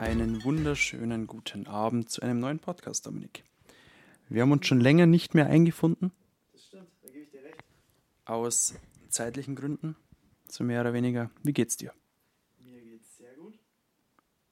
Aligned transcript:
Einen 0.00 0.42
wunderschönen 0.44 1.26
guten 1.26 1.66
Abend 1.66 2.08
zu 2.08 2.22
einem 2.22 2.40
neuen 2.40 2.58
Podcast, 2.58 3.04
Dominik. 3.04 3.44
Wir 4.30 4.40
haben 4.40 4.52
uns 4.52 4.66
schon 4.66 4.80
länger 4.80 5.04
nicht 5.04 5.34
mehr 5.34 5.44
eingefunden. 5.44 6.10
Das 6.52 6.64
stimmt, 6.64 6.88
da 7.02 7.08
gebe 7.08 7.24
ich 7.24 7.30
dir 7.30 7.44
recht. 7.44 7.62
Aus 8.24 8.72
zeitlichen 9.10 9.56
Gründen, 9.56 9.96
so 10.48 10.64
mehr 10.64 10.80
oder 10.80 10.94
weniger. 10.94 11.30
Wie 11.42 11.52
geht's 11.52 11.76
dir? 11.76 11.92
Mir 12.60 12.80
geht's 12.80 13.18
sehr 13.18 13.34
gut. 13.34 13.58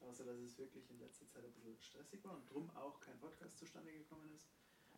Außer, 0.01 0.23
dass 0.23 0.37
es 0.37 0.55
wirklich 0.59 0.87
in 0.91 0.99
letzter 0.99 1.27
Zeit 1.27 1.43
ein 1.43 1.53
bisschen 1.53 1.81
stressig 1.81 2.23
war 2.23 2.35
und 2.35 2.47
drum 2.53 2.69
auch 2.75 2.99
kein 2.99 3.17
Podcast 3.17 3.57
zustande 3.57 3.91
gekommen 3.91 4.29
ist. 4.35 4.51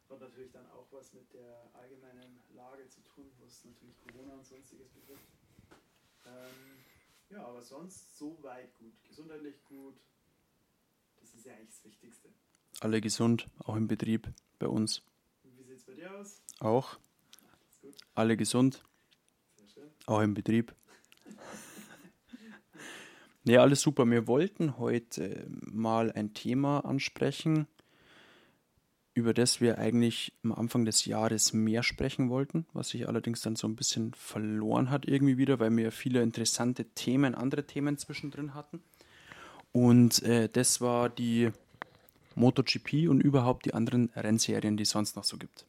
Hat 0.10 0.20
natürlich 0.20 0.52
dann 0.52 0.70
auch 0.72 0.92
was 0.92 1.14
mit 1.14 1.32
der 1.32 1.64
allgemeinen 1.72 2.42
Lage 2.54 2.86
zu 2.90 3.00
tun, 3.04 3.32
was 3.40 3.64
natürlich 3.64 3.96
Corona 4.00 4.34
und 4.34 4.46
sonstiges 4.46 4.90
betrifft. 4.90 5.32
Ähm, 6.26 6.84
ja, 7.30 7.46
aber 7.46 7.62
sonst 7.62 8.18
so 8.18 8.38
weit 8.44 8.78
gut. 8.80 9.02
Gesundheitlich 9.06 9.64
gut. 9.64 9.96
Ist 11.42 11.48
ja 11.48 11.54
eigentlich 11.54 11.70
das 11.70 11.84
Wichtigste. 11.84 12.30
Alle 12.82 13.02
gesund, 13.02 13.48
auch 13.64 13.76
im 13.76 13.88
Betrieb, 13.88 14.32
bei 14.60 14.68
uns 14.68 15.02
wie 15.58 15.64
sieht's 15.64 15.86
bei 15.86 15.96
dir 15.96 16.16
aus? 16.16 16.40
auch. 16.60 17.00
Alle 18.14 18.38
gesund, 18.38 18.84
auch 20.06 20.22
im 20.22 20.36
Betrieb. 20.36 20.76
Nee, 23.44 23.58
alles 23.58 23.82
super. 23.82 24.06
Wir 24.06 24.28
wollten 24.28 24.78
heute 24.78 25.48
mal 25.50 26.12
ein 26.12 26.36
Thema 26.36 26.86
ansprechen, 26.86 27.66
über 29.16 29.34
das 29.34 29.62
wir 29.62 29.80
eigentlich 29.80 30.32
am 30.44 30.52
Anfang 30.52 30.86
des 30.86 31.06
Jahres 31.06 31.52
mehr 31.52 31.82
sprechen 31.82 32.30
wollten, 32.30 32.68
was 32.74 32.90
sich 32.90 33.08
allerdings 33.08 33.42
dann 33.42 33.56
so 33.56 33.68
ein 33.68 33.76
bisschen 33.76 34.14
verloren 34.14 34.92
hat 34.92 35.08
irgendwie 35.08 35.40
wieder, 35.40 35.60
weil 35.60 35.76
wir 35.76 35.92
viele 35.92 36.22
interessante 36.22 36.86
Themen, 36.94 37.34
andere 37.34 37.66
Themen 37.66 37.98
zwischendrin 37.98 38.54
hatten. 38.54 38.84
Und 39.72 40.22
äh, 40.24 40.50
das 40.50 40.82
war 40.82 41.08
die 41.10 41.52
MotoGP 42.36 43.08
und 43.10 43.22
überhaupt 43.22 43.66
die 43.66 43.74
anderen 43.74 44.10
Rennserien, 44.16 44.78
die 44.78 44.84
es 44.84 44.92
sonst 44.92 45.16
noch 45.16 45.24
so 45.24 45.38
gibt. 45.38 45.66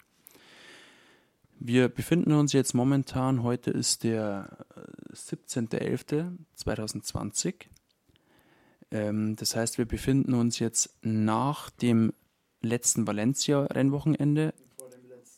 Wir 1.58 1.88
befinden 1.88 2.32
uns 2.32 2.52
jetzt 2.52 2.74
momentan, 2.74 3.42
heute 3.44 3.70
ist 3.70 4.02
der 4.02 4.66
äh, 4.76 4.80
17.11.2020. 5.14 7.54
Ähm, 8.90 9.36
das 9.36 9.54
heißt, 9.54 9.78
wir 9.78 9.86
befinden 9.86 10.34
uns 10.34 10.58
jetzt 10.58 10.98
nach 11.02 11.70
dem 11.70 12.12
letzten 12.62 13.06
Valencia-Rennwochenende 13.06 14.52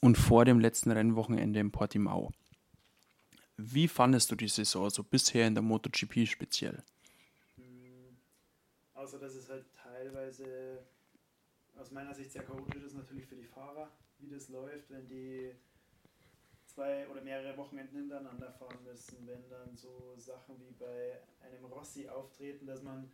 Und 0.01 0.17
vor 0.17 0.47
dem 0.47 0.61
letzten. 0.61 0.91
Rennwochenende 0.91 1.61
in 1.61 1.71
Portimao. 1.71 2.33
Wie 3.57 3.89
fandest 3.89 4.31
du 4.31 4.35
die 4.35 4.49
Saison 4.49 4.91
so 4.91 5.03
bisher 5.03 5.47
in 5.47 5.55
der 5.55 5.63
MotoGP 5.63 6.27
speziell? 6.27 6.83
Außer 8.95 9.19
dass 9.19 9.35
es 9.35 9.49
halt 9.49 9.67
teilweise 9.75 10.85
aus 11.77 11.91
meiner 11.91 12.15
Sicht 12.15 12.33
sehr 12.33 12.45
chaotisch 12.45 12.85
ist 12.85 12.95
natürlich 12.95 13.27
für 13.27 13.37
die 13.37 13.45
Fahrer, 13.45 13.91
wie 14.19 14.29
das 14.29 14.49
läuft, 14.49 14.91
wenn 14.91 15.07
die 15.09 15.55
zwei 16.67 17.09
oder 17.09 17.21
mehrere 17.21 17.57
Wochenenden 17.57 17.99
hintereinander 17.99 18.53
fahren 18.53 18.83
müssen, 18.85 19.27
wenn 19.27 19.49
dann 19.49 19.77
so 19.77 20.15
Sachen 20.17 20.59
wie 20.61 20.73
bei 20.73 21.21
einem 21.41 21.65
Rossi 21.65 22.09
auftreten, 22.09 22.67
dass 22.67 22.83
man 22.83 23.11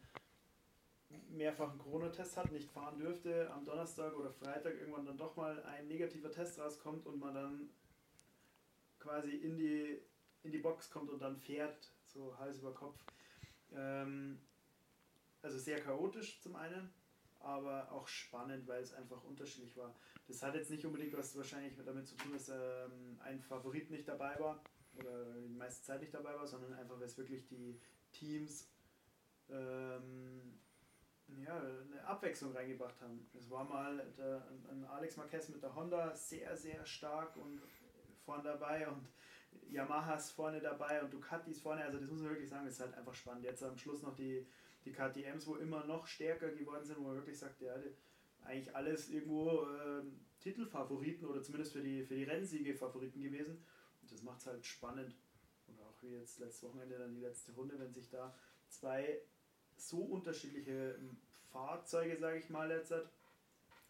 mehrfach 1.28 1.70
einen 1.70 1.78
Corona-Test 1.78 2.36
hat, 2.36 2.52
nicht 2.52 2.70
fahren 2.70 2.98
dürfte, 2.98 3.50
am 3.50 3.64
Donnerstag 3.64 4.16
oder 4.16 4.30
Freitag 4.30 4.74
irgendwann 4.78 5.06
dann 5.06 5.18
doch 5.18 5.36
mal 5.36 5.62
ein 5.64 5.88
negativer 5.88 6.30
Test 6.30 6.58
rauskommt 6.58 7.06
und 7.06 7.18
man 7.18 7.34
dann 7.34 7.70
quasi 8.98 9.30
in 9.30 9.56
die, 9.56 10.00
in 10.42 10.52
die 10.52 10.58
Box 10.58 10.90
kommt 10.90 11.10
und 11.10 11.20
dann 11.20 11.36
fährt, 11.36 11.92
so 12.04 12.38
Hals 12.38 12.58
über 12.58 12.72
Kopf. 12.72 12.98
Ähm, 13.72 14.38
also 15.42 15.58
sehr 15.58 15.80
chaotisch 15.80 16.40
zum 16.40 16.56
einen, 16.56 16.90
aber 17.40 17.90
auch 17.90 18.06
spannend, 18.06 18.66
weil 18.68 18.82
es 18.82 18.92
einfach 18.92 19.22
unterschiedlich 19.24 19.76
war. 19.76 19.94
Das 20.28 20.42
hat 20.42 20.54
jetzt 20.54 20.70
nicht 20.70 20.84
unbedingt 20.84 21.16
was 21.16 21.36
wahrscheinlich 21.36 21.74
damit 21.84 22.06
zu 22.06 22.16
tun, 22.16 22.32
dass 22.32 22.48
ähm, 22.48 23.18
ein 23.20 23.40
Favorit 23.40 23.90
nicht 23.90 24.06
dabei 24.06 24.38
war 24.38 24.62
oder 24.96 25.24
die 25.40 25.54
meiste 25.54 25.82
Zeit 25.82 26.00
nicht 26.00 26.14
dabei 26.14 26.34
war, 26.34 26.46
sondern 26.46 26.74
einfach, 26.74 26.98
weil 26.98 27.06
es 27.06 27.16
wirklich 27.16 27.46
die 27.46 27.80
Teams 28.12 28.68
ähm, 29.48 30.60
ja, 31.38 31.58
eine 31.58 32.04
Abwechslung 32.04 32.52
reingebracht 32.52 33.00
haben. 33.00 33.28
Es 33.34 33.48
war 33.50 33.64
mal 33.64 34.12
der, 34.18 34.46
ein 34.70 34.84
Alex 34.84 35.16
Marquez 35.16 35.48
mit 35.48 35.62
der 35.62 35.74
Honda 35.74 36.14
sehr, 36.14 36.56
sehr 36.56 36.84
stark 36.84 37.36
und 37.36 37.60
vorne 38.24 38.42
dabei 38.42 38.88
und 38.88 39.08
Yamahas 39.68 40.30
vorne 40.30 40.60
dabei 40.60 41.02
und 41.02 41.12
Ducatis 41.12 41.60
vorne. 41.60 41.84
Also 41.84 41.98
das 41.98 42.10
muss 42.10 42.20
man 42.20 42.30
wirklich 42.30 42.48
sagen, 42.48 42.64
das 42.64 42.74
ist 42.74 42.80
halt 42.80 42.94
einfach 42.94 43.14
spannend. 43.14 43.44
Jetzt 43.44 43.62
am 43.62 43.78
Schluss 43.78 44.02
noch 44.02 44.14
die, 44.14 44.46
die 44.84 44.92
KTMs, 44.92 45.46
wo 45.46 45.56
immer 45.56 45.84
noch 45.84 46.06
stärker 46.06 46.50
geworden 46.50 46.84
sind, 46.84 46.98
wo 46.98 47.04
man 47.04 47.16
wirklich 47.16 47.38
sagt, 47.38 47.60
ja, 47.60 47.74
eigentlich 48.44 48.74
alles 48.74 49.10
irgendwo 49.10 49.66
ähm, 49.66 50.20
Titelfavoriten 50.40 51.26
oder 51.26 51.42
zumindest 51.42 51.72
für 51.72 51.82
die, 51.82 52.02
für 52.02 52.14
die 52.14 52.24
Rennsiege 52.24 52.74
Favoriten 52.74 53.20
gewesen. 53.22 53.64
Und 54.02 54.10
das 54.10 54.22
macht 54.22 54.40
es 54.40 54.46
halt 54.46 54.64
spannend. 54.64 55.14
Und 55.66 55.80
auch 55.80 56.02
wie 56.02 56.14
jetzt 56.14 56.38
letztes 56.38 56.62
Wochenende 56.68 56.98
dann 56.98 57.14
die 57.14 57.20
letzte 57.20 57.52
Runde, 57.52 57.78
wenn 57.78 57.92
sich 57.92 58.08
da 58.08 58.34
zwei 58.68 59.20
so 59.76 59.98
unterschiedliche 59.98 60.96
ähm, 60.98 61.18
Fahrzeuge, 61.52 62.16
sage 62.16 62.38
ich 62.38 62.48
mal 62.48 62.70
jetzt, 62.70 62.94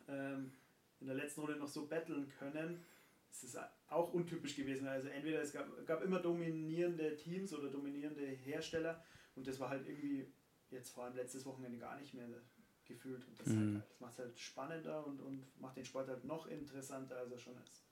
ähm, 0.09 0.53
in 1.01 1.07
der 1.07 1.17
letzten 1.17 1.41
Runde 1.41 1.57
noch 1.57 1.69
so 1.69 1.87
battlen 1.87 2.29
können, 2.39 2.85
es 3.31 3.45
ist 3.45 3.59
auch 3.89 4.13
untypisch 4.13 4.57
gewesen. 4.57 4.89
Also 4.89 5.09
entweder 5.09 5.41
es 5.41 5.53
gab, 5.53 5.87
gab 5.87 6.03
immer 6.03 6.21
dominierende 6.21 7.17
Teams 7.17 7.55
oder 7.55 7.71
dominierende 7.71 8.27
Hersteller 8.27 9.03
und 9.37 9.47
das 9.47 9.61
war 9.61 9.71
halt 9.71 9.87
irgendwie 9.87 10.27
jetzt 10.71 10.91
vor 10.91 11.05
allem 11.05 11.17
letztes 11.17 11.45
Wochenende 11.47 11.79
gar 11.79 11.99
nicht 11.99 12.15
mehr 12.15 12.27
gefühlt. 12.87 13.27
Und 13.27 13.41
das, 13.41 13.49
Mhm. 13.49 13.75
halt, 13.75 13.85
das 13.91 14.01
macht 14.01 14.13
es 14.15 14.19
halt 14.19 14.39
spannender 14.39 15.07
und, 15.07 15.21
und 15.21 15.61
macht 15.61 15.77
den 15.77 15.85
Sport 15.85 16.09
halt 16.09 16.25
noch 16.25 16.47
interessanter, 16.47 17.17
als 17.17 17.31
er 17.33 17.39
schon 17.39 17.55
ist. 17.65 17.85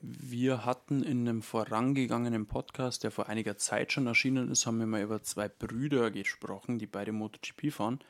Wir 0.00 0.64
hatten 0.64 1.04
in 1.04 1.20
einem 1.28 1.42
vorangegangenen 1.42 2.46
Podcast, 2.46 3.04
der 3.04 3.12
vor 3.12 3.28
einiger 3.28 3.56
Zeit 3.56 3.92
schon 3.92 4.08
erschienen 4.08 4.50
ist, 4.50 4.66
haben 4.66 4.80
wir 4.80 4.86
mal 4.86 5.02
über 5.02 5.22
zwei 5.22 5.48
Brüder 5.48 6.10
gesprochen, 6.10 6.80
die 6.80 6.86
beide 6.86 7.12
MotoGP 7.12 7.70
fahren. 7.72 8.00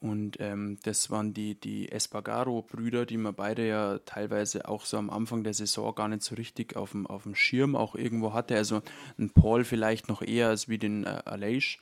Und 0.00 0.38
ähm, 0.40 0.78
das 0.82 1.10
waren 1.10 1.32
die, 1.32 1.54
die 1.54 1.90
Espargaro-Brüder, 1.90 3.06
die 3.06 3.16
man 3.16 3.34
beide 3.34 3.66
ja 3.66 3.98
teilweise 4.00 4.68
auch 4.68 4.84
so 4.84 4.98
am 4.98 5.08
Anfang 5.08 5.44
der 5.44 5.54
Saison 5.54 5.94
gar 5.94 6.08
nicht 6.08 6.22
so 6.22 6.34
richtig 6.34 6.74
auf 6.76 6.90
dem, 6.90 7.06
auf 7.06 7.22
dem 7.22 7.34
Schirm 7.36 7.76
auch 7.76 7.94
irgendwo 7.94 8.32
hatte. 8.32 8.56
Also 8.56 8.82
ein 9.16 9.30
Paul 9.30 9.64
vielleicht 9.64 10.08
noch 10.08 10.20
eher 10.20 10.48
als 10.48 10.68
wie 10.68 10.78
den 10.78 11.04
äh, 11.04 11.22
Aleix. 11.24 11.78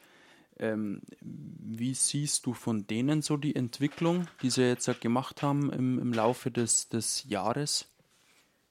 Ähm, 0.63 1.03
wie 1.21 1.93
siehst 1.93 2.47
du 2.47 2.55
von 2.55 2.87
denen 2.87 3.21
so 3.21 3.37
die 3.37 3.57
Entwicklung, 3.57 4.29
die 4.43 4.51
sie 4.51 4.63
jetzt 4.63 4.87
halt 4.87 5.01
gemacht 5.01 5.43
haben 5.43 5.73
im, 5.73 5.99
im 5.99 6.13
Laufe 6.13 6.53
des, 6.53 6.89
des 6.89 7.25
Jahres? 7.25 7.89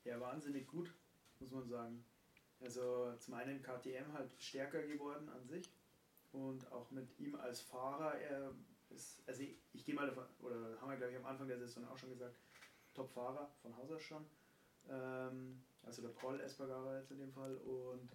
Ja, 0.06 0.18
wahnsinnig 0.22 0.66
gut, 0.68 0.94
muss 1.42 1.52
man 1.52 1.68
sagen. 1.68 2.06
Also 2.62 3.14
zum 3.20 3.34
einen 3.34 3.62
KTM 3.62 4.14
halt 4.14 4.32
stärker 4.38 4.82
geworden 4.84 5.28
an 5.36 5.46
sich 5.46 5.70
und 6.32 6.72
auch 6.72 6.90
mit 6.92 7.10
ihm 7.20 7.36
als 7.36 7.60
Fahrer, 7.60 8.14
er 8.22 8.54
ist, 8.90 9.22
also 9.28 9.42
ich, 9.42 9.58
ich 9.74 9.84
gehe 9.84 9.94
mal 9.94 10.08
davon, 10.08 10.24
oder 10.40 10.80
haben 10.80 10.90
wir 10.90 10.96
glaube 10.96 11.12
ich 11.12 11.18
am 11.18 11.26
Anfang 11.26 11.50
der 11.50 11.60
Saison 11.60 11.86
auch 11.90 11.98
schon 11.98 12.12
gesagt, 12.12 12.38
Top-Fahrer 12.94 13.52
von 13.62 13.76
Haus 13.76 13.92
aus 13.92 14.02
schon. 14.02 14.26
Ähm, 14.90 15.62
also 15.84 16.02
der 16.02 16.10
Paul 16.10 16.40
Espargaro 16.40 16.96
jetzt 16.96 17.12
in 17.12 17.20
dem 17.20 17.34
Fall 17.34 17.58
und 17.58 18.10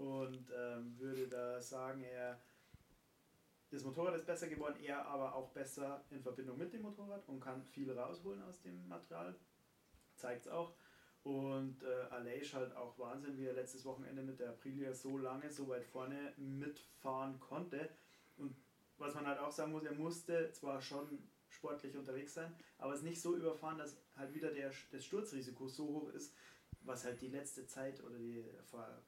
und 0.00 0.50
ähm, 0.56 0.98
würde 0.98 1.28
da 1.28 1.60
sagen, 1.60 2.02
er 2.02 2.40
das 3.70 3.84
Motorrad 3.84 4.16
ist 4.16 4.26
besser 4.26 4.48
geworden, 4.48 4.82
er 4.82 5.06
aber 5.06 5.32
auch 5.34 5.50
besser 5.50 6.02
in 6.10 6.20
Verbindung 6.22 6.58
mit 6.58 6.72
dem 6.72 6.82
Motorrad 6.82 7.22
und 7.28 7.38
kann 7.38 7.62
viel 7.62 7.92
rausholen 7.92 8.42
aus 8.42 8.60
dem 8.62 8.88
Material. 8.88 9.36
Zeigt 10.16 10.46
es 10.46 10.48
auch. 10.48 10.74
Und 11.22 11.82
äh, 11.84 12.12
Aleix 12.12 12.52
halt 12.52 12.74
auch 12.74 12.98
Wahnsinn, 12.98 13.36
wie 13.38 13.46
er 13.46 13.52
letztes 13.52 13.84
Wochenende 13.84 14.22
mit 14.22 14.40
der 14.40 14.50
Aprilia 14.50 14.92
so 14.92 15.18
lange, 15.18 15.50
so 15.50 15.68
weit 15.68 15.84
vorne 15.84 16.32
mitfahren 16.36 17.38
konnte. 17.38 17.90
Und 18.38 18.56
was 18.98 19.14
man 19.14 19.26
halt 19.26 19.38
auch 19.38 19.52
sagen 19.52 19.70
muss, 19.70 19.84
er 19.84 19.94
musste 19.94 20.50
zwar 20.50 20.80
schon 20.80 21.28
sportlich 21.48 21.94
unterwegs 21.94 22.34
sein, 22.34 22.52
aber 22.78 22.94
es 22.94 23.02
nicht 23.02 23.20
so 23.20 23.36
überfahren, 23.36 23.78
dass 23.78 23.96
halt 24.16 24.34
wieder 24.34 24.50
der, 24.50 24.72
das 24.90 25.04
Sturzrisiko 25.04 25.68
so 25.68 25.86
hoch 25.86 26.08
ist, 26.10 26.34
was 26.80 27.04
halt 27.04 27.20
die 27.20 27.28
letzte 27.28 27.66
Zeit 27.66 28.02
oder 28.02 28.18
die 28.18 28.44
ver, 28.64 29.00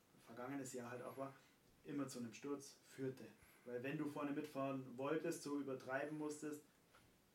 vergangenes 0.42 0.72
Jahr 0.72 0.90
halt 0.90 1.02
auch 1.02 1.16
war, 1.16 1.34
immer 1.84 2.06
zu 2.08 2.18
einem 2.18 2.32
Sturz 2.32 2.76
führte. 2.88 3.24
Weil 3.64 3.82
wenn 3.82 3.96
du 3.96 4.08
vorne 4.08 4.32
mitfahren 4.32 4.84
wolltest, 4.96 5.42
so 5.42 5.58
übertreiben 5.60 6.18
musstest, 6.18 6.64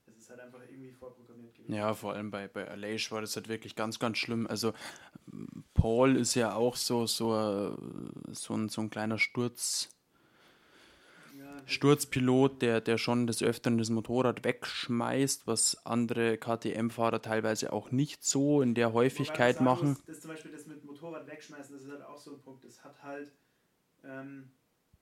es 0.05 0.17
ist 0.17 0.29
halt 0.29 0.39
einfach 0.39 0.61
irgendwie 0.61 0.91
vorprogrammiert 0.91 1.55
gewesen. 1.55 1.73
Ja, 1.73 1.93
vor 1.93 2.13
allem 2.13 2.31
bei, 2.31 2.47
bei 2.47 2.67
Aleix 2.67 3.11
war 3.11 3.21
das 3.21 3.35
halt 3.35 3.49
wirklich 3.49 3.75
ganz, 3.75 3.99
ganz 3.99 4.17
schlimm. 4.17 4.47
Also 4.47 4.73
m, 5.31 5.63
Paul 5.73 6.15
ist 6.17 6.35
ja 6.35 6.53
auch 6.53 6.75
so, 6.75 7.05
so, 7.07 7.33
äh, 7.35 8.33
so, 8.33 8.55
ein, 8.55 8.69
so 8.69 8.81
ein 8.81 8.89
kleiner 8.89 9.19
Sturz, 9.19 9.89
Sturzpilot, 11.67 12.61
der, 12.61 12.81
der 12.81 12.97
schon 12.97 13.27
des 13.27 13.43
Öfteren 13.43 13.77
das 13.77 13.89
Motorrad 13.89 14.43
wegschmeißt, 14.43 15.47
was 15.47 15.85
andere 15.85 16.37
KTM-Fahrer 16.37 17.21
teilweise 17.21 17.73
auch 17.73 17.91
nicht 17.91 18.23
so 18.23 18.61
in 18.61 18.73
der 18.73 18.93
Häufigkeit 18.93 19.61
machen. 19.61 19.89
Muss, 19.89 20.05
das 20.05 20.21
zum 20.21 20.31
Beispiel 20.31 20.51
das 20.51 20.65
mit 20.65 20.83
Motorrad 20.83 21.27
wegschmeißen, 21.27 21.75
das 21.75 21.83
ist 21.83 21.91
halt 21.91 22.03
auch 22.03 22.17
so 22.17 22.31
ein 22.31 22.41
Punkt. 22.41 22.63
Das 22.63 22.83
hat 22.83 23.03
halt, 23.03 23.31
ähm, 24.03 24.49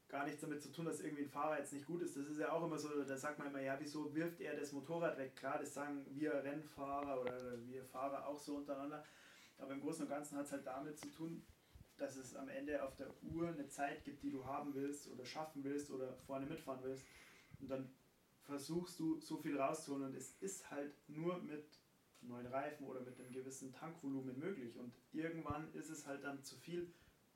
gar 0.08 0.26
nichts 0.26 0.42
damit 0.42 0.62
zu 0.62 0.72
tun, 0.72 0.86
dass 0.86 1.02
irgendwie 1.02 1.24
ein 1.24 1.30
Fahrer 1.30 1.60
jetzt 1.60 1.74
nicht 1.74 1.86
gut 1.86 2.02
ist. 2.02 2.16
Das 2.16 2.28
ist 2.28 2.40
ja 2.40 2.52
auch 2.52 2.64
immer 2.64 2.78
so, 2.78 3.04
da 3.04 3.18
sagt 3.18 3.38
man 3.38 3.48
immer, 3.48 3.62
ja, 3.62 3.76
wieso 3.80 4.14
wirft 4.16 4.40
er 4.42 4.56
das 4.56 4.72
Motorrad 4.72 5.18
weg? 5.18 5.36
Klar, 5.36 5.60
das 5.60 5.74
sagen 5.74 6.06
wir 6.12 6.34
Rennfahrer 6.34 7.22
oder 7.22 7.34
wir 7.68 7.84
Fahrer 7.84 8.26
auch 8.28 8.40
so 8.40 8.56
untereinander. 8.56 9.04
Aber 9.58 9.74
im 9.74 9.82
Großen 9.82 10.04
und 10.04 10.10
Ganzen 10.10 10.38
hat 10.38 10.46
es 10.46 10.52
halt 10.52 10.66
damit 10.66 10.98
zu 11.00 11.10
tun, 11.10 11.44
dass 11.98 12.16
es 12.18 12.36
am 12.36 12.50
Ende 12.50 12.84
auf 12.84 12.96
der 12.96 13.08
Uhr 13.24 13.50
eine 13.50 13.68
Zeit 13.68 14.04
gibt, 14.04 14.24
die 14.24 14.32
du 14.32 14.46
haben 14.46 14.74
willst 14.74 15.10
oder 15.10 15.26
schaffen 15.26 15.64
willst 15.64 15.92
oder 15.92 16.14
vorne 16.26 16.46
mitfahren 16.46 16.84
willst. 16.84 17.06
Und 17.60 17.70
dann 17.70 17.90
versuchst 18.44 19.00
du 19.00 19.20
so 19.20 19.38
viel 19.38 19.58
rauszuholen 19.60 20.06
und 20.06 20.16
es 20.16 20.36
ist 20.42 20.70
halt 20.70 20.94
nur 21.08 21.42
mit 21.42 21.66
neuen 22.22 22.48
Reifen 22.48 22.86
oder 22.86 23.02
mit 23.02 23.20
einem 23.20 23.32
gewissen 23.32 23.72
Tankvolumen 23.72 24.38
möglich. 24.38 24.78
Und 24.78 24.94
irgendwann 25.14 25.74
ist 25.74 25.90
es 25.90 26.06
halt 26.06 26.24
dann 26.24 26.44
zu 26.44 26.56
viel, 26.58 26.92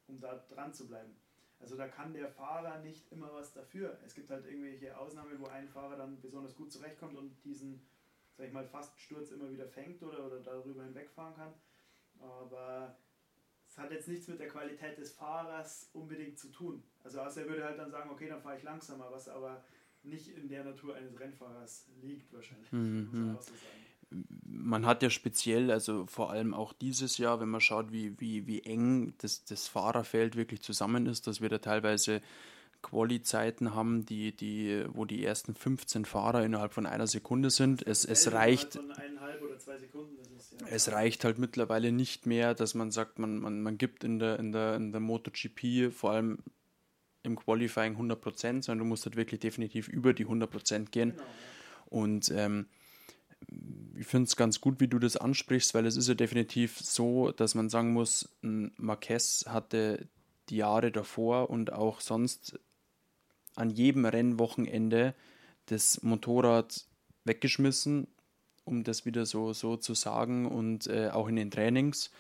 um 0.08 0.20
da 0.20 0.44
dran 0.50 0.74
zu 0.74 0.88
bleiben. 0.88 1.16
Also 1.60 1.76
da 1.76 1.88
kann 1.88 2.14
der 2.14 2.30
Fahrer 2.30 2.80
nicht 2.80 3.12
immer 3.12 3.34
was 3.34 3.54
dafür. 3.54 3.98
Es 4.06 4.14
gibt 4.14 4.30
halt 4.30 4.46
irgendwelche 4.46 4.98
Ausnahmen, 4.98 5.40
wo 5.40 5.48
ein 5.48 5.68
Fahrer 5.68 5.98
dann 5.98 6.22
besonders 6.22 6.56
gut 6.56 6.72
zurechtkommt 6.72 7.18
und 7.18 7.44
diesen, 7.44 7.82
sag 8.38 8.48
ich 8.48 8.54
mal, 8.54 8.66
fast 8.66 8.98
Sturz 9.00 9.32
immer 9.32 9.52
wieder 9.52 9.68
fängt 9.68 10.02
oder, 10.02 10.26
oder 10.26 10.40
darüber 10.40 10.84
hinwegfahren 10.84 11.36
kann. 11.36 11.54
Aber 12.22 12.96
es 13.70 13.78
hat 13.78 13.92
jetzt 13.92 14.08
nichts 14.08 14.28
mit 14.28 14.40
der 14.40 14.48
Qualität 14.48 14.98
des 14.98 15.14
Fahrers 15.14 15.90
unbedingt 15.94 16.38
zu 16.38 16.50
tun. 16.50 16.84
Also 17.04 17.22
außer 17.22 17.44
er 17.44 17.50
würde 17.50 17.64
halt 17.64 17.78
dann 17.78 17.92
sagen, 17.92 18.10
okay, 18.10 18.28
dann 18.28 18.42
fahre 18.42 18.58
ich 18.58 18.64
langsamer, 18.64 19.08
was 19.12 19.30
aber 19.30 19.64
nicht 20.04 20.30
in 20.30 20.50
der 20.50 20.64
Natur 20.64 20.96
eines 20.96 21.20
Rennfahrers 21.20 21.88
liegt 22.02 22.34
wahrscheinlich. 22.34 22.72
Mhm. 22.72 23.38
So 23.40 23.54
man 24.44 24.86
hat 24.86 25.04
ja 25.04 25.10
speziell, 25.10 25.72
also 25.72 26.06
vor 26.08 26.32
allem 26.32 26.54
auch 26.54 26.74
dieses 26.74 27.18
Jahr, 27.18 27.40
wenn 27.40 27.50
man 27.50 27.62
schaut, 27.62 27.92
wie, 27.92 28.20
wie, 28.20 28.48
wie 28.48 28.62
eng 28.64 29.14
das, 29.20 29.46
das 29.46 29.68
Fahrerfeld 29.68 30.36
wirklich 30.36 30.62
zusammen 30.62 31.06
ist, 31.06 31.28
dass 31.28 31.42
wir 31.42 31.50
da 31.50 31.60
teilweise 31.60 32.22
Quali-Zeiten 32.82 33.76
haben, 33.76 34.06
die, 34.06 34.36
die, 34.36 34.86
wo 34.90 35.06
die 35.06 35.24
ersten 35.24 35.54
15 35.54 36.06
Fahrer 36.06 36.44
innerhalb 36.44 36.74
von 36.74 36.86
einer 36.86 37.08
Sekunde 37.08 37.50
sind. 37.50 37.86
Es, 37.86 38.06
es 38.06 38.32
reicht. 38.32 38.74
Sekunden, 38.74 38.92
ist, 40.38 40.54
ja. 40.62 40.68
Es 40.68 40.92
reicht 40.92 41.24
halt 41.24 41.38
mittlerweile 41.38 41.92
nicht 41.92 42.26
mehr, 42.26 42.54
dass 42.54 42.74
man 42.74 42.92
sagt, 42.92 43.20
man, 43.20 43.40
man, 43.40 43.62
man 43.62 43.78
gibt 43.78 44.04
in 44.04 44.20
der, 44.20 44.40
in, 44.40 44.52
der, 44.52 44.76
in 44.76 44.92
der 44.92 45.02
MotoGP 45.02 45.92
vor 45.94 46.12
allem 46.12 46.40
im 47.24 47.36
Qualifying 47.36 47.98
100%, 47.98 48.64
sondern 48.64 48.80
du 48.80 48.86
musst 48.86 49.06
halt 49.06 49.16
wirklich 49.16 49.42
definitiv 49.42 49.88
über 49.90 50.14
die 50.14 50.26
100% 50.26 50.90
gehen. 50.90 51.12
Genau, 51.12 51.24
ja. 51.24 51.28
Und 51.90 52.32
ähm, 52.32 52.68
ich 53.96 54.08
finde 54.08 54.28
es 54.28 54.36
ganz 54.36 54.62
gut, 54.62 54.80
wie 54.80 54.88
du 54.88 55.00
das 55.00 55.18
ansprichst, 55.18 55.74
weil 55.74 55.86
es 55.86 55.98
ist 55.98 56.08
ja 56.08 56.14
definitiv 56.14 56.80
so, 56.80 57.32
dass 57.32 57.56
man 57.56 57.70
sagen 57.70 57.94
muss, 57.94 58.30
Marquez 58.42 59.46
hatte 59.48 60.08
die 60.50 60.58
Jahre 60.58 60.92
davor 60.92 61.50
und 61.50 61.72
auch 61.74 62.02
sonst 62.02 62.60
an 63.60 63.70
jedem 63.70 64.06
Rennwochenende 64.06 65.14
das 65.68 66.02
Motorrad 66.02 66.86
weggeschmissen, 67.26 68.08
um 68.66 68.84
das 68.84 69.06
wieder 69.06 69.26
so, 69.26 69.54
so 69.54 69.78
zu 69.78 69.94
sagen, 69.94 70.48
und 70.48 70.88
äh, 70.88 71.10
auch 71.10 71.28
in 71.28 71.36
den 71.36 71.52
Trainings, 71.52 72.12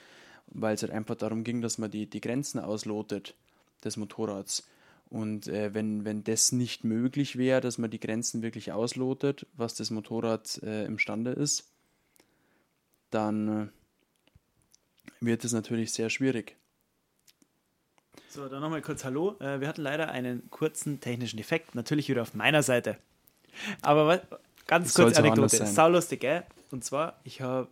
weil 0.47 0.75
es 0.75 0.81
halt 0.81 0.91
einfach 0.91 1.15
darum 1.15 1.43
ging, 1.43 1.61
dass 1.61 1.77
man 1.77 1.89
die, 1.91 2.07
die 2.07 2.21
Grenzen 2.21 2.59
auslotet 2.59 3.35
des 3.83 3.97
Motorrads. 3.97 4.67
Und 5.09 5.47
äh, 5.47 5.73
wenn, 5.73 6.05
wenn 6.05 6.23
das 6.23 6.51
nicht 6.51 6.83
möglich 6.83 7.37
wäre, 7.37 7.61
dass 7.61 7.77
man 7.77 7.89
die 7.89 7.99
Grenzen 7.99 8.41
wirklich 8.43 8.71
auslotet, 8.71 9.47
was 9.53 9.75
das 9.75 9.89
Motorrad 9.89 10.61
äh, 10.61 10.85
imstande 10.85 11.31
ist, 11.31 11.71
dann 13.09 13.47
äh, 13.47 13.67
wird 15.19 15.43
es 15.45 15.53
natürlich 15.53 15.91
sehr 15.91 16.09
schwierig. 16.09 16.58
So, 18.29 18.47
dann 18.47 18.61
nochmal 18.61 18.81
kurz 18.81 19.03
Hallo. 19.03 19.35
Äh, 19.39 19.59
wir 19.59 19.67
hatten 19.67 19.81
leider 19.81 20.09
einen 20.09 20.49
kurzen 20.51 20.99
technischen 20.99 21.37
Defekt, 21.37 21.73
natürlich 21.73 22.09
wieder 22.09 22.21
auf 22.21 22.35
meiner 22.35 22.61
Seite. 22.61 22.97
Aber 23.81 24.07
was, 24.07 24.21
ganz 24.67 24.93
kurz 24.93 25.17
Anekdote, 25.17 25.65
saulustig, 25.65 26.21
gell? 26.21 26.43
Und 26.69 26.83
zwar, 26.83 27.19
ich 27.23 27.41
habe, 27.41 27.67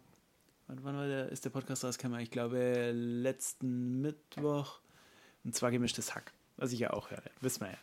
wann, 0.68 0.84
wann 0.84 0.98
war 0.98 1.08
der, 1.08 1.30
ist 1.30 1.46
der 1.46 1.52
Podcast 1.52 1.84
rausgekommen? 1.84 2.20
Ich 2.22 2.32
glaube, 2.32 2.92
letzten 2.92 4.02
Mittwoch. 4.02 4.80
Und 5.44 5.56
zwar 5.56 5.70
gemischtes 5.70 6.16
Hack 6.16 6.34
was 6.58 6.72
ich 6.74 6.80
ja 6.80 6.92
auch 6.92 7.12
höre, 7.12 7.22
wissen 7.40 7.62
wir 7.62 7.70
ja. 7.70 7.78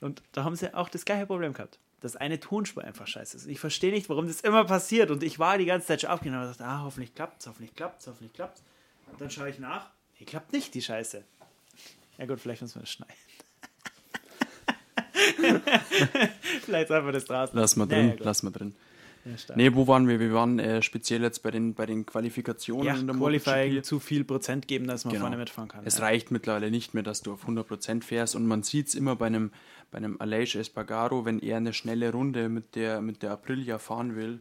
Und 0.00 0.22
da 0.32 0.44
haben 0.44 0.56
sie 0.56 0.74
auch 0.74 0.88
das 0.88 1.04
gleiche 1.04 1.26
Problem 1.26 1.54
gehabt, 1.54 1.78
dass 2.00 2.14
eine 2.14 2.38
Tonspur 2.38 2.84
einfach 2.84 3.06
scheiße 3.06 3.36
ist. 3.36 3.46
Ich 3.46 3.58
verstehe 3.58 3.92
nicht, 3.92 4.08
warum 4.08 4.28
das 4.28 4.40
immer 4.42 4.64
passiert. 4.64 5.10
Und 5.10 5.22
ich 5.22 5.38
war 5.38 5.58
die 5.58 5.64
ganze 5.64 5.88
Zeit 5.88 6.02
schon 6.02 6.10
aufgenommen 6.10 6.42
und 6.42 6.50
dachte, 6.50 6.64
ah, 6.64 6.82
hoffentlich 6.82 7.14
klappt's, 7.14 7.46
hoffentlich 7.46 7.74
klappt's, 7.74 8.06
hoffentlich 8.06 8.32
klappt's. 8.32 8.62
Und 9.10 9.20
dann 9.20 9.30
schaue 9.30 9.48
ich 9.50 9.58
nach, 9.58 9.90
nee, 10.18 10.26
klappt 10.26 10.52
nicht, 10.52 10.74
die 10.74 10.82
Scheiße. 10.82 11.24
Ja 12.18 12.26
gut, 12.26 12.40
vielleicht 12.40 12.62
müssen 12.62 12.76
wir 12.76 12.82
das 12.82 12.90
schneiden. 12.90 13.14
vielleicht 16.64 16.90
einfach 16.90 17.12
das 17.12 17.24
draußen. 17.24 17.58
Lass 17.58 17.76
mal 17.76 17.86
drin, 17.86 18.08
ja, 18.08 18.14
lass 18.18 18.42
mal 18.42 18.50
drin. 18.50 18.74
Ja, 19.24 19.56
nee, 19.56 19.74
wo 19.74 19.86
waren 19.86 20.08
wir? 20.08 20.20
Wir 20.20 20.32
waren 20.32 20.58
äh, 20.58 20.80
speziell 20.80 21.22
jetzt 21.22 21.42
bei 21.42 21.50
den, 21.50 21.74
bei 21.74 21.86
den 21.86 22.06
Qualifikationen 22.06 22.86
ja, 22.86 22.94
in 22.94 23.06
der 23.06 23.16
Qualifying 23.16 23.74
MotoGP. 23.74 23.84
zu 23.84 24.00
viel 24.00 24.24
Prozent 24.24 24.68
geben, 24.68 24.86
dass 24.86 25.04
man 25.04 25.12
genau. 25.12 25.24
vorne 25.24 25.36
mitfahren 25.36 25.68
kann. 25.68 25.82
Es 25.84 25.98
ja. 25.98 26.04
reicht 26.04 26.30
mittlerweile 26.30 26.70
nicht 26.70 26.94
mehr, 26.94 27.02
dass 27.02 27.22
du 27.22 27.32
auf 27.32 27.42
100 27.42 27.66
Prozent 27.66 28.04
fährst 28.04 28.36
und 28.36 28.46
man 28.46 28.62
sieht 28.62 28.88
es 28.88 28.94
immer 28.94 29.16
bei 29.16 29.26
einem, 29.26 29.50
bei 29.90 29.98
einem 29.98 30.16
Aleix 30.18 30.54
Espargaro, 30.54 31.24
wenn 31.24 31.40
er 31.40 31.58
eine 31.58 31.72
schnelle 31.72 32.12
Runde 32.12 32.48
mit 32.48 32.74
der, 32.74 33.00
mit 33.00 33.22
der 33.22 33.32
Aprilia 33.32 33.78
fahren 33.78 34.16
will, 34.16 34.40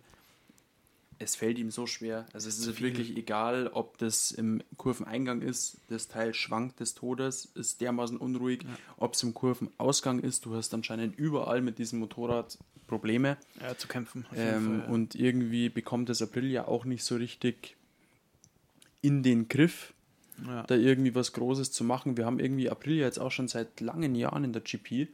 es 1.20 1.36
fällt 1.36 1.58
ihm 1.58 1.72
so 1.72 1.88
schwer. 1.88 2.26
Also 2.34 2.48
es 2.48 2.60
ist 2.60 2.82
wirklich 2.82 3.16
egal, 3.18 3.68
ob 3.74 3.98
das 3.98 4.32
im 4.32 4.62
Kurveneingang 4.78 5.42
ist, 5.42 5.78
das 5.88 6.08
Teil 6.08 6.34
schwankt 6.34 6.80
des 6.80 6.94
Todes, 6.94 7.46
ist 7.56 7.82
dermaßen 7.82 8.18
unruhig, 8.18 8.64
ja. 8.64 8.70
ob 8.98 9.14
es 9.14 9.24
im 9.24 9.34
Kurvenausgang 9.34 10.20
ist, 10.20 10.46
du 10.46 10.56
hast 10.56 10.74
anscheinend 10.74 11.18
überall 11.18 11.62
mit 11.62 11.80
diesem 11.80 12.00
Motorrad 12.00 12.58
Probleme. 12.88 13.38
Ja, 13.62 13.78
zu 13.78 13.88
kämpfen. 13.88 14.26
Ähm, 14.34 14.66
Fall, 14.66 14.80
ja. 14.80 14.94
Und 14.94 15.16
irgendwie 15.16 15.70
bekommt 15.70 16.10
das 16.10 16.22
April 16.22 16.50
ja 16.50 16.68
auch 16.68 16.86
nicht 16.86 17.04
so 17.04 17.16
richtig 17.16 17.76
in 19.02 19.24
den 19.24 19.48
Griff, 19.48 19.94
ja. 20.46 20.64
da 20.64 20.76
irgendwie 20.76 21.14
was 21.14 21.34
Großes 21.34 21.72
zu 21.72 21.84
machen. 21.84 22.18
Wir 22.18 22.26
haben 22.26 22.40
irgendwie 22.40 22.70
April 22.70 22.96
jetzt 22.96 23.20
auch 23.20 23.32
schon 23.32 23.48
seit 23.48 23.82
langen 23.82 24.16
Jahren 24.16 24.44
in 24.44 24.54
der 24.54 24.62
GP 24.62 25.10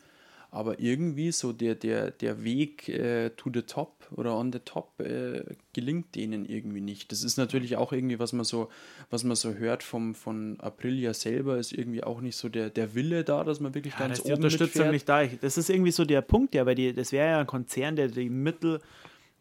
aber 0.54 0.80
irgendwie 0.80 1.32
so 1.32 1.52
der, 1.52 1.74
der, 1.74 2.12
der 2.12 2.44
Weg 2.44 2.88
äh, 2.88 3.32
to 3.32 3.50
the 3.52 3.64
top 3.64 4.08
oder 4.12 4.38
on 4.38 4.54
the 4.54 4.60
top 4.60 5.00
äh, 5.00 5.44
gelingt 5.74 6.14
denen 6.14 6.46
irgendwie 6.46 6.80
nicht. 6.80 7.12
Das 7.12 7.24
ist 7.24 7.38
natürlich 7.38 7.76
auch 7.76 7.92
irgendwie, 7.92 8.20
was 8.20 8.34
man 8.34 8.46
so, 8.46 8.70
was 9.10 9.24
man 9.24 9.36
so 9.36 9.56
hört 9.56 9.82
vom, 9.82 10.14
von 10.14 10.60
Aprilia 10.60 11.16
selber, 11.16 11.58
ist 11.58 11.74
irgendwie 11.74 12.04
auch 12.04 12.22
nicht 12.22 12.36
so 12.36 12.50
der, 12.50 12.70
der 12.70 12.94
Wille 12.94 13.24
da, 13.24 13.44
dass 13.44 13.60
man 13.62 13.74
wirklich 13.74 13.96
ja, 13.96 14.02
ganz 14.02 14.20
oben 14.20 14.28
die 14.28 14.34
Unterstützung 14.34 14.92
nicht 14.92 15.10
da. 15.10 15.26
Das 15.26 15.58
ist 15.58 15.72
irgendwie 15.72 15.92
so 15.92 16.06
der 16.06 16.22
Punkt, 16.22 16.54
ja, 16.54 16.68
weil 16.68 16.76
die, 16.76 16.94
das 16.94 17.12
wäre 17.12 17.32
ja 17.32 17.40
ein 17.40 17.48
Konzern, 17.48 17.96
der 17.96 18.10
die 18.10 18.30
Mittel 18.30 18.80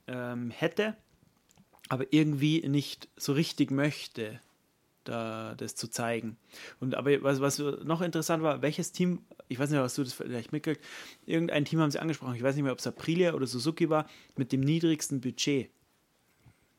ähm, 0.06 0.50
hätte, 0.50 0.96
aber 1.90 2.10
irgendwie 2.10 2.66
nicht 2.66 3.10
so 3.18 3.34
richtig 3.34 3.70
möchte 3.70 4.40
da 5.04 5.54
das 5.56 5.74
zu 5.74 5.88
zeigen. 5.88 6.36
Und 6.80 6.94
aber 6.94 7.22
was, 7.22 7.40
was 7.40 7.58
noch 7.58 8.00
interessant 8.00 8.42
war, 8.42 8.62
welches 8.62 8.92
Team, 8.92 9.20
ich 9.48 9.58
weiß 9.58 9.70
nicht, 9.70 9.80
was 9.80 9.94
du 9.94 10.04
das 10.04 10.12
vielleicht 10.12 10.52
mitgekriegt, 10.52 10.84
irgendein 11.26 11.64
Team 11.64 11.80
haben 11.80 11.90
sie 11.90 12.00
angesprochen, 12.00 12.34
ich 12.34 12.42
weiß 12.42 12.54
nicht 12.54 12.64
mehr, 12.64 12.72
ob 12.72 12.78
es 12.78 12.86
Aprilia 12.86 13.34
oder 13.34 13.46
Suzuki 13.46 13.90
war, 13.90 14.06
mit 14.36 14.52
dem 14.52 14.60
niedrigsten 14.60 15.20
Budget. 15.20 15.70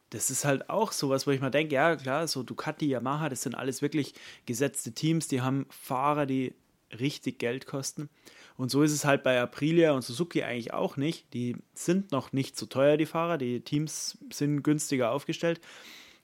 Das 0.10 0.30
ist 0.30 0.46
halt 0.46 0.70
auch 0.70 0.92
sowas, 0.92 1.26
wo 1.26 1.32
ich 1.32 1.42
mal 1.42 1.50
denke, 1.50 1.74
ja 1.76 1.96
klar, 1.96 2.28
so 2.28 2.44
Ducati, 2.44 2.88
Yamaha, 2.88 3.30
das 3.30 3.42
sind 3.42 3.56
alles 3.56 3.82
wirklich 3.82 4.14
gesetzte 4.46 4.92
Teams, 4.92 5.28
die 5.28 5.42
haben 5.42 5.66
Fahrer, 5.70 6.26
die 6.26 6.54
richtig 7.00 7.40
Geld 7.40 7.66
kosten. 7.66 8.10
Und 8.56 8.70
so 8.70 8.84
ist 8.84 8.92
es 8.92 9.06
halt 9.06 9.24
bei 9.24 9.42
Aprilia 9.42 9.94
und 9.94 10.04
Suzuki 10.04 10.44
eigentlich 10.44 10.74
auch 10.74 10.96
nicht. 10.96 11.34
Die 11.34 11.56
sind 11.74 12.12
noch 12.12 12.34
nicht 12.34 12.56
so 12.56 12.68
teuer, 12.68 12.98
die 12.98 13.08
Fahrer. 13.08 13.40
Die 13.40 13.62
Teams 13.62 14.20
sind 14.32 14.62
günstiger 14.62 15.12
aufgestellt 15.12 15.60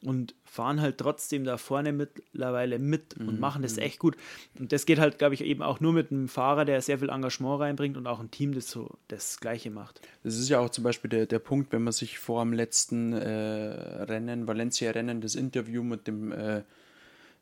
und 0.03 0.34
fahren 0.46 0.82
halt 0.82 0.98
trotzdem 0.98 1.44
da 1.44 1.58
vorne 1.58 1.91
mittlerweile 1.91 2.79
mit 2.79 3.18
und 3.18 3.36
mhm. 3.36 3.39
machen 3.39 3.62
das 3.62 3.75
mhm. 3.75 3.84
echt 3.84 4.00
gut. 4.00 4.15
Und 4.58 4.72
das 4.72 4.86
geht 4.86 5.00
halt, 5.00 5.18
glaube 5.18 5.34
ich, 5.34 5.41
eben 5.44 5.62
auch 5.62 5.79
nur 5.79 5.94
mit 5.94 6.12
einem 6.12 6.27
Fahrer, 6.27 6.65
der 6.65 6.82
sehr 6.82 7.00
viel 7.00 7.10
Engagement 7.10 7.60
reinbringt 7.60 7.98
und 7.98 8.08
auch 8.08 8.20
ein 8.20 8.32
Team, 8.32 8.53
das 8.53 8.70
so 8.70 8.98
das 9.08 9.39
Gleiche 9.39 9.72
macht. 9.72 10.01
Das 10.24 10.38
ist 10.38 10.50
ja 10.50 10.60
auch 10.60 10.70
zum 10.70 10.84
Beispiel 10.84 11.10
der, 11.10 11.25
der 11.25 11.39
Punkt, 11.39 11.72
wenn 11.74 11.84
man 11.84 11.94
sich 11.94 12.20
vor 12.20 12.44
dem 12.44 12.53
letzten 12.53 13.13
äh, 13.13 14.03
Rennen, 14.03 14.48
Valencia-Rennen, 14.48 15.22
das 15.22 15.36
Interview 15.36 15.84
mit 15.84 16.08
dem 16.08 16.32
äh, 16.32 16.60
äh, 16.60 16.63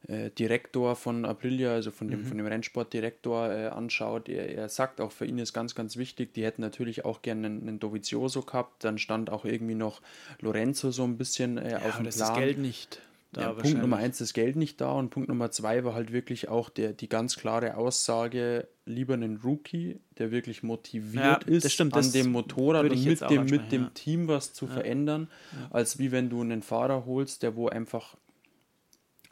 Direktor 0.08 0.96
von 0.96 1.26
Aprilia, 1.26 1.74
also 1.74 1.92
von 1.92 2.08
dem, 2.08 2.22
mhm. 2.22 2.26
von 2.28 2.38
dem 2.38 2.48
Rennsportdirektor 2.48 3.52
äh, 3.52 3.68
anschaut, 3.68 4.30
er, 4.30 4.56
er 4.56 4.70
sagt 4.70 5.02
auch, 5.02 5.12
für 5.12 5.26
ihn 5.26 5.38
ist 5.38 5.54
ganz, 5.54 5.76
ganz 5.76 5.98
wichtig, 5.98 6.34
die 6.34 6.46
hätten 6.46 6.62
natürlich 6.62 7.04
auch 7.04 7.22
gerne 7.22 7.48
einen, 7.48 7.62
einen 7.68 7.80
Dovizioso 7.80 8.42
gehabt, 8.44 8.86
dann 8.86 9.00
stand 9.00 9.30
auch 9.30 9.44
irgendwie 9.44 9.76
noch 9.76 10.02
Lorenzo 10.40 10.92
so 10.92 11.04
ein 11.04 11.18
bisschen 11.18 11.58
äh, 11.58 11.72
ja, 11.72 11.78
auf 11.80 11.98
dem 11.98 12.06
das 12.06 12.18
Plan. 12.18 12.30
das 12.30 12.38
Geld 12.38 12.58
nicht. 12.60 13.02
Ja, 13.36 13.52
Punkt 13.52 13.82
Nummer 13.82 13.98
eins, 13.98 14.20
das 14.20 14.34
Geld 14.34 14.56
nicht 14.56 14.80
da 14.80 14.94
und 14.94 15.10
Punkt 15.10 15.28
Nummer 15.28 15.52
zwei 15.52 15.84
war 15.84 15.94
halt 15.94 16.14
wirklich 16.14 16.48
auch 16.48 16.70
der, 16.70 16.94
die 16.94 17.10
ganz 17.10 17.36
klare 17.36 17.76
Aussage, 17.76 18.68
lieber 18.86 19.16
einen 19.16 19.38
Rookie, 19.44 20.00
der 20.18 20.32
wirklich 20.32 20.64
motiviert 20.64 21.44
ja, 21.46 21.54
ist, 21.54 21.72
stimmt, 21.72 21.94
an 21.96 22.10
dem 22.14 22.32
Motorrad 22.32 22.90
und 22.90 23.06
mit 23.06 23.30
dem, 23.30 23.46
mit 23.46 23.72
dem 23.72 23.94
Team 23.94 24.28
was 24.30 24.54
zu 24.54 24.66
verändern, 24.66 25.28
als 25.70 26.00
wie 26.00 26.12
wenn 26.12 26.30
du 26.30 26.42
einen 26.42 26.62
Fahrer 26.62 27.06
holst, 27.06 27.44
der 27.44 27.56
wo 27.56 27.68
einfach 27.68 28.16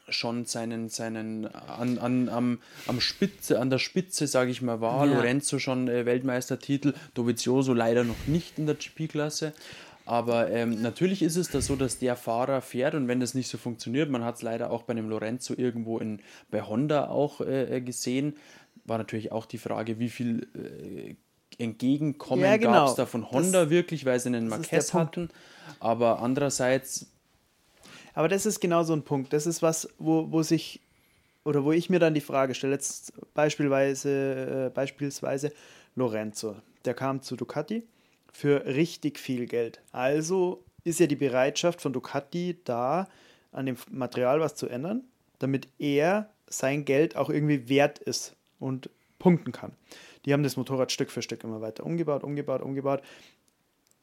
schon 0.08 0.46
seinen, 0.46 0.90
seinen 0.90 1.48
an, 1.48 1.98
an, 1.98 2.30
am, 2.30 2.60
am 2.88 3.02
Spitze, 3.02 3.60
an 3.60 3.70
der 3.70 3.80
Spitze, 3.80 4.28
sage 4.28 4.52
ich 4.52 4.62
mal, 4.62 4.82
war. 4.82 5.06
Ja. 5.08 5.14
Lorenzo 5.16 5.60
schon 5.60 5.88
äh, 5.88 6.06
Weltmeistertitel, 6.06 6.94
Dovizioso 7.14 7.74
leider 7.74 8.04
noch 8.04 8.28
nicht 8.28 8.60
in 8.60 8.66
der 8.66 8.76
GP-Klasse. 8.76 9.54
Aber 10.08 10.52
ähm, 10.52 10.82
natürlich 10.84 11.24
ist 11.24 11.36
es 11.36 11.50
da 11.50 11.62
so, 11.62 11.76
dass 11.76 11.98
der 11.98 12.16
Fahrer 12.16 12.62
fährt 12.62 12.94
und 12.94 13.08
wenn 13.08 13.20
das 13.20 13.34
nicht 13.34 13.48
so 13.48 13.58
funktioniert, 13.58 14.10
man 14.12 14.24
hat 14.24 14.36
es 14.36 14.42
leider 14.44 14.70
auch 14.70 14.84
bei 14.84 14.94
dem 14.94 15.10
Lorenzo 15.10 15.56
irgendwo 15.58 15.98
in, 15.98 16.20
bei 16.52 16.62
Honda 16.62 17.08
auch 17.08 17.42
äh, 17.42 17.82
gesehen, 17.82 18.36
war 18.84 19.00
natürlich 19.00 19.32
auch 19.32 19.48
die 19.48 19.58
Frage, 19.58 19.98
wie 19.98 20.10
viel 20.10 20.48
äh, 20.54 21.16
Entgegenkommen 21.58 22.44
Ja, 22.44 22.58
genau. 22.58 22.72
gab 22.74 22.88
es 22.90 22.96
da 22.96 23.06
von 23.06 23.32
Honda 23.32 23.62
Das- 23.62 23.70
wirklich, 23.70 24.06
weil 24.06 24.20
sie 24.20 24.28
einen 24.28 24.48
Marquez 24.50 24.94
hatten. 24.94 25.30
Aber 25.80 26.22
andererseits, 26.22 27.08
Aber 28.16 28.28
das 28.28 28.46
ist 28.46 28.60
genau 28.60 28.84
so 28.84 28.94
ein 28.94 29.04
Punkt. 29.04 29.34
Das 29.34 29.46
ist 29.46 29.62
was, 29.62 29.88
wo, 30.00 30.32
wo 30.32 30.42
sich 30.42 30.82
oder 31.44 31.64
wo 31.64 31.72
ich 31.72 31.92
mir 31.92 32.00
dann 32.00 32.16
die 32.16 32.22
Frage 32.22 32.56
stelle, 32.56 32.74
jetzt 32.74 33.14
beispielsweise, 33.36 34.66
äh, 34.66 34.70
beispielsweise 34.74 35.52
Lorenzo, 35.96 36.56
der 36.86 36.96
kam 36.96 37.22
zu 37.22 37.36
Ducati 37.36 37.84
für 38.34 38.66
richtig 38.66 39.20
viel 39.20 39.46
Geld. 39.46 39.80
Also 39.92 40.64
ist 40.84 41.00
ja 41.00 41.06
die 41.06 41.16
Bereitschaft 41.16 41.82
von 41.82 41.94
Ducati 41.94 42.58
da, 42.64 43.08
an 43.52 43.68
dem 43.68 43.78
Material 43.92 44.40
was 44.40 44.56
zu 44.56 44.68
ändern, 44.68 45.04
damit 45.38 45.68
er 45.78 46.30
sein 46.48 46.84
Geld 46.84 47.16
auch 47.16 47.30
irgendwie 47.30 47.70
wert 47.70 48.00
ist 48.00 48.36
und 48.60 48.90
punkten 49.20 49.52
kann. 49.52 49.72
Die 50.26 50.34
haben 50.34 50.44
das 50.44 50.58
Motorrad 50.58 50.92
Stück 50.92 51.12
für 51.12 51.22
Stück 51.22 51.44
immer 51.44 51.62
weiter 51.62 51.86
umgebaut, 51.86 52.24
umgebaut, 52.24 52.62
umgebaut 52.62 53.02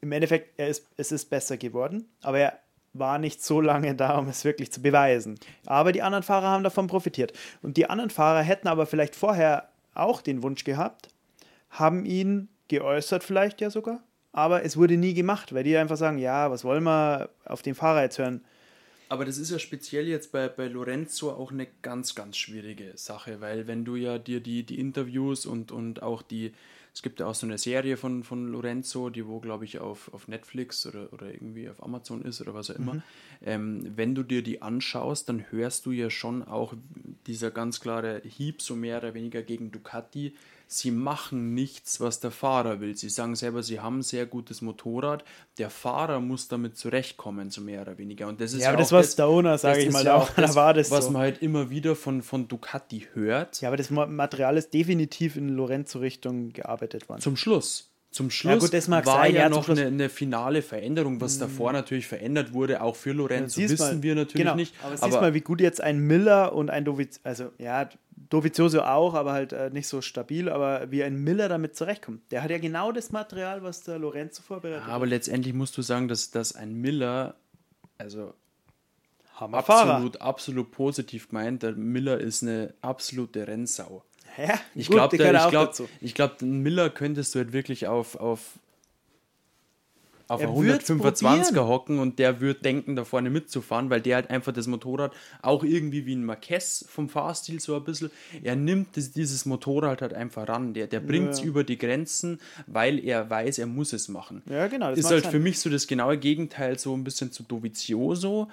im 0.03 0.11
Endeffekt, 0.11 0.59
er 0.59 0.67
ist, 0.67 0.85
es 0.97 1.13
ist 1.13 1.29
besser 1.29 1.55
geworden, 1.55 2.09
aber 2.21 2.37
er 2.37 2.59
war 2.93 3.17
nicht 3.17 3.43
so 3.43 3.59
lange 3.59 3.95
da, 3.95 4.17
um 4.17 4.27
es 4.27 4.45
wirklich 4.45 4.71
zu 4.71 4.81
beweisen. 4.81 5.39
Aber 5.65 5.91
die 5.91 6.01
anderen 6.01 6.23
Fahrer 6.23 6.47
haben 6.47 6.63
davon 6.63 6.87
profitiert. 6.87 7.33
Und 7.61 7.77
die 7.77 7.89
anderen 7.89 8.09
Fahrer 8.09 8.41
hätten 8.41 8.67
aber 8.67 8.85
vielleicht 8.85 9.15
vorher 9.15 9.69
auch 9.95 10.21
den 10.21 10.43
Wunsch 10.43 10.63
gehabt, 10.63 11.09
haben 11.69 12.05
ihn 12.05 12.49
geäußert 12.67 13.23
vielleicht 13.23 13.61
ja 13.61 13.69
sogar, 13.69 14.03
aber 14.31 14.63
es 14.63 14.77
wurde 14.77 14.97
nie 14.97 15.13
gemacht, 15.13 15.53
weil 15.53 15.63
die 15.63 15.77
einfach 15.77 15.97
sagen, 15.97 16.17
ja, 16.17 16.49
was 16.49 16.63
wollen 16.63 16.83
wir 16.83 17.29
auf 17.45 17.61
den 17.61 17.75
Fahrer 17.75 18.03
jetzt 18.03 18.17
hören? 18.17 18.43
Aber 19.09 19.25
das 19.25 19.37
ist 19.37 19.51
ja 19.51 19.59
speziell 19.59 20.07
jetzt 20.07 20.31
bei, 20.31 20.47
bei 20.47 20.67
Lorenzo 20.67 21.31
auch 21.31 21.51
eine 21.51 21.67
ganz, 21.83 22.15
ganz 22.15 22.35
schwierige 22.37 22.93
Sache, 22.95 23.41
weil 23.41 23.67
wenn 23.67 23.85
du 23.85 23.95
ja 23.95 24.17
dir 24.17 24.39
die, 24.39 24.63
die 24.63 24.79
Interviews 24.79 25.45
und, 25.45 25.71
und 25.71 26.01
auch 26.01 26.23
die, 26.23 26.53
es 26.93 27.01
gibt 27.01 27.19
ja 27.19 27.25
auch 27.25 27.33
so 27.33 27.47
eine 27.47 27.57
Serie 27.57 27.97
von, 27.97 28.23
von 28.23 28.47
Lorenzo, 28.47 29.09
die 29.09 29.25
wo, 29.25 29.39
glaube 29.39 29.65
ich, 29.65 29.79
auf, 29.79 30.13
auf 30.13 30.27
Netflix 30.27 30.85
oder, 30.85 31.11
oder 31.11 31.33
irgendwie 31.33 31.67
auf 31.67 31.81
Amazon 31.81 32.21
ist 32.21 32.39
oder 32.39 32.53
was 32.53 32.69
auch 32.69 32.75
immer. 32.75 33.01
Ähm, 33.43 33.91
wenn 33.95 34.13
du 34.13 34.21
dir 34.21 34.43
die 34.43 34.61
anschaust, 34.61 35.27
dann 35.27 35.51
hörst 35.51 35.87
du 35.87 35.91
ja 35.91 36.11
schon 36.11 36.43
auch 36.43 36.75
dieser 37.25 37.49
ganz 37.49 37.79
klare 37.79 38.21
Hieb, 38.23 38.61
so 38.61 38.75
mehr 38.75 38.99
oder 38.99 39.15
weniger 39.15 39.41
gegen 39.41 39.71
Ducati. 39.71 40.35
Sie 40.67 40.91
machen 40.91 41.53
nichts, 41.53 41.99
was 41.99 42.19
der 42.19 42.31
Fahrer 42.31 42.79
will. 42.79 42.95
Sie 42.97 43.09
sagen 43.09 43.35
selber, 43.35 43.61
sie 43.63 43.79
haben 43.79 43.99
ein 43.99 44.01
sehr 44.01 44.25
gutes 44.25 44.61
Motorrad. 44.61 45.23
Der 45.59 45.69
Fahrer 45.69 46.19
muss 46.19 46.47
damit 46.47 46.77
zurechtkommen, 46.77 47.49
so 47.51 47.61
mehr 47.61 47.81
oder 47.83 47.97
weniger. 47.97 48.27
Und 48.27 48.41
das 48.41 48.53
ist 48.53 48.61
Ja, 48.61 48.69
aber 48.69 48.77
auch 48.77 48.81
das 48.81 48.91
war 48.91 49.03
Stoner, 49.03 49.57
sage 49.57 49.81
ich 49.81 49.91
mal, 49.91 50.03
ja 50.03 50.15
auch 50.15 50.29
da 50.31 50.41
das, 50.41 50.55
war 50.55 50.73
das 50.73 50.89
was 50.89 51.05
so. 51.05 51.11
man 51.11 51.21
halt 51.23 51.41
immer 51.41 51.69
wieder 51.69 51.95
von, 51.95 52.21
von 52.23 52.47
Ducati 52.47 53.07
hört. 53.13 53.61
Ja, 53.61 53.69
aber 53.69 53.77
das 53.77 53.89
Ma- 53.91 54.07
Material 54.07 54.57
ist 54.57 54.73
definitiv 54.73 55.35
in 55.35 55.49
Lorenzo-Richtung 55.49 56.53
gearbeitet 56.53 57.07
worden. 57.09 57.21
Zum 57.21 57.35
Schluss. 57.35 57.89
Zum 58.13 58.29
Schluss 58.29 58.59
gut, 58.59 58.73
das 58.73 58.87
mag 58.87 59.05
war 59.07 59.23
sein, 59.23 59.33
ja, 59.33 59.41
ja, 59.41 59.49
noch 59.49 59.67
Mhm. 59.67 59.73
eine, 59.73 59.87
eine 59.87 60.09
finale 60.09 60.61
Veränderung, 60.61 61.19
was 61.19 61.39
davor 61.39 61.73
natürlich 61.73 62.05
verändert 62.07 62.53
wurde, 62.53 62.81
auch 62.81 62.95
für 62.95 63.11
Lorenzo, 63.11 63.55
Siehst 63.59 63.73
wissen 63.73 63.95
mal- 63.97 64.03
wir 64.03 64.13
natürlich 64.15 64.45
genau, 64.45 64.55
nicht. 64.55 64.75
Aber 64.83 64.95
siehst 64.97 65.19
mal, 65.19 65.33
wie 65.33 65.41
gut 65.41 65.59
jetzt 65.59 65.81
ein 65.81 65.97
Miller 65.99 66.53
und 66.53 66.69
ein 66.69 66.85
Dovizioso, 66.85 67.21
also 67.23 67.51
ja, 67.57 67.89
Dovizioso 68.29 68.81
auch, 68.83 69.15
aber 69.15 69.33
halt 69.33 69.51
äh, 69.51 69.71
nicht 69.71 69.87
so 69.87 70.01
stabil, 70.01 70.47
aber 70.47 70.91
wie 70.91 71.03
ein 71.03 71.23
Miller 71.23 71.49
damit 71.49 71.75
zurechtkommt. 71.75 72.21
Der 72.31 72.43
hat 72.43 72.51
ja 72.51 72.59
genau 72.59 72.91
das 72.91 73.11
Material, 73.11 73.63
was 73.63 73.81
der 73.81 73.97
Lorenzo 73.97 74.43
vorbereitet 74.43 74.87
aber 74.87 75.07
letztendlich 75.07 75.53
musst 75.55 75.75
du 75.77 75.81
sagen, 75.81 76.07
dass, 76.07 76.29
dass 76.29 76.53
ein 76.55 76.73
Miller, 76.75 77.33
also 77.97 78.35
hat. 79.33 79.65
Fahrer. 79.65 79.95
absolut, 79.95 80.21
absolut 80.21 80.71
positiv 80.71 81.29
gemeint, 81.29 81.63
der 81.63 81.71
Miller 81.73 82.19
ist 82.19 82.43
eine 82.43 82.75
absolute 82.81 83.47
Rennsau. 83.47 84.03
Ja, 84.37 84.59
Ich 84.75 84.89
glaube, 84.89 85.15
ich 86.01 86.13
glaube, 86.15 86.35
den 86.39 86.61
Miller 86.63 86.89
könntest 86.89 87.35
du 87.35 87.39
halt 87.39 87.53
wirklich 87.53 87.87
auf, 87.87 88.15
auf, 88.15 88.39
auf 90.29 90.41
Er 90.41 90.47
einer 90.47 90.57
würd's 90.57 90.89
125er 90.89 91.21
probieren. 91.51 91.67
hocken 91.67 91.99
und 91.99 92.17
der 92.17 92.39
würde 92.39 92.61
denken, 92.61 92.95
da 92.95 93.03
vorne 93.03 93.29
mitzufahren, 93.29 93.89
weil 93.89 94.01
der 94.01 94.15
halt 94.15 94.29
einfach 94.29 94.53
das 94.53 94.67
Motorrad 94.67 95.13
auch 95.41 95.63
irgendwie 95.63 96.05
wie 96.05 96.15
ein 96.15 96.23
Marquez 96.25 96.85
vom 96.89 97.09
Fahrstil 97.09 97.59
so 97.59 97.75
ein 97.75 97.83
bisschen, 97.83 98.09
er 98.41 98.55
nimmt 98.55 98.95
das, 98.97 99.11
dieses 99.11 99.45
Motorrad 99.45 100.01
halt 100.01 100.13
einfach 100.13 100.47
ran. 100.47 100.73
Der, 100.73 100.87
der 100.87 101.01
bringt 101.01 101.31
es 101.31 101.39
Ja. 101.41 101.45
über 101.45 101.63
die 101.63 101.77
Grenzen, 101.77 102.39
weil 102.67 103.03
er 103.03 103.29
weiß, 103.29 103.59
er 103.59 103.67
muss 103.67 103.91
es 103.93 104.07
machen. 104.07 104.41
Ja, 104.49 104.67
genau. 104.67 104.89
Das 104.91 104.99
ist 104.99 105.11
halt 105.11 105.23
sein. 105.23 105.31
für 105.31 105.39
mich 105.39 105.59
so 105.59 105.69
das 105.69 105.87
genaue 105.87 106.17
Gegenteil, 106.17 106.79
so 106.79 106.95
ein 106.95 107.03
bisschen 107.03 107.31
zu 107.31 107.43
Dovizioso, 107.43 108.47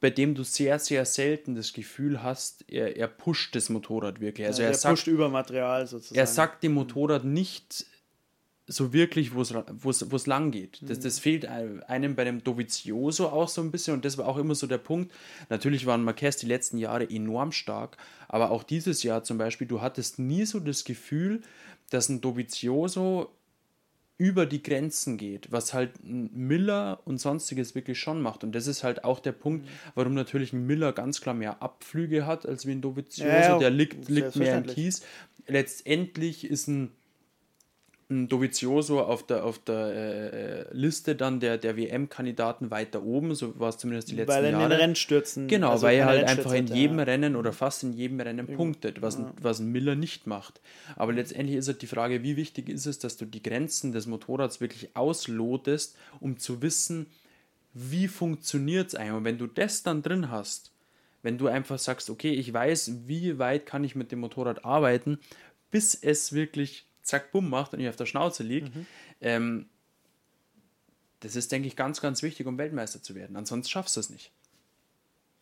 bei 0.00 0.10
dem 0.10 0.34
du 0.34 0.44
sehr, 0.44 0.78
sehr 0.78 1.04
selten 1.04 1.54
das 1.54 1.72
Gefühl 1.72 2.22
hast, 2.22 2.64
er, 2.70 2.96
er 2.96 3.08
pusht 3.08 3.56
das 3.56 3.68
Motorrad 3.68 4.20
wirklich. 4.20 4.46
Also 4.46 4.62
ja, 4.62 4.68
er 4.68 4.72
der 4.72 4.78
sagt, 4.78 4.94
pusht 4.94 5.06
über 5.08 5.28
Material 5.28 5.86
sozusagen. 5.86 6.18
er 6.18 6.26
sagt 6.26 6.62
dem 6.62 6.74
Motorrad 6.74 7.24
nicht 7.24 7.86
so 8.70 8.92
wirklich, 8.92 9.34
wo 9.34 9.40
es 9.40 10.26
lang 10.26 10.50
geht. 10.50 10.80
Das, 10.82 11.00
das 11.00 11.18
fehlt 11.18 11.46
einem 11.46 12.14
bei 12.14 12.24
dem 12.24 12.44
Dovizioso 12.44 13.28
auch 13.28 13.48
so 13.48 13.62
ein 13.62 13.70
bisschen 13.70 13.94
und 13.94 14.04
das 14.04 14.18
war 14.18 14.28
auch 14.28 14.36
immer 14.36 14.54
so 14.54 14.66
der 14.66 14.78
Punkt. 14.78 15.10
Natürlich 15.48 15.86
waren 15.86 16.04
Marquez 16.04 16.36
die 16.36 16.46
letzten 16.46 16.76
Jahre 16.76 17.08
enorm 17.08 17.50
stark, 17.50 17.96
aber 18.28 18.50
auch 18.50 18.62
dieses 18.62 19.02
Jahr 19.02 19.24
zum 19.24 19.38
Beispiel, 19.38 19.66
du 19.66 19.80
hattest 19.80 20.18
nie 20.18 20.44
so 20.44 20.60
das 20.60 20.84
Gefühl, 20.84 21.40
dass 21.88 22.10
ein 22.10 22.20
Dovizioso 22.20 23.30
über 24.18 24.46
die 24.46 24.62
Grenzen 24.62 25.16
geht, 25.16 25.52
was 25.52 25.72
halt 25.72 25.92
Miller 26.02 27.00
und 27.04 27.18
sonstiges 27.18 27.76
wirklich 27.76 28.00
schon 28.00 28.20
macht. 28.20 28.42
Und 28.42 28.52
das 28.52 28.66
ist 28.66 28.82
halt 28.82 29.04
auch 29.04 29.20
der 29.20 29.32
Punkt, 29.32 29.68
warum 29.94 30.14
natürlich 30.14 30.52
ein 30.52 30.66
Miller 30.66 30.92
ganz 30.92 31.20
klar 31.20 31.36
mehr 31.36 31.62
Abflüge 31.62 32.26
hat 32.26 32.44
als 32.44 32.66
wie 32.66 32.72
ein 32.72 32.82
Dovizioso. 32.82 33.30
Ja, 33.30 33.40
ja, 33.40 33.58
der 33.58 33.70
liegt, 33.70 34.08
liegt 34.08 34.34
mehr 34.34 34.58
im. 34.58 34.66
Kies. 34.66 35.02
Letztendlich 35.46 36.44
ist 36.50 36.66
ein 36.66 36.90
Dovizioso 38.10 39.02
auf 39.02 39.26
der, 39.26 39.44
auf 39.44 39.58
der 39.58 39.74
äh, 39.74 40.60
äh, 40.60 40.66
Liste 40.72 41.14
dann 41.14 41.40
der, 41.40 41.58
der 41.58 41.76
WM-Kandidaten 41.76 42.70
weiter 42.70 43.02
oben, 43.02 43.34
so 43.34 43.60
war 43.60 43.68
es 43.68 43.76
zumindest 43.76 44.10
die 44.10 44.14
letzten 44.14 44.32
weil 44.32 44.44
er 44.44 44.50
in 44.50 44.58
den 44.58 44.70
Jahre. 44.70 44.82
Rennstürzen. 44.82 45.46
Genau, 45.46 45.72
also 45.72 45.86
weil 45.86 45.98
er 45.98 46.06
halt 46.06 46.24
einfach 46.26 46.54
in 46.54 46.68
jedem 46.68 46.98
ja. 47.00 47.04
Rennen 47.04 47.36
oder 47.36 47.52
fast 47.52 47.82
in 47.82 47.92
jedem 47.92 48.18
Rennen 48.18 48.46
punktet, 48.46 49.02
was, 49.02 49.18
ein, 49.18 49.26
was 49.42 49.58
ein 49.58 49.70
Miller 49.70 49.94
nicht 49.94 50.26
macht. 50.26 50.62
Aber 50.96 51.12
letztendlich 51.12 51.58
ist 51.58 51.68
halt 51.68 51.82
die 51.82 51.86
Frage, 51.86 52.22
wie 52.22 52.38
wichtig 52.38 52.70
ist 52.70 52.86
es, 52.86 52.98
dass 52.98 53.18
du 53.18 53.26
die 53.26 53.42
Grenzen 53.42 53.92
des 53.92 54.06
Motorrads 54.06 54.62
wirklich 54.62 54.96
auslotest, 54.96 55.94
um 56.18 56.38
zu 56.38 56.62
wissen, 56.62 57.08
wie 57.74 58.08
funktioniert 58.08 58.88
es 58.88 58.94
eigentlich. 58.94 59.16
Und 59.18 59.24
wenn 59.24 59.38
du 59.38 59.46
das 59.46 59.82
dann 59.82 60.00
drin 60.00 60.30
hast, 60.30 60.72
wenn 61.22 61.36
du 61.36 61.48
einfach 61.48 61.78
sagst, 61.78 62.08
okay, 62.08 62.32
ich 62.32 62.50
weiß, 62.50 63.06
wie 63.06 63.38
weit 63.38 63.66
kann 63.66 63.84
ich 63.84 63.94
mit 63.94 64.12
dem 64.12 64.20
Motorrad 64.20 64.64
arbeiten, 64.64 65.18
bis 65.70 65.94
es 65.94 66.32
wirklich 66.32 66.87
zack, 67.08 67.32
bumm 67.32 67.48
macht 67.50 67.72
und 67.74 67.80
ich 67.80 67.88
auf 67.88 67.96
der 67.96 68.06
Schnauze 68.06 68.42
liegt, 68.42 68.74
Mhm. 68.74 68.86
ähm, 69.20 69.66
das 71.20 71.34
ist, 71.34 71.50
denke 71.50 71.66
ich, 71.66 71.74
ganz, 71.74 72.00
ganz 72.00 72.22
wichtig, 72.22 72.46
um 72.46 72.58
Weltmeister 72.58 73.02
zu 73.02 73.14
werden. 73.16 73.36
Ansonsten 73.36 73.70
schaffst 73.70 73.96
du 73.96 74.00
es 74.00 74.10
nicht. 74.10 74.30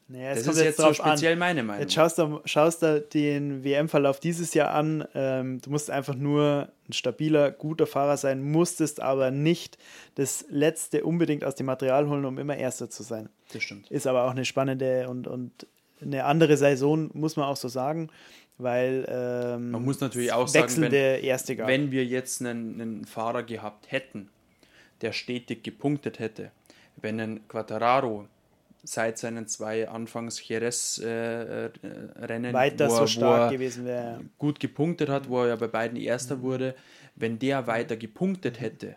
Naja, 0.09 0.35
Das 0.35 0.47
ist 0.47 0.59
jetzt 0.61 0.77
so 0.77 0.85
drauf 0.85 1.01
an. 1.01 1.11
speziell 1.13 1.35
meine 1.37 1.65
Meinung. 1.65 1.83
Jetzt 1.83 1.93
schaust 1.93 2.17
du, 2.19 2.41
schaust 2.45 2.81
du 2.83 3.01
den 3.01 3.65
WM-Verlauf 3.65 4.21
dieses 4.21 4.55
Jahr 4.55 4.71
an. 4.71 5.05
Ähm, 5.15 5.61
du 5.61 5.69
musst 5.71 5.91
einfach 5.91 6.15
nur 6.15 6.71
ein 6.89 6.93
stabiler, 6.93 7.51
guter 7.51 7.89
Fahrer 7.89 8.17
sein, 8.17 8.41
musstest 8.53 9.01
aber 9.03 9.33
nicht 9.33 9.79
das 10.15 10.45
Letzte 10.49 11.05
unbedingt 11.05 11.45
aus 11.45 11.57
dem 11.57 11.67
Material 11.67 12.09
holen, 12.09 12.25
um 12.25 12.39
immer 12.39 12.57
Erster 12.57 12.89
zu 12.89 13.03
sein. 13.03 13.29
Das 13.53 13.65
stimmt. 13.65 13.91
Ist 13.91 14.07
aber 14.07 14.25
auch 14.25 14.31
eine 14.31 14.45
spannende 14.45 15.09
und, 15.09 15.27
und 15.27 15.67
eine 16.01 16.25
andere 16.25 16.57
Saison, 16.57 17.11
muss 17.13 17.35
man 17.37 17.47
auch 17.47 17.57
so 17.57 17.67
sagen, 17.67 18.09
weil 18.59 19.05
ähm, 19.09 19.71
Man 19.73 19.85
muss 19.85 20.01
natürlich 20.01 20.33
auch 20.33 20.49
sagen, 20.49 20.81
wenn, 20.81 20.93
Erste 20.93 21.57
gab. 21.57 21.69
wenn 21.69 21.91
wir 21.91 22.05
jetzt 22.05 22.41
einen, 22.41 22.81
einen 22.81 23.05
Fahrer 23.05 23.43
gehabt 23.43 23.91
hätten, 23.93 24.31
der 25.03 25.13
stetig 25.13 25.63
gepunktet 25.63 26.19
hätte, 26.19 26.51
wenn 26.97 27.21
ein 27.21 27.47
Quattararo 27.49 28.27
seit 28.83 29.19
seinen 29.19 29.47
zwei 29.49 29.89
Anfangs 29.89 30.47
Jerez-Rennen 30.49 32.53
weiter 32.53 32.87
wo, 32.89 32.91
so 32.91 32.97
er- 32.97 33.01
wo 33.03 33.07
stark 33.07 33.41
er 33.43 33.51
gewesen 33.51 33.85
wäre. 33.85 34.21
gut 34.39 34.61
gepunktet 34.61 35.09
hat, 35.09 35.29
wo 35.29 35.43
er 35.43 35.49
ja 35.49 35.57
bei 35.57 35.69
beiden 35.69 35.99
Erster 35.99 36.37
Mhm. 36.37 36.43
wurde, 36.43 36.75
wenn 37.15 37.39
der 37.39 37.67
weiter 37.67 37.97
gepunktet 37.97 38.61
hätte 38.61 38.97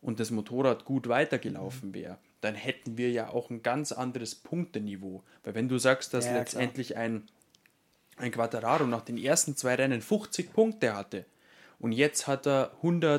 und 0.00 0.20
das 0.20 0.30
Motorrad 0.30 0.84
gut 0.84 1.08
weitergelaufen 1.08 1.94
wäre, 1.94 2.18
dann 2.40 2.54
hätten 2.54 2.96
wir 2.96 3.10
ja 3.10 3.30
auch 3.30 3.50
ein 3.50 3.62
ganz 3.62 3.92
anderes 3.92 4.34
Punkteniveau. 4.34 5.22
Weil 5.44 5.54
wenn 5.54 5.68
du 5.68 5.78
sagst, 5.78 6.14
dass 6.14 6.26
Ja, 6.26 6.30
klar. 6.32 6.40
letztendlich 6.40 6.96
ein, 6.96 7.24
ein 8.18 8.30
Quattararo 8.32 8.86
nach 8.86 9.02
den 9.02 9.18
ersten 9.18 9.56
zwei 9.56 9.74
Rennen 9.74 10.00
50 10.00 10.52
Punkte 10.52 10.94
hatte 10.94 11.24
und 11.78 11.92
jetzt 11.92 12.26
hat 12.26 12.46
er 12.46 12.72
Ja, 12.82 13.18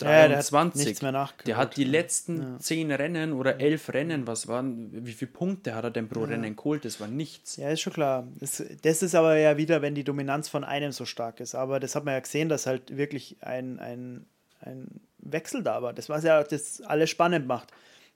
der 0.00 0.38
hat 0.38 0.50
23. 0.50 0.86
nichts 0.86 1.02
mehr 1.02 1.12
nachgeholt. 1.12 1.46
Der 1.46 1.56
hat 1.56 1.76
die 1.76 1.84
letzten 1.84 2.40
Ja. 2.42 2.58
zehn 2.58 2.90
Rennen 2.90 3.32
oder 3.32 3.60
elf 3.60 3.92
Rennen, 3.92 4.26
was 4.26 4.48
waren, 4.48 5.04
wie 5.06 5.12
viele 5.12 5.30
Punkte 5.30 5.74
hat 5.74 5.84
er 5.84 5.90
denn 5.90 6.08
pro 6.08 6.24
Rennen 6.24 6.56
geholt? 6.56 6.84
Das 6.84 7.00
war 7.00 7.08
nichts. 7.08 7.56
Ja, 7.56 7.68
ist 7.70 7.80
schon 7.80 7.92
klar. 7.92 8.26
Das, 8.38 8.62
das 8.82 9.02
ist 9.02 9.14
aber 9.14 9.36
ja 9.36 9.56
wieder, 9.56 9.82
wenn 9.82 9.94
die 9.94 10.04
Dominanz 10.04 10.48
von 10.48 10.64
einem 10.64 10.92
so 10.92 11.04
stark 11.04 11.40
ist. 11.40 11.54
Aber 11.54 11.80
das 11.80 11.94
hat 11.94 12.04
man 12.04 12.14
ja 12.14 12.20
gesehen, 12.20 12.48
dass 12.48 12.66
halt 12.66 12.96
wirklich 12.96 13.36
ein, 13.42 13.78
ein, 13.78 14.26
ein 14.60 15.00
Wechsel 15.18 15.62
da 15.62 15.82
war. 15.82 15.92
Das, 15.92 16.08
was 16.08 16.24
ja 16.24 16.42
das 16.42 16.80
alles 16.82 17.10
spannend 17.10 17.46
macht. 17.46 17.68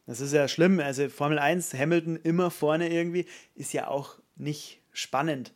Das 0.06 0.20
ist 0.20 0.32
ja 0.32 0.48
schlimm. 0.48 0.80
Also 0.80 1.08
Formel 1.08 1.38
1, 1.38 1.74
Hamilton 1.74 2.16
immer 2.16 2.50
vorne 2.50 2.90
irgendwie, 2.90 3.26
ist 3.54 3.72
ja 3.74 3.88
auch 3.88 4.16
nicht 4.36 4.80
spannend. 4.92 5.52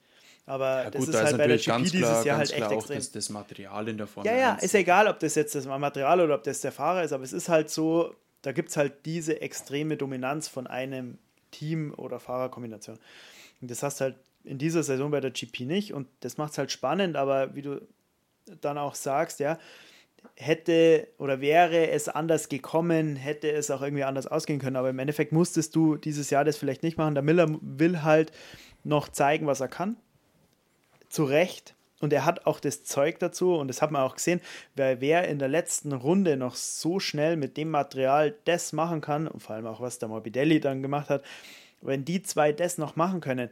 Aber 0.49 0.85
Ja, 0.85 0.90
das 0.90 1.00
gut, 1.00 1.09
ist 1.11 1.14
da 1.14 1.19
halt 1.25 1.33
ist 1.33 1.38
bei 1.38 1.47
der 1.47 1.57
GP 1.59 1.67
ganz 1.67 1.90
dieses 1.90 2.00
klar, 2.09 2.26
Jahr 2.26 2.38
ganz 2.38 2.50
halt 2.50 2.57
klar 2.57 2.71
echt 2.71 2.76
auch 2.78 2.83
extrem. 2.83 2.97
das, 2.97 3.12
das 3.12 3.28
Material 3.28 3.88
in 3.88 3.99
der 3.99 4.07
Formel 4.07 4.31
Ja, 4.33 4.38
ja, 4.38 4.52
1. 4.55 4.62
ist 4.62 4.75
egal, 4.75 5.07
ob 5.07 5.19
das 5.21 5.35
jetzt 5.35 5.55
das 5.55 5.67
Material 5.67 6.21
oder 6.23 6.35
ob 6.37 6.43
das 6.43 6.62
der 6.62 6.73
Fahrer 6.73 7.05
ist, 7.05 7.12
aber 7.12 7.23
es 7.23 7.35
ist 7.35 7.50
halt 7.50 7.69
so, 7.69 8.14
da 8.43 8.52
gibt 8.52 8.71
es 8.71 8.76
halt 8.78 9.05
diese 9.05 9.43
extreme 9.43 9.97
Dominanz 9.99 10.49
von 10.49 10.67
einem 10.67 11.19
Team- 11.50 11.93
oder 11.97 12.19
Fahrerkombination. 12.19 12.99
Und 13.61 13.71
das 13.71 13.83
hast 13.83 14.00
du 14.00 14.05
halt 14.05 14.17
in 14.45 14.57
dieser 14.57 14.83
Saison 14.83 15.11
bei 15.11 15.21
der 15.21 15.33
GP 15.33 15.61
nicht 15.67 15.93
und 15.93 16.09
das 16.21 16.38
macht 16.38 16.52
es 16.52 16.59
halt 16.59 16.73
spannend, 16.73 17.17
aber 17.17 17.55
wie 17.55 17.62
du 17.62 17.87
dann 18.62 18.78
auch 18.78 18.95
sagst, 18.95 19.40
ja, 19.40 19.59
hätte 20.35 21.09
oder 21.19 21.43
wäre 21.43 21.90
es 21.90 22.09
anders 22.09 22.49
gekommen, 22.49 23.17
hätte 23.17 23.50
es 23.52 23.71
auch 23.71 23.83
irgendwie 23.83 24.05
anders 24.05 24.26
ausgehen 24.26 24.61
können, 24.61 24.76
aber 24.76 24.88
im 24.88 24.99
Endeffekt 24.99 25.33
musstest 25.33 25.76
du 25.76 25.97
dieses 25.97 26.31
Jahr 26.31 26.45
das 26.45 26.57
vielleicht 26.57 26.83
nicht 26.83 26.97
machen. 26.97 27.14
Der 27.14 27.23
Miller 27.23 27.49
will 27.61 28.02
halt 28.02 28.33
noch 28.83 29.09
zeigen, 29.09 29.47
was 29.47 29.61
er 29.61 29.69
kann 29.69 29.97
zu 31.09 31.25
Recht. 31.25 31.75
Und 32.00 32.12
er 32.12 32.25
hat 32.25 32.47
auch 32.47 32.61
das 32.61 32.85
Zeug 32.85 33.19
dazu, 33.19 33.57
und 33.57 33.67
das 33.67 33.83
hat 33.83 33.91
man 33.91 34.03
auch 34.03 34.15
gesehen, 34.15 34.41
weil 34.77 35.00
wer 35.00 35.27
in 35.27 35.41
der 35.41 35.49
letzten 35.49 35.93
Runde 35.93 36.37
noch 36.37 36.55
so 36.55 37.00
schnell 37.00 37.37
mit 37.37 37.57
dem 37.57 37.71
Material 37.71 38.37
das 38.45 38.73
machen 38.73 39.00
kann, 39.00 39.27
und 39.27 39.43
vor 39.43 39.57
allem 39.57 39.67
auch 39.67 39.81
was 39.81 39.99
der 39.99 40.09
Morbidelli 40.09 40.61
dann 40.61 40.81
gemacht 40.81 41.11
hat, 41.11 41.25
wenn 41.81 42.05
die 42.05 42.23
zwei 42.23 42.53
das 42.53 42.79
noch 42.79 42.95
machen 42.95 43.21
können, 43.21 43.50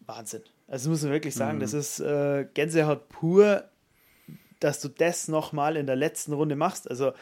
Wahnsinn. 0.00 0.42
Also 0.66 0.90
muss 0.90 1.02
man 1.02 1.12
wirklich 1.12 1.34
sagen, 1.34 1.60
das 1.60 1.72
ist 1.74 2.00
äh, 2.00 2.46
Gänsehaut 2.54 3.08
pur, 3.08 3.64
dass 4.60 4.80
du 4.80 4.88
das 4.88 5.28
nochmal 5.28 5.76
in 5.76 5.86
der 5.86 5.96
letzten 5.96 6.32
Runde 6.32 6.56
machst. 6.56 6.90
Also 6.90 7.12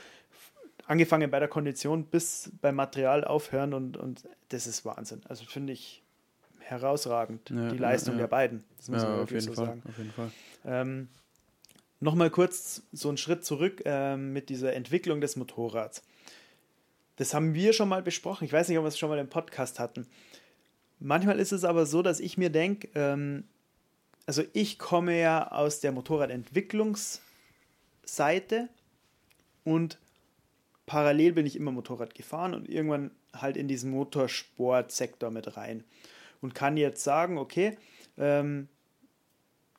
angefangen 0.87 1.31
bei 1.31 1.39
der 1.39 1.49
Kondition 1.49 2.05
bis 2.05 2.51
beim 2.61 2.77
Material 2.77 3.25
aufhören 3.25 3.75
und, 3.75 3.97
und 3.97 4.29
das 4.49 4.67
ist 4.67 4.85
Wahnsinn. 4.85 5.21
Also 5.29 5.45
finde 5.45 5.73
ich 5.73 6.03
herausragend, 6.69 7.51
Ja, 7.51 7.69
die 7.71 7.77
ja, 7.77 7.83
Leistung 7.83 8.15
ja. 8.15 8.21
der 8.21 8.27
beiden. 8.29 8.65
Das 8.77 8.89
muss 8.89 9.03
man 9.03 9.17
Ja, 9.17 9.23
auf 9.23 9.31
jeden, 9.31 9.41
so 9.43 9.53
Fall, 9.55 9.67
sagen. 9.67 9.83
auf 9.89 9.99
jeden 9.99 10.13
Fall. 10.13 10.31
Ähm, 10.65 11.09
Nochmal 11.99 12.29
kurz 12.29 12.83
so 12.93 13.09
einen 13.09 13.17
Schritt 13.17 13.43
zurück 13.45 13.81
ähm, 13.87 14.35
mit 14.35 14.51
dieser 14.51 14.75
Entwicklung 14.75 15.23
des 15.23 15.35
Motorrads. 15.37 16.03
Das 17.17 17.33
haben 17.33 17.55
wir 17.55 17.73
schon 17.73 17.89
mal 17.89 18.03
besprochen. 18.03 18.45
Ich 18.45 18.53
weiß 18.53 18.69
nicht, 18.69 18.77
ob 18.77 18.85
wir 18.85 18.89
es 18.89 18.99
schon 18.99 19.09
mal 19.09 19.19
im 19.19 19.31
Podcast 19.31 19.79
hatten. 19.79 20.07
Manchmal 20.99 21.41
ist 21.41 21.53
es 21.53 21.65
aber 21.65 21.87
so, 21.87 22.03
dass 22.03 22.21
ich 22.21 22.37
mir 22.37 22.51
denke, 22.51 22.89
ähm, 22.95 23.45
also 24.27 24.43
ich 24.53 24.79
komme 24.79 25.19
ja 25.19 25.51
aus 25.51 25.81
der 25.81 25.93
Motorradentwicklungsseite 25.93 28.69
und 29.65 29.99
parallel 30.85 31.33
bin 31.33 31.47
ich 31.47 31.57
immer 31.57 31.73
Motorrad 31.73 32.15
gefahren 32.15 32.53
und 32.55 32.69
irgendwann 32.69 33.11
halt 33.35 33.57
in 33.57 33.69
diesen 33.69 33.91
Motorsportsektor 33.91 35.31
mit 35.31 35.57
rein 35.57 35.83
und 36.47 36.55
kann 36.55 36.77
jetzt 36.77 37.03
sagen, 37.03 37.39
okay, 37.39 37.77
ähm, 38.17 38.69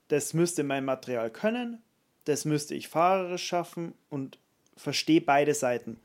das 0.09 0.33
müsste 0.33 0.65
mein 0.65 0.83
Material 0.83 1.31
können, 1.31 1.81
das 2.25 2.43
müsste 2.43 2.75
ich 2.75 2.89
fahrerisch 2.89 3.47
schaffen 3.47 3.93
und 4.09 4.38
verstehe 4.75 5.21
beide 5.21 5.53
Seiten. 5.53 5.97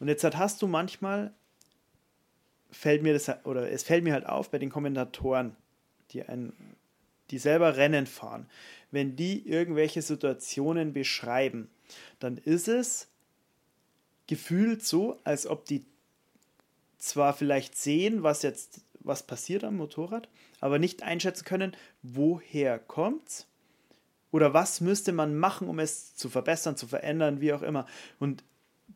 Und 0.00 0.08
jetzt 0.08 0.24
hast 0.24 0.62
du 0.62 0.66
manchmal, 0.66 1.32
fällt 2.72 3.04
mir 3.04 3.12
das, 3.12 3.30
oder 3.44 3.70
es 3.70 3.84
fällt 3.84 4.02
mir 4.02 4.12
halt 4.12 4.26
auf 4.26 4.50
bei 4.50 4.58
den 4.58 4.70
Kommentatoren, 4.70 5.54
die, 6.10 6.24
ein, 6.24 6.54
die 7.30 7.38
selber 7.38 7.76
Rennen 7.76 8.08
fahren, 8.08 8.50
wenn 8.90 9.14
die 9.14 9.48
irgendwelche 9.48 10.02
Situationen 10.02 10.92
beschreiben, 10.92 11.70
dann 12.18 12.36
ist 12.36 12.66
es 12.66 13.06
gefühlt 14.26 14.84
so, 14.84 15.20
als 15.22 15.46
ob 15.46 15.66
die 15.66 15.84
zwar 16.98 17.32
vielleicht 17.32 17.76
sehen, 17.76 18.24
was 18.24 18.42
jetzt 18.42 18.80
was 19.00 19.22
passiert 19.22 19.64
am 19.64 19.76
Motorrad, 19.76 20.28
aber 20.60 20.78
nicht 20.78 21.02
einschätzen 21.02 21.44
können, 21.44 21.76
woher 22.02 22.78
kommt's 22.78 23.46
oder 24.30 24.54
was 24.54 24.80
müsste 24.80 25.12
man 25.12 25.36
machen, 25.36 25.68
um 25.68 25.78
es 25.78 26.14
zu 26.14 26.28
verbessern, 26.28 26.76
zu 26.76 26.86
verändern, 26.86 27.40
wie 27.40 27.52
auch 27.52 27.62
immer. 27.62 27.86
Und 28.18 28.44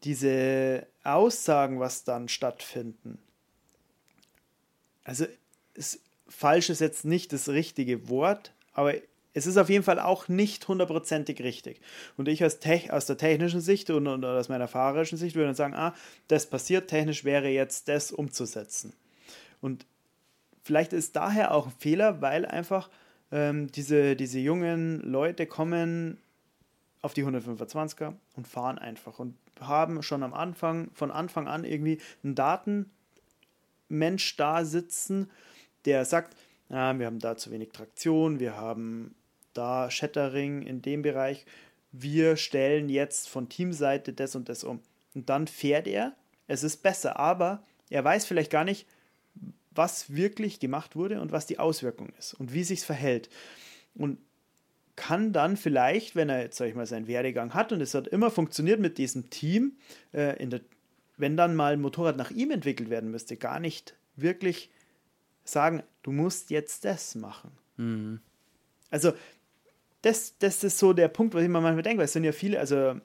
diese 0.05 0.87
Aussagen, 1.03 1.81
was 1.81 2.05
dann 2.05 2.29
stattfinden, 2.29 3.19
also 5.03 5.27
ist, 5.75 6.01
falsch 6.29 6.71
ist 6.71 6.81
jetzt 6.81 7.05
nicht 7.05 7.33
das 7.33 7.49
richtige 7.49 8.09
Wort, 8.09 8.53
aber 8.73 8.95
es 9.35 9.47
ist 9.47 9.57
auf 9.57 9.69
jeden 9.69 9.85
Fall 9.85 9.99
auch 9.99 10.29
nicht 10.29 10.69
hundertprozentig 10.69 11.41
richtig. 11.41 11.81
Und 12.17 12.29
ich 12.29 12.45
aus, 12.45 12.59
aus 12.91 13.07
der 13.07 13.17
technischen 13.17 13.61
Sicht 13.61 13.91
und, 13.91 14.07
und 14.07 14.25
aus 14.25 14.49
meiner 14.49 14.69
fahrerischen 14.69 15.19
Sicht 15.19 15.35
würde 15.35 15.49
dann 15.49 15.57
sagen, 15.57 15.75
ah, 15.75 15.95
das 16.29 16.47
passiert, 16.49 16.89
technisch 16.89 17.25
wäre 17.25 17.49
jetzt 17.49 17.89
das 17.89 18.13
umzusetzen. 18.13 18.95
Und 19.61 19.87
vielleicht 20.65 20.93
ist 20.93 21.15
daher 21.15 21.55
auch 21.55 21.67
ein 21.67 21.73
Fehler, 21.79 22.21
weil 22.21 22.47
einfach 22.47 22.91
ähm, 23.31 23.71
diese, 23.71 24.17
diese 24.17 24.41
jungen 24.41 25.01
Leute 25.01 25.47
kommen 25.47 26.19
auf 27.03 27.15
die 27.15 27.25
125er 27.25 28.15
und 28.35 28.49
fahren 28.49 28.79
einfach 28.79 29.19
und 29.19 29.37
haben 29.61 30.03
schon 30.03 30.23
am 30.23 30.35
Anfang, 30.35 30.91
von 30.95 31.11
Anfang 31.11 31.47
an 31.47 31.65
irgendwie 31.65 32.01
einen 32.25 32.35
Datenmensch 32.35 34.37
da 34.37 34.65
sitzen, 34.65 35.31
der 35.85 36.05
sagt, 36.07 36.35
ah, 36.71 36.99
wir 36.99 37.07
haben 37.07 37.19
da 37.19 37.37
zu 37.37 37.51
wenig 37.51 37.71
Traktion, 37.71 38.41
wir 38.41 38.57
haben 38.57 39.15
da 39.53 39.91
Shattering 39.91 40.63
in 40.63 40.83
dem 40.83 41.03
Bereich, 41.03 41.45
wir 41.93 42.37
stellen 42.37 42.89
jetzt 42.89 43.29
von 43.29 43.49
Teamseite 43.49 44.13
das 44.13 44.35
und 44.35 44.49
das 44.49 44.65
um. 44.65 44.81
Und 45.15 45.29
dann 45.29 45.47
fährt 45.47 45.87
er, 45.87 46.15
es 46.49 46.65
ist 46.65 46.83
besser, 46.83 47.19
aber 47.19 47.63
er 47.91 48.03
weiß 48.03 48.25
vielleicht 48.25 48.51
gar 48.51 48.65
nicht, 48.65 48.89
was 49.75 50.15
wirklich 50.15 50.61
gemacht 50.61 50.97
wurde 50.97 51.21
und 51.21 51.33
was 51.33 51.47
die 51.47 51.59
Auswirkung 51.59 52.13
ist 52.19 52.35
und 52.35 52.53
wie 52.53 52.65
sich 52.65 52.81
es 52.81 52.85
verhält. 52.85 53.29
Und 53.95 54.19
kann 54.97 55.33
dann 55.33 55.57
vielleicht, 55.57 56.15
wenn 56.15 56.29
er 56.29 56.43
jetzt, 56.43 56.57
sag 56.57 56.69
ich 56.69 56.75
mal, 56.75 56.87
seinen 56.87 57.09
Werdegang 57.09 57.55
hat 57.55 57.73
und 57.73 57.81
es 57.81 57.95
hat 57.95 58.07
immer 58.09 58.31
funktioniert 58.31 58.81
mit 58.81 58.99
diesem 58.99 59.31
Team, 59.31 59.77
äh, 60.13 60.47
der, 60.47 60.61
wenn 61.17 61.37
dann 61.37 61.57
mal 61.57 61.73
ein 61.73 61.81
Motorrad 61.81 62.17
nach 62.17 62.31
ihm 62.31 62.51
entwickelt 62.51 62.91
werden 62.91 63.11
müsste, 63.11 63.37
gar 63.37 63.61
nicht 63.61 63.97
wirklich 64.17 64.71
sagen, 65.45 65.83
du 66.03 66.13
musst 66.13 66.51
jetzt 66.51 66.85
das 66.85 67.15
machen. 67.15 67.51
Mhm. 67.77 68.21
Also, 68.91 69.13
das, 70.03 70.37
das 70.39 70.63
ist 70.63 70.79
so 70.79 70.93
der 70.93 71.09
Punkt, 71.09 71.35
was 71.35 71.43
ich 71.43 71.49
mir 71.49 71.61
manchmal 71.61 71.83
denke, 71.83 71.99
weil 71.99 72.05
es 72.05 72.13
sind 72.13 72.25
ja 72.25 72.33
viele, 72.33 72.61
also 72.61 73.01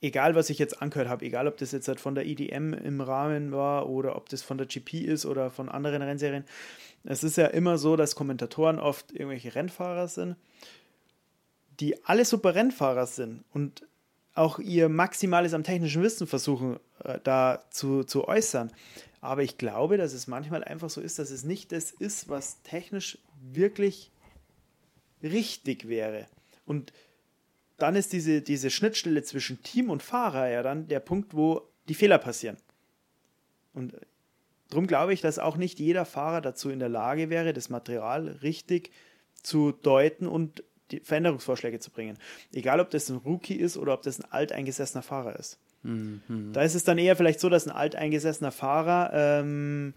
egal 0.00 0.34
was 0.34 0.50
ich 0.50 0.58
jetzt 0.58 0.80
angehört 0.80 1.08
habe, 1.08 1.24
egal 1.24 1.48
ob 1.48 1.56
das 1.56 1.72
jetzt 1.72 1.88
halt 1.88 2.00
von 2.00 2.14
der 2.14 2.26
IDM 2.26 2.72
im 2.72 3.00
Rahmen 3.00 3.52
war 3.52 3.88
oder 3.88 4.16
ob 4.16 4.28
das 4.28 4.42
von 4.42 4.58
der 4.58 4.66
GP 4.66 5.04
ist 5.04 5.26
oder 5.26 5.50
von 5.50 5.68
anderen 5.68 6.02
Rennserien, 6.02 6.44
es 7.04 7.24
ist 7.24 7.36
ja 7.36 7.46
immer 7.46 7.78
so, 7.78 7.96
dass 7.96 8.14
Kommentatoren 8.14 8.78
oft 8.78 9.12
irgendwelche 9.12 9.54
Rennfahrer 9.54 10.08
sind, 10.08 10.36
die 11.80 12.04
alle 12.04 12.24
super 12.24 12.54
Rennfahrer 12.54 13.06
sind 13.06 13.44
und 13.52 13.86
auch 14.34 14.58
ihr 14.58 14.88
Maximales 14.88 15.52
am 15.52 15.64
technischen 15.64 16.02
Wissen 16.02 16.26
versuchen, 16.26 16.78
äh, 17.02 17.18
da 17.22 17.64
zu, 17.70 18.04
zu 18.04 18.28
äußern. 18.28 18.70
Aber 19.20 19.42
ich 19.42 19.58
glaube, 19.58 19.96
dass 19.96 20.12
es 20.12 20.28
manchmal 20.28 20.62
einfach 20.62 20.90
so 20.90 21.00
ist, 21.00 21.18
dass 21.18 21.30
es 21.30 21.42
nicht 21.42 21.72
das 21.72 21.90
ist, 21.90 22.28
was 22.28 22.62
technisch 22.62 23.18
wirklich 23.40 24.12
richtig 25.22 25.88
wäre. 25.88 26.26
Und 26.66 26.92
dann 27.78 27.96
ist 27.96 28.12
diese, 28.12 28.42
diese 28.42 28.70
Schnittstelle 28.70 29.22
zwischen 29.22 29.62
Team 29.62 29.88
und 29.88 30.02
Fahrer 30.02 30.48
ja 30.48 30.62
dann 30.62 30.88
der 30.88 31.00
Punkt, 31.00 31.34
wo 31.34 31.62
die 31.88 31.94
Fehler 31.94 32.18
passieren. 32.18 32.56
Und 33.72 33.94
darum 34.68 34.86
glaube 34.86 35.14
ich, 35.14 35.20
dass 35.20 35.38
auch 35.38 35.56
nicht 35.56 35.78
jeder 35.78 36.04
Fahrer 36.04 36.40
dazu 36.40 36.70
in 36.70 36.80
der 36.80 36.88
Lage 36.88 37.30
wäre, 37.30 37.52
das 37.52 37.70
Material 37.70 38.28
richtig 38.42 38.90
zu 39.42 39.72
deuten 39.72 40.26
und 40.26 40.64
die 40.90 41.00
Veränderungsvorschläge 41.00 41.78
zu 41.78 41.90
bringen. 41.90 42.18
Egal, 42.52 42.80
ob 42.80 42.90
das 42.90 43.08
ein 43.08 43.16
Rookie 43.16 43.54
ist 43.54 43.76
oder 43.76 43.94
ob 43.94 44.02
das 44.02 44.18
ein 44.18 44.30
alteingesessener 44.30 45.02
Fahrer 45.02 45.38
ist. 45.38 45.58
Mhm. 45.82 46.50
Da 46.52 46.62
ist 46.62 46.74
es 46.74 46.84
dann 46.84 46.98
eher 46.98 47.14
vielleicht 47.14 47.40
so, 47.40 47.48
dass 47.48 47.66
ein 47.66 47.72
alteingesessener 47.72 48.50
Fahrer 48.50 49.10
ähm, 49.12 49.94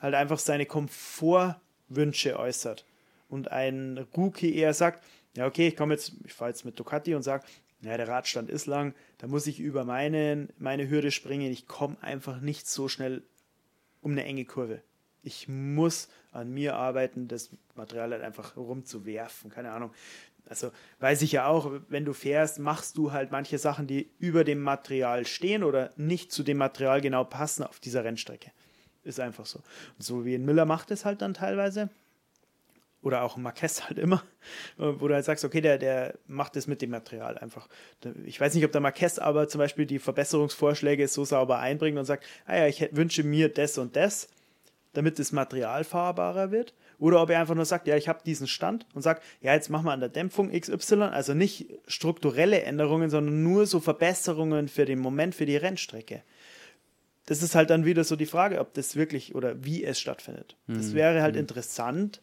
halt 0.00 0.14
einfach 0.14 0.38
seine 0.38 0.66
Komfortwünsche 0.66 2.38
äußert. 2.38 2.84
Und 3.28 3.50
ein 3.50 4.06
Rookie 4.14 4.54
eher 4.54 4.74
sagt, 4.74 5.02
ja, 5.36 5.46
okay, 5.46 5.68
ich 5.68 5.76
komme 5.76 5.94
jetzt, 5.94 6.12
ich 6.24 6.32
fahre 6.32 6.50
jetzt 6.50 6.64
mit 6.64 6.78
Ducati 6.78 7.14
und 7.14 7.22
sage, 7.22 7.44
ja, 7.82 7.96
der 7.96 8.08
Radstand 8.08 8.48
ist 8.48 8.66
lang, 8.66 8.94
da 9.18 9.26
muss 9.26 9.46
ich 9.46 9.58
über 9.58 9.84
meinen, 9.84 10.50
meine 10.58 10.88
Hürde 10.88 11.10
springen, 11.10 11.50
ich 11.50 11.66
komme 11.66 11.96
einfach 12.00 12.40
nicht 12.40 12.68
so 12.68 12.88
schnell 12.88 13.22
um 14.00 14.12
eine 14.12 14.24
enge 14.24 14.44
Kurve. 14.44 14.82
Ich 15.22 15.48
muss 15.48 16.08
an 16.32 16.52
mir 16.52 16.74
arbeiten, 16.76 17.28
das 17.28 17.50
Material 17.74 18.10
halt 18.10 18.22
einfach 18.22 18.56
rumzuwerfen. 18.56 19.50
Keine 19.50 19.70
Ahnung. 19.72 19.92
Also 20.48 20.72
weiß 20.98 21.22
ich 21.22 21.32
ja 21.32 21.46
auch, 21.46 21.70
wenn 21.88 22.04
du 22.04 22.12
fährst, 22.12 22.58
machst 22.58 22.96
du 22.96 23.12
halt 23.12 23.30
manche 23.30 23.58
Sachen, 23.58 23.86
die 23.86 24.10
über 24.18 24.42
dem 24.42 24.60
Material 24.60 25.24
stehen 25.24 25.62
oder 25.62 25.90
nicht 25.96 26.32
zu 26.32 26.42
dem 26.42 26.58
Material 26.58 27.00
genau 27.00 27.24
passen 27.24 27.62
auf 27.62 27.78
dieser 27.78 28.04
Rennstrecke. 28.04 28.50
Ist 29.04 29.20
einfach 29.20 29.46
so. 29.46 29.60
Und 29.98 30.04
so 30.04 30.24
wie 30.24 30.34
ein 30.34 30.44
Müller 30.44 30.64
macht 30.64 30.90
es 30.90 31.04
halt 31.04 31.22
dann 31.22 31.34
teilweise. 31.34 31.90
Oder 33.02 33.22
auch 33.22 33.36
ein 33.36 33.42
Marquez 33.42 33.82
halt 33.82 33.98
immer, 33.98 34.22
wo 34.76 35.08
du 35.08 35.14
halt 35.14 35.24
sagst, 35.24 35.44
okay, 35.44 35.60
der, 35.60 35.76
der 35.76 36.14
macht 36.26 36.56
es 36.56 36.66
mit 36.68 36.82
dem 36.82 36.90
Material 36.90 37.36
einfach. 37.36 37.68
Ich 38.24 38.40
weiß 38.40 38.54
nicht, 38.54 38.64
ob 38.64 38.72
der 38.72 38.80
Marquez 38.80 39.18
aber 39.18 39.48
zum 39.48 39.58
Beispiel 39.58 39.86
die 39.86 39.98
Verbesserungsvorschläge 39.98 41.08
so 41.08 41.24
sauber 41.24 41.58
einbringt 41.58 41.98
und 41.98 42.04
sagt, 42.04 42.24
ah 42.46 42.56
ja, 42.56 42.66
ich 42.68 42.88
wünsche 42.92 43.24
mir 43.24 43.48
das 43.48 43.76
und 43.76 43.96
das, 43.96 44.28
damit 44.92 45.18
das 45.18 45.32
Material 45.32 45.82
fahrbarer 45.84 46.52
wird. 46.52 46.74
Oder 47.02 47.20
ob 47.20 47.30
er 47.30 47.40
einfach 47.40 47.56
nur 47.56 47.64
sagt, 47.64 47.88
ja, 47.88 47.96
ich 47.96 48.06
habe 48.06 48.20
diesen 48.24 48.46
Stand 48.46 48.86
und 48.94 49.02
sagt, 49.02 49.24
ja, 49.40 49.52
jetzt 49.54 49.70
machen 49.70 49.86
wir 49.86 49.92
an 49.92 49.98
der 49.98 50.08
Dämpfung 50.08 50.52
XY, 50.52 51.02
also 51.02 51.34
nicht 51.34 51.66
strukturelle 51.88 52.62
Änderungen, 52.62 53.10
sondern 53.10 53.42
nur 53.42 53.66
so 53.66 53.80
Verbesserungen 53.80 54.68
für 54.68 54.84
den 54.84 55.00
Moment, 55.00 55.34
für 55.34 55.46
die 55.46 55.56
Rennstrecke. 55.56 56.22
Das 57.26 57.42
ist 57.42 57.56
halt 57.56 57.70
dann 57.70 57.84
wieder 57.84 58.04
so 58.04 58.14
die 58.14 58.26
Frage, 58.26 58.60
ob 58.60 58.74
das 58.74 58.94
wirklich 58.94 59.34
oder 59.34 59.64
wie 59.64 59.82
es 59.82 59.98
stattfindet. 59.98 60.56
Das 60.68 60.90
mhm. 60.90 60.94
wäre 60.94 61.22
halt 61.22 61.34
mhm. 61.34 61.40
interessant, 61.40 62.20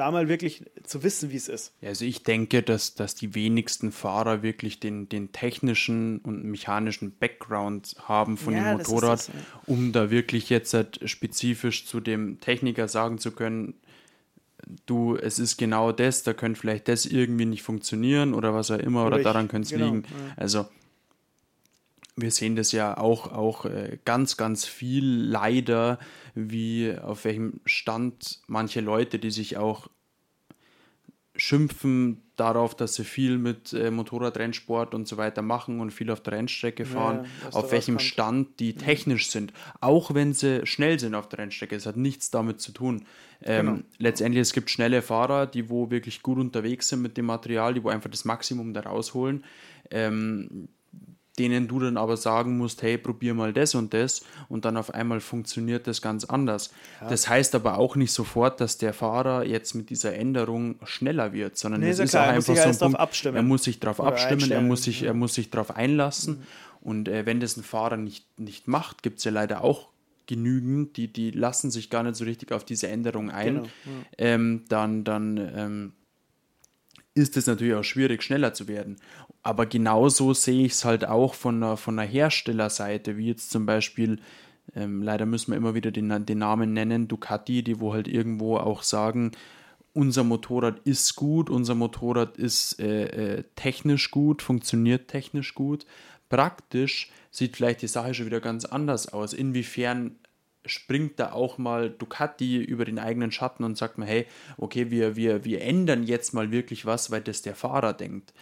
da 0.00 0.10
mal 0.10 0.28
wirklich 0.28 0.64
zu 0.82 1.02
wissen, 1.02 1.30
wie 1.30 1.36
es 1.36 1.48
ist. 1.48 1.74
Also 1.82 2.06
ich 2.06 2.22
denke, 2.22 2.62
dass, 2.62 2.94
dass 2.94 3.14
die 3.14 3.34
wenigsten 3.34 3.92
Fahrer 3.92 4.42
wirklich 4.42 4.80
den, 4.80 5.10
den 5.10 5.30
technischen 5.32 6.20
und 6.20 6.42
mechanischen 6.42 7.18
Background 7.18 7.96
haben 8.02 8.38
von 8.38 8.54
ja, 8.54 8.72
dem 8.72 8.78
Motorrad, 8.78 9.12
das, 9.12 9.28
ja. 9.28 9.34
um 9.66 9.92
da 9.92 10.10
wirklich 10.10 10.48
jetzt 10.48 10.72
halt 10.72 11.00
spezifisch 11.04 11.84
zu 11.84 12.00
dem 12.00 12.40
Techniker 12.40 12.88
sagen 12.88 13.18
zu 13.18 13.32
können, 13.32 13.74
du, 14.86 15.16
es 15.16 15.38
ist 15.38 15.58
genau 15.58 15.92
das, 15.92 16.22
da 16.22 16.32
könnte 16.32 16.58
vielleicht 16.58 16.88
das 16.88 17.04
irgendwie 17.04 17.44
nicht 17.44 17.62
funktionieren 17.62 18.32
oder 18.32 18.54
was 18.54 18.70
auch 18.70 18.78
immer, 18.78 19.04
oder, 19.04 19.16
oder 19.16 19.24
daran 19.24 19.48
könnte 19.48 19.66
es 19.66 19.70
genau, 19.70 19.84
liegen. 19.84 20.04
Ja. 20.04 20.34
Also 20.36 20.66
wir 22.16 22.30
sehen 22.30 22.56
das 22.56 22.72
ja 22.72 22.96
auch, 22.96 23.32
auch 23.32 23.64
äh, 23.64 23.98
ganz, 24.04 24.36
ganz 24.36 24.64
viel 24.64 25.04
leider, 25.04 25.98
wie 26.34 26.94
auf 26.96 27.24
welchem 27.24 27.60
Stand 27.64 28.40
manche 28.46 28.80
Leute, 28.80 29.18
die 29.18 29.30
sich 29.30 29.56
auch 29.56 29.88
schimpfen 31.36 32.22
darauf, 32.36 32.74
dass 32.74 32.94
sie 32.94 33.04
viel 33.04 33.38
mit 33.38 33.72
äh, 33.72 33.90
Motorradrennsport 33.90 34.94
und 34.94 35.08
so 35.08 35.16
weiter 35.16 35.42
machen 35.42 35.80
und 35.80 35.90
viel 35.90 36.10
auf 36.10 36.20
der 36.20 36.34
Rennstrecke 36.34 36.84
fahren, 36.84 37.26
ja, 37.44 37.50
auf 37.52 37.72
welchem 37.72 37.98
Stand 37.98 38.60
die 38.60 38.74
technisch 38.74 39.30
sind. 39.30 39.52
Auch 39.80 40.14
wenn 40.14 40.32
sie 40.32 40.66
schnell 40.66 40.98
sind 40.98 41.14
auf 41.14 41.28
der 41.28 41.40
Rennstrecke. 41.40 41.76
Es 41.76 41.86
hat 41.86 41.96
nichts 41.96 42.30
damit 42.30 42.60
zu 42.60 42.72
tun. 42.72 43.06
Ähm, 43.42 43.66
genau. 43.66 43.78
Letztendlich, 43.98 44.42
es 44.42 44.52
gibt 44.52 44.70
schnelle 44.70 45.02
Fahrer, 45.02 45.46
die 45.46 45.70
wo 45.70 45.90
wirklich 45.90 46.22
gut 46.22 46.38
unterwegs 46.38 46.88
sind 46.88 47.00
mit 47.00 47.16
dem 47.16 47.26
Material, 47.26 47.74
die 47.74 47.82
wo 47.82 47.88
einfach 47.88 48.10
das 48.10 48.24
Maximum 48.24 48.74
da 48.74 48.80
rausholen. 48.80 49.44
Ähm, 49.90 50.68
denen 51.40 51.68
du 51.68 51.80
dann 51.80 51.96
aber 51.96 52.18
sagen 52.18 52.58
musst, 52.58 52.82
hey, 52.82 52.98
probier 52.98 53.32
mal 53.32 53.54
das 53.54 53.74
und 53.74 53.94
das 53.94 54.22
und 54.50 54.66
dann 54.66 54.76
auf 54.76 54.92
einmal 54.92 55.20
funktioniert 55.20 55.86
das 55.86 56.02
ganz 56.02 56.26
anders. 56.26 56.70
Ja. 57.00 57.08
Das 57.08 57.30
heißt 57.30 57.54
aber 57.54 57.78
auch 57.78 57.96
nicht 57.96 58.12
sofort, 58.12 58.60
dass 58.60 58.76
der 58.76 58.92
Fahrer 58.92 59.46
jetzt 59.46 59.74
mit 59.74 59.88
dieser 59.88 60.14
Änderung 60.14 60.74
schneller 60.84 61.32
wird, 61.32 61.56
sondern 61.56 61.80
nee, 61.80 61.88
es 61.88 61.98
ist, 61.98 62.10
klar, 62.10 62.26
auch 62.26 62.32
einfach 62.32 62.54
so 62.54 62.84
ein 62.84 62.92
Punkt, 62.92 63.24
er 63.24 63.42
muss 63.42 63.64
sich 63.64 63.80
darauf 63.80 64.00
abstimmen, 64.00 64.50
er 64.50 64.60
muss 64.60 64.82
sich, 64.82 65.02
er 65.02 65.14
muss 65.14 65.34
sich 65.34 65.48
darauf 65.48 65.74
einlassen 65.74 66.34
mhm. 66.34 66.42
und 66.82 67.08
äh, 67.08 67.24
wenn 67.24 67.40
das 67.40 67.56
ein 67.56 67.62
Fahrer 67.62 67.96
nicht, 67.96 68.26
nicht 68.38 68.68
macht, 68.68 69.02
gibt 69.02 69.18
es 69.18 69.24
ja 69.24 69.30
leider 69.30 69.64
auch 69.64 69.88
genügend, 70.26 70.98
die, 70.98 71.08
die 71.08 71.30
lassen 71.30 71.70
sich 71.70 71.88
gar 71.88 72.02
nicht 72.02 72.16
so 72.16 72.24
richtig 72.24 72.52
auf 72.52 72.64
diese 72.64 72.88
Änderung 72.88 73.30
ein, 73.30 73.54
genau. 73.54 73.64
ja. 73.64 73.70
ähm, 74.18 74.64
dann, 74.68 75.04
dann 75.04 75.36
ähm, 75.56 75.92
ist 77.20 77.36
es 77.36 77.46
natürlich 77.46 77.74
auch 77.74 77.84
schwierig, 77.84 78.22
schneller 78.22 78.54
zu 78.54 78.66
werden. 78.66 78.96
Aber 79.42 79.66
genauso 79.66 80.34
sehe 80.34 80.64
ich 80.64 80.72
es 80.72 80.84
halt 80.84 81.06
auch 81.06 81.34
von 81.34 81.60
der, 81.60 81.76
von 81.76 81.96
der 81.96 82.06
Herstellerseite, 82.06 83.16
wie 83.16 83.28
jetzt 83.28 83.50
zum 83.50 83.66
Beispiel, 83.66 84.18
ähm, 84.74 85.02
leider 85.02 85.26
müssen 85.26 85.52
wir 85.52 85.56
immer 85.56 85.74
wieder 85.74 85.90
den, 85.90 86.26
den 86.26 86.38
Namen 86.38 86.72
nennen, 86.72 87.08
Ducati, 87.08 87.62
die 87.62 87.80
wo 87.80 87.92
halt 87.92 88.08
irgendwo 88.08 88.56
auch 88.56 88.82
sagen, 88.82 89.32
unser 89.92 90.24
Motorrad 90.24 90.80
ist 90.84 91.16
gut, 91.16 91.50
unser 91.50 91.74
Motorrad 91.74 92.36
ist 92.36 92.80
äh, 92.80 93.38
äh, 93.38 93.44
technisch 93.56 94.10
gut, 94.10 94.42
funktioniert 94.42 95.08
technisch 95.08 95.54
gut. 95.54 95.84
Praktisch 96.28 97.10
sieht 97.30 97.56
vielleicht 97.56 97.82
die 97.82 97.88
Sache 97.88 98.14
schon 98.14 98.26
wieder 98.26 98.40
ganz 98.40 98.64
anders 98.64 99.12
aus. 99.12 99.32
Inwiefern 99.32 100.16
springt 100.66 101.18
da 101.18 101.32
auch 101.32 101.58
mal 101.58 101.90
Ducati 101.90 102.62
über 102.62 102.84
den 102.84 102.98
eigenen 102.98 103.32
Schatten 103.32 103.64
und 103.64 103.78
sagt 103.78 103.98
mal, 103.98 104.06
hey, 104.06 104.26
okay, 104.56 104.90
wir, 104.90 105.16
wir, 105.16 105.44
wir 105.44 105.62
ändern 105.62 106.02
jetzt 106.02 106.34
mal 106.34 106.50
wirklich 106.50 106.86
was, 106.86 107.10
weil 107.10 107.22
das 107.22 107.42
der 107.42 107.54
Fahrer 107.54 107.92
denkt. 107.92 108.34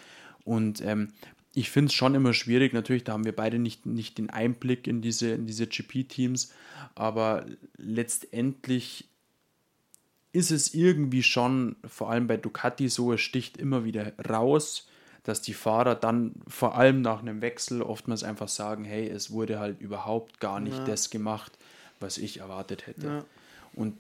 Und 0.45 0.81
ähm, 0.81 1.13
ich 1.55 1.71
finde 1.71 1.89
es 1.89 1.95
schon 1.95 2.15
immer 2.15 2.35
schwierig, 2.35 2.73
natürlich, 2.73 3.05
da 3.05 3.13
haben 3.13 3.25
wir 3.25 3.35
beide 3.35 3.59
nicht, 3.59 3.87
nicht 3.87 4.19
den 4.19 4.31
Einblick 4.31 4.87
in 4.87 5.01
diese, 5.01 5.31
in 5.31 5.47
diese 5.47 5.67
GP-Teams, 5.67 6.53
aber 6.95 7.47
letztendlich 7.77 9.09
ist 10.33 10.51
es 10.51 10.75
irgendwie 10.75 11.23
schon, 11.23 11.77
vor 11.87 12.11
allem 12.11 12.27
bei 12.27 12.37
Ducati 12.37 12.89
so, 12.89 13.13
es 13.13 13.21
sticht 13.21 13.57
immer 13.57 13.85
wieder 13.85 14.13
raus, 14.29 14.87
dass 15.23 15.43
die 15.43 15.55
Fahrer 15.55 15.95
dann 15.95 16.35
vor 16.47 16.77
allem 16.77 17.03
nach 17.03 17.21
einem 17.21 17.43
Wechsel 17.43 17.83
oftmals 17.83 18.23
einfach 18.23 18.49
sagen, 18.49 18.85
hey, 18.85 19.09
es 19.09 19.31
wurde 19.31 19.59
halt 19.59 19.81
überhaupt 19.81 20.41
gar 20.41 20.61
nicht 20.61 20.79
ja. 20.79 20.85
das 20.85 21.11
gemacht, 21.11 21.59
was 22.01 22.19
ich 22.19 22.41
erwartet 22.41 22.87
hätte. 22.87 23.07
Ja. 23.07 23.25
Und 23.75 23.95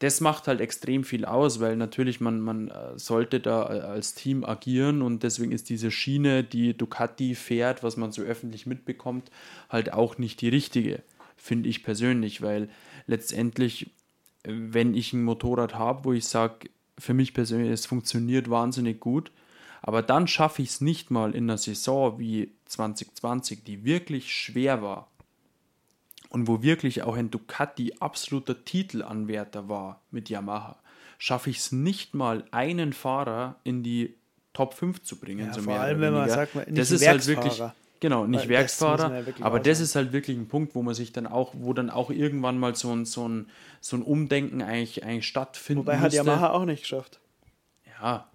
das 0.00 0.22
macht 0.22 0.48
halt 0.48 0.60
extrem 0.60 1.04
viel 1.04 1.26
aus, 1.26 1.60
weil 1.60 1.76
natürlich 1.76 2.20
man, 2.20 2.40
man 2.40 2.68
äh, 2.68 2.98
sollte 2.98 3.38
da 3.38 3.64
äh, 3.64 3.80
als 3.80 4.14
Team 4.14 4.44
agieren 4.44 5.02
und 5.02 5.22
deswegen 5.22 5.52
ist 5.52 5.68
diese 5.68 5.90
Schiene, 5.90 6.42
die 6.42 6.76
Ducati 6.76 7.34
fährt, 7.34 7.82
was 7.82 7.96
man 7.96 8.10
so 8.10 8.22
öffentlich 8.22 8.66
mitbekommt, 8.66 9.30
halt 9.68 9.92
auch 9.92 10.16
nicht 10.16 10.40
die 10.40 10.48
richtige, 10.48 11.02
finde 11.36 11.68
ich 11.68 11.84
persönlich, 11.84 12.40
weil 12.40 12.70
letztendlich, 13.06 13.90
wenn 14.42 14.94
ich 14.94 15.12
ein 15.12 15.22
Motorrad 15.22 15.74
habe, 15.74 16.06
wo 16.06 16.12
ich 16.14 16.26
sage, 16.26 16.70
für 16.98 17.12
mich 17.12 17.34
persönlich, 17.34 17.70
es 17.70 17.84
funktioniert 17.84 18.48
wahnsinnig 18.48 19.00
gut, 19.00 19.30
aber 19.82 20.00
dann 20.00 20.26
schaffe 20.28 20.62
ich 20.62 20.70
es 20.70 20.80
nicht 20.80 21.10
mal 21.10 21.34
in 21.34 21.44
einer 21.44 21.58
Saison 21.58 22.18
wie 22.18 22.52
2020, 22.66 23.64
die 23.64 23.84
wirklich 23.84 24.34
schwer 24.34 24.80
war, 24.82 25.08
und 26.30 26.48
wo 26.48 26.62
wirklich 26.62 27.02
auch 27.02 27.16
ein 27.16 27.30
Ducati 27.30 27.94
absoluter 28.00 28.64
Titelanwärter 28.64 29.68
war 29.68 30.00
mit 30.10 30.30
Yamaha, 30.30 30.76
schaffe 31.18 31.50
ich 31.50 31.58
es 31.58 31.72
nicht 31.72 32.14
mal, 32.14 32.44
einen 32.50 32.94
Fahrer 32.94 33.56
in 33.62 33.82
die 33.82 34.14
Top 34.54 34.74
5 34.74 35.02
zu 35.02 35.16
bringen. 35.16 35.48
Ja, 35.48 35.52
so 35.52 35.62
vor 35.62 35.78
allem, 35.78 36.00
wenn 36.00 36.14
man 36.14 36.28
sagt, 36.28 36.54
nicht 36.54 36.78
das 36.78 36.90
ist 36.90 37.06
halt 37.06 37.26
wirklich 37.26 37.62
Genau, 38.00 38.26
nicht 38.26 38.44
Weil 38.44 38.48
Werksfahrer, 38.48 39.14
ja 39.14 39.44
aber 39.44 39.60
das 39.60 39.78
ist 39.78 39.94
halt 39.94 40.14
wirklich 40.14 40.34
ein 40.36 40.48
Punkt, 40.48 40.74
wo 40.74 40.82
man 40.82 40.94
sich 40.94 41.12
dann 41.12 41.26
auch, 41.26 41.52
wo 41.58 41.74
dann 41.74 41.90
auch 41.90 42.08
irgendwann 42.08 42.58
mal 42.58 42.74
so 42.74 42.90
ein, 42.92 43.04
so 43.04 43.28
ein, 43.28 43.50
so 43.82 43.94
ein 43.94 44.02
Umdenken 44.02 44.62
eigentlich, 44.62 45.04
eigentlich 45.04 45.26
stattfindet. 45.26 45.84
Wobei 45.84 45.98
müsste. 45.98 46.18
hat 46.18 46.26
Yamaha 46.26 46.50
auch 46.50 46.64
nicht 46.64 46.80
geschafft. 46.80 47.20
Ja, 48.00 48.26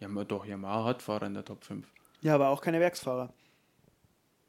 ja, 0.00 0.24
doch, 0.24 0.44
Yamaha 0.44 0.84
hat 0.84 1.02
Fahrer 1.02 1.26
in 1.26 1.34
der 1.34 1.44
Top 1.44 1.62
5. 1.62 1.86
Ja, 2.22 2.34
aber 2.34 2.48
auch 2.48 2.60
keine 2.60 2.80
Werksfahrer. 2.80 3.32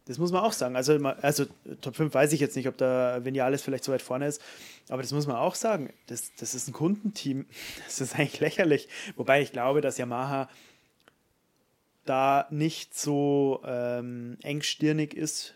Das 0.06 0.18
muss 0.18 0.32
man 0.32 0.44
auch 0.44 0.52
sagen. 0.52 0.76
Also, 0.76 0.94
also 1.22 1.46
Top 1.82 1.96
5 1.96 2.13
weiß 2.13 2.34
ich 2.34 2.39
jetzt 2.42 2.56
nicht, 2.56 2.68
ob 2.68 2.78
da 2.78 3.24
Vinales 3.24 3.62
vielleicht 3.62 3.86
so 3.86 3.92
weit 3.92 4.02
vorne 4.02 4.28
ist, 4.28 4.42
aber 4.89 5.02
das 5.02 5.13
muss 5.13 5.28
man 5.28 5.38
auch 5.38 5.56
sagen. 5.56 5.94
Das, 6.08 6.34
das 6.36 6.56
ist 6.56 6.68
ein 6.68 6.74
Kundenteam. 6.74 7.46
Das 7.86 8.02
ist 8.02 8.16
eigentlich 8.16 8.39
lächerlich. 8.39 8.89
Wobei 9.16 9.42
ich 9.42 9.52
glaube, 9.52 9.82
dass 9.82 9.98
Yamaha 9.98 10.50
da 12.06 12.48
nicht 12.50 12.98
so 12.98 13.62
ähm, 13.66 14.38
engstirnig 14.42 15.13
ist 15.13 15.56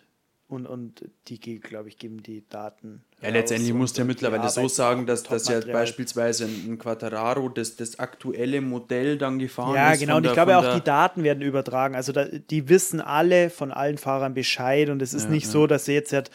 und, 0.50 0.66
und 0.66 1.04
die, 1.28 1.40
glaube 1.60 1.90
ich, 1.90 1.98
geben 1.98 2.24
die 2.24 2.48
Daten. 2.48 3.04
Ja, 3.22 3.30
letztendlich 3.30 3.74
musst 3.74 3.98
du 3.98 4.02
ja 4.02 4.06
mittlerweile 4.06 4.48
so 4.48 4.68
sagen, 4.70 5.06
dass 5.06 5.24
das 5.24 5.48
ja 5.50 5.60
beispielsweise 5.60 6.46
ein 6.46 6.78
Quattararo 6.78 7.50
das, 7.50 7.76
das 7.76 8.00
aktuelle 8.00 8.62
Modell 8.62 9.18
dann 9.18 9.40
gefahren 9.40 9.76
ja, 9.76 9.92
ist. 9.92 10.00
Ja, 10.00 10.06
genau. 10.06 10.18
Und 10.18 10.26
ich 10.26 10.34
glaube 10.34 10.58
auch, 10.58 10.74
die 10.74 10.84
Daten 10.84 11.24
werden 11.24 11.42
übertragen. 11.42 11.96
Also 11.96 12.14
da, 12.14 12.26
die 12.26 12.70
wissen 12.70 13.02
alle 13.02 13.50
von 13.50 13.72
allen 13.72 13.98
Fahrern 13.98 14.34
Bescheid 14.34 14.90
und 14.90 15.02
es 15.02 15.14
ist 15.14 15.26
ja, 15.26 15.32
nicht 15.32 15.46
ja. 15.46 15.52
so, 15.52 15.68
dass 15.68 15.86
sie 15.86 15.94
jetzt 15.94 16.14
halt 16.14 16.32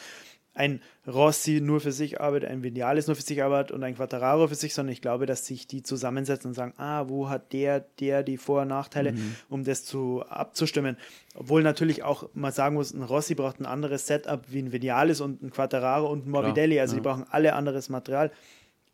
ein 0.54 0.82
Rossi 1.06 1.60
nur 1.62 1.80
für 1.80 1.92
sich 1.92 2.20
arbeitet, 2.20 2.50
ein 2.50 2.62
Vinales 2.62 3.06
nur 3.06 3.16
für 3.16 3.22
sich 3.22 3.42
arbeitet 3.42 3.72
und 3.72 3.82
ein 3.82 3.94
Quattararo 3.94 4.48
für 4.48 4.54
sich, 4.54 4.74
sondern 4.74 4.92
ich 4.92 5.00
glaube, 5.00 5.26
dass 5.26 5.46
sich 5.46 5.66
die 5.66 5.82
zusammensetzen 5.82 6.50
und 6.50 6.54
sagen, 6.54 6.74
ah, 6.76 7.08
wo 7.08 7.30
hat 7.30 7.52
der, 7.52 7.80
der 8.00 8.22
die 8.22 8.36
Vor- 8.36 8.62
und 8.62 8.68
Nachteile, 8.68 9.12
mhm. 9.12 9.34
um 9.48 9.64
das 9.64 9.84
zu 9.84 10.22
abzustimmen. 10.28 10.96
Obwohl 11.34 11.62
natürlich 11.62 12.02
auch 12.02 12.28
man 12.34 12.52
sagen 12.52 12.74
muss, 12.74 12.92
ein 12.92 13.02
Rossi 13.02 13.34
braucht 13.34 13.60
ein 13.60 13.66
anderes 13.66 14.06
Setup 14.06 14.42
wie 14.48 14.60
ein 14.60 14.72
Vinales 14.72 15.20
und 15.20 15.42
ein 15.42 15.50
Quattararo 15.50 16.10
und 16.10 16.26
ein 16.26 16.30
Morbidelli, 16.30 16.78
also 16.80 16.94
ja. 16.94 17.00
die 17.00 17.04
brauchen 17.08 17.24
alle 17.30 17.54
anderes 17.54 17.88
Material. 17.88 18.30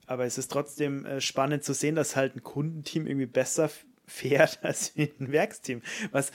Aber 0.06 0.24
es 0.24 0.38
ist 0.38 0.50
trotzdem 0.50 1.04
äh, 1.04 1.20
spannend 1.20 1.64
zu 1.64 1.74
sehen, 1.74 1.94
dass 1.94 2.16
halt 2.16 2.34
ein 2.34 2.42
Kundenteam 2.42 3.06
irgendwie 3.06 3.26
besser 3.26 3.68
fährt 4.06 4.58
als 4.62 4.92
ein 4.96 5.32
Werksteam. 5.32 5.82
Was, 6.12 6.32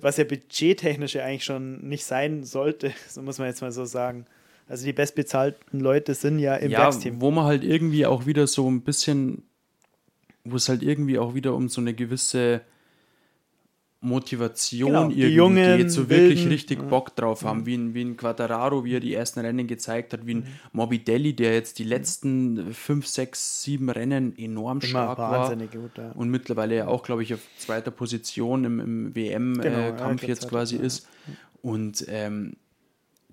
was 0.00 0.16
ja 0.16 0.24
budgettechnisch 0.24 1.14
ja 1.14 1.24
eigentlich 1.24 1.44
schon 1.44 1.88
nicht 1.88 2.04
sein 2.04 2.44
sollte, 2.44 2.94
so 3.08 3.22
muss 3.22 3.38
man 3.38 3.48
jetzt 3.48 3.60
mal 3.60 3.72
so 3.72 3.84
sagen. 3.84 4.26
Also 4.68 4.84
die 4.84 4.92
bestbezahlten 4.92 5.80
Leute 5.80 6.14
sind 6.14 6.38
ja 6.38 6.56
im 6.56 6.70
ja, 6.70 6.80
Werksteam. 6.80 7.20
wo 7.20 7.30
man 7.30 7.44
halt 7.44 7.62
irgendwie 7.62 8.04
auch 8.06 8.26
wieder 8.26 8.46
so 8.46 8.68
ein 8.68 8.82
bisschen, 8.82 9.44
wo 10.44 10.56
es 10.56 10.68
halt 10.68 10.82
irgendwie 10.82 11.18
auch 11.18 11.34
wieder 11.34 11.54
um 11.54 11.68
so 11.68 11.80
eine 11.80 11.94
gewisse 11.94 12.62
Motivation 14.00 14.90
Genau, 14.90 15.08
die 15.08 15.20
irgendwie 15.20 15.36
Jungen, 15.36 15.76
geht, 15.78 15.90
so 15.90 16.08
wirklich 16.08 16.38
Wilden, 16.40 16.52
richtig 16.52 16.78
ja. 16.80 16.84
Bock 16.84 17.14
drauf 17.16 17.44
haben, 17.44 17.64
wie 17.64 17.76
ein, 17.76 17.94
wie 17.94 18.02
ein 18.02 18.16
Quattararo, 18.16 18.84
wie 18.84 18.94
er 18.94 19.00
die 19.00 19.14
ersten 19.14 19.40
Rennen 19.40 19.66
gezeigt 19.66 20.12
hat, 20.12 20.26
wie 20.26 20.36
ein 20.36 20.46
Morbidelli, 20.72 21.34
der 21.34 21.54
jetzt 21.54 21.78
die 21.78 21.84
letzten 21.84 22.74
fünf, 22.74 23.06
sechs, 23.06 23.62
sieben 23.62 23.88
Rennen 23.88 24.36
enorm 24.36 24.78
Immer 24.78 24.88
stark 24.88 25.18
war 25.18 25.32
wahnsinnig 25.32 25.72
gut. 25.72 25.92
Ja. 25.96 26.12
und 26.12 26.28
mittlerweile 26.28 26.76
ja 26.76 26.86
auch, 26.88 27.02
glaube 27.02 27.22
ich, 27.22 27.34
auf 27.34 27.40
zweiter 27.58 27.90
Position 27.90 28.64
im, 28.64 28.80
im 28.80 29.12
Genau, 29.14 29.76
WM-Kampf 29.76 30.22
ja, 30.22 30.28
äh, 30.28 30.30
jetzt 30.30 30.48
quasi 30.48 30.76
ist. 30.76 31.08
Und 31.62 32.04
ähm, 32.08 32.56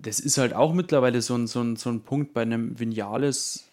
das 0.04 0.20
ist 0.20 0.38
halt 0.38 0.54
auch 0.54 0.72
mittlerweile 0.72 1.22
so 1.22 1.34
ein, 1.34 1.46
so 1.46 1.60
ein, 1.60 1.76
so 1.76 1.90
ein 1.90 2.02
Punkt 2.02 2.34
bei 2.34 2.42
einem 2.42 2.78
Vinales. 2.78 3.64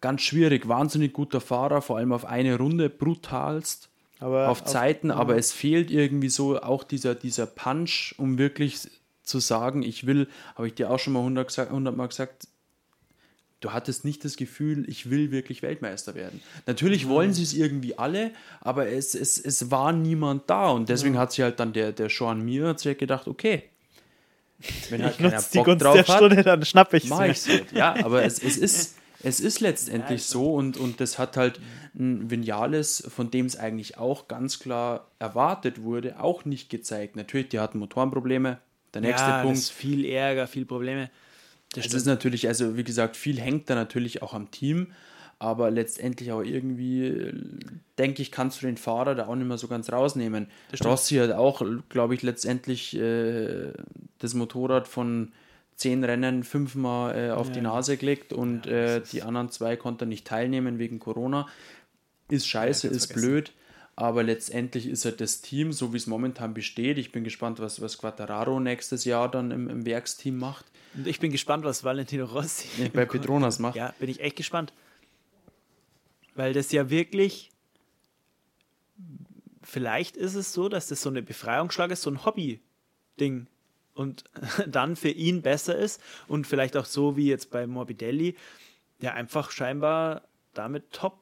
Ganz 0.00 0.22
schwierig, 0.22 0.68
wahnsinnig 0.68 1.12
guter 1.12 1.40
Fahrer, 1.40 1.82
vor 1.82 1.96
allem 1.96 2.12
auf 2.12 2.24
eine 2.24 2.58
Runde, 2.58 2.90
brutalst 2.90 3.88
Aber 4.20 4.48
auf 4.48 4.64
Zeiten, 4.64 5.10
aber 5.10 5.36
es 5.36 5.52
fehlt 5.52 5.90
irgendwie 5.90 6.28
so 6.28 6.60
auch 6.60 6.84
dieser, 6.84 7.14
dieser 7.14 7.46
Punch, 7.46 8.14
um 8.18 8.38
wirklich 8.38 8.88
zu 9.22 9.40
sagen, 9.40 9.82
ich 9.82 10.06
will, 10.06 10.28
habe 10.54 10.68
ich 10.68 10.74
dir 10.74 10.90
auch 10.90 10.98
schon 10.98 11.14
mal 11.14 11.20
100, 11.20 11.48
gesagt, 11.48 11.70
100 11.70 11.96
Mal 11.96 12.08
gesagt, 12.08 12.48
du 13.60 13.72
hattest 13.72 14.04
nicht 14.04 14.24
das 14.26 14.36
Gefühl, 14.36 14.84
ich 14.90 15.08
will 15.08 15.30
wirklich 15.30 15.62
Weltmeister 15.62 16.14
werden. 16.14 16.42
Natürlich 16.66 17.08
wollen 17.08 17.32
sie 17.32 17.42
es 17.42 17.54
irgendwie 17.54 17.96
alle, 17.96 18.32
aber 18.60 18.88
es, 18.88 19.14
es, 19.14 19.38
es 19.38 19.70
war 19.70 19.92
niemand 19.92 20.50
da 20.50 20.68
und 20.68 20.90
deswegen 20.90 21.16
hat 21.16 21.32
sich 21.32 21.42
halt 21.42 21.58
dann 21.58 21.72
der, 21.72 21.92
der 21.92 22.10
Sean 22.10 22.44
Mir 22.44 22.68
hat 22.68 22.80
sich 22.80 22.88
halt 22.88 22.98
gedacht, 22.98 23.26
okay, 23.26 23.62
wenn 24.90 25.02
halt 25.02 25.12
ich 25.12 25.18
keiner 25.18 25.36
nutze 25.36 25.48
die 25.52 25.58
Bock 25.58 25.66
Gunst 25.66 25.84
drauf 25.84 25.94
der 25.94 26.06
hat, 26.06 26.16
Stunde, 26.16 26.42
dann 26.42 26.64
schnapp 26.64 26.94
ich 26.94 27.04
es 27.04 27.10
halt. 27.10 27.72
Ja, 27.72 27.94
aber 28.04 28.24
es, 28.24 28.42
es 28.42 28.56
ist 28.56 28.96
es 29.24 29.40
ist 29.40 29.60
letztendlich 29.60 30.20
Ja, 30.20 30.26
so 30.26 30.54
und, 30.54 30.76
und 30.76 31.00
das 31.00 31.18
hat 31.18 31.36
halt 31.36 31.60
ein 31.94 32.30
Vinales, 32.30 33.06
von 33.08 33.30
dem 33.30 33.46
es 33.46 33.56
eigentlich 33.56 33.96
auch 33.96 34.28
ganz 34.28 34.58
klar 34.58 35.10
erwartet 35.18 35.82
wurde, 35.82 36.20
auch 36.20 36.44
nicht 36.44 36.68
gezeigt. 36.68 37.16
Natürlich, 37.16 37.48
die 37.48 37.58
hatten 37.58 37.78
Motorenprobleme. 37.78 38.58
Der 38.92 39.00
nächste 39.00 39.28
ja, 39.28 39.42
Punkt. 39.42 39.56
Das 39.56 39.64
ist 39.64 39.70
viel 39.72 40.04
Ärger, 40.04 40.46
viel 40.46 40.66
Probleme. 40.66 41.10
Das 41.72 41.86
Es 41.86 41.94
ist 41.94 42.06
natürlich, 42.06 42.46
also 42.46 42.76
wie 42.76 42.84
gesagt, 42.84 43.16
viel 43.16 43.40
hängt 43.40 43.68
da 43.68 43.74
natürlich 43.74 44.22
auch 44.22 44.34
am 44.34 44.50
Team, 44.50 44.92
aber 45.44 45.70
letztendlich 45.70 46.32
auch 46.32 46.42
irgendwie, 46.42 47.06
äh, 47.06 47.32
denke 47.98 48.22
ich, 48.22 48.32
kannst 48.32 48.62
du 48.62 48.66
den 48.66 48.78
Fahrer 48.78 49.14
da 49.14 49.26
auch 49.26 49.34
nicht 49.36 49.46
mehr 49.46 49.58
so 49.58 49.68
ganz 49.68 49.92
rausnehmen. 49.92 50.48
Rossi 50.82 51.16
hat 51.16 51.32
auch, 51.32 51.62
glaube 51.90 52.14
ich, 52.14 52.22
letztendlich 52.22 52.96
äh, 52.96 53.72
das 54.18 54.32
Motorrad 54.34 54.88
von 54.88 55.32
zehn 55.76 56.02
Rennen 56.04 56.44
fünfmal 56.44 57.14
äh, 57.16 57.30
auf 57.32 57.50
die 57.50 57.58
Ja. 57.58 57.64
Nase 57.64 57.96
gelegt 57.96 58.32
und 58.32 58.64
Ja, 58.66 58.96
äh, 58.96 59.02
die 59.12 59.22
anderen 59.22 59.50
zwei 59.50 59.76
konnten 59.76 60.08
nicht 60.08 60.26
teilnehmen 60.26 60.78
wegen 60.78 60.98
Corona. 60.98 61.46
Ist 62.30 62.48
scheiße, 62.48 62.88
ganz 62.88 62.96
ist 62.96 63.06
vergessen. 63.06 63.28
blöd. 63.28 63.52
Aber 63.96 64.22
letztendlich 64.24 64.88
ist 64.88 65.04
halt 65.04 65.20
das 65.20 65.40
Team, 65.40 65.72
so 65.72 65.92
wie 65.92 65.98
es 65.98 66.06
momentan 66.08 66.52
besteht. 66.54 66.98
Ich 66.98 67.12
bin 67.12 67.22
gespannt, 67.22 67.60
was, 67.60 67.80
was 67.80 67.98
Quattararo 67.98 68.58
nächstes 68.58 69.04
Jahr 69.04 69.30
dann 69.30 69.50
im, 69.52 69.68
im 69.68 69.86
Werksteam 69.86 70.36
macht. 70.36 70.64
Und 70.96 71.06
ich 71.06 71.20
bin 71.20 71.30
gespannt, 71.30 71.64
was 71.64 71.84
Valentino 71.84 72.24
Rossi 72.24 72.88
bei 72.92 73.04
Petronas 73.04 73.58
macht. 73.60 73.76
Ja, 73.76 73.94
bin 74.00 74.08
ich 74.08 74.20
echt 74.20 74.36
gespannt. 74.36 74.72
Weil 76.34 76.52
das 76.52 76.72
ja 76.72 76.90
wirklich. 76.90 77.50
Vielleicht 79.62 80.16
ist 80.16 80.34
es 80.34 80.52
so, 80.52 80.68
dass 80.68 80.88
das 80.88 81.00
so 81.02 81.08
eine 81.08 81.22
Befreiungsschlag 81.22 81.90
ist, 81.90 82.02
so 82.02 82.10
ein 82.10 82.24
Hobby-Ding. 82.24 83.46
Und 83.94 84.24
dann 84.66 84.96
für 84.96 85.08
ihn 85.08 85.42
besser 85.42 85.76
ist. 85.76 86.00
Und 86.28 86.46
vielleicht 86.46 86.76
auch 86.76 86.84
so 86.84 87.16
wie 87.16 87.28
jetzt 87.28 87.50
bei 87.50 87.66
Morbidelli, 87.66 88.36
der 89.00 89.14
einfach 89.14 89.50
scheinbar 89.50 90.22
damit 90.52 90.92
top 90.92 91.20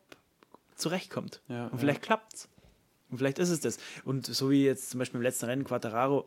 zurechtkommt. 0.75 1.41
Ja, 1.49 1.67
Und 1.67 1.73
ja. 1.75 1.79
vielleicht 1.79 2.03
klappt's. 2.03 2.49
Und 3.11 3.19
vielleicht 3.19 3.39
ist 3.39 3.51
es 3.51 3.61
das. 3.61 3.79
Und 4.05 4.27
so 4.27 4.51
wie 4.51 4.65
jetzt 4.65 4.91
zum 4.91 4.99
Beispiel 4.99 5.19
im 5.19 5.23
letzten 5.23 5.45
Rennen 5.45 5.65
Quattararo, 5.65 6.27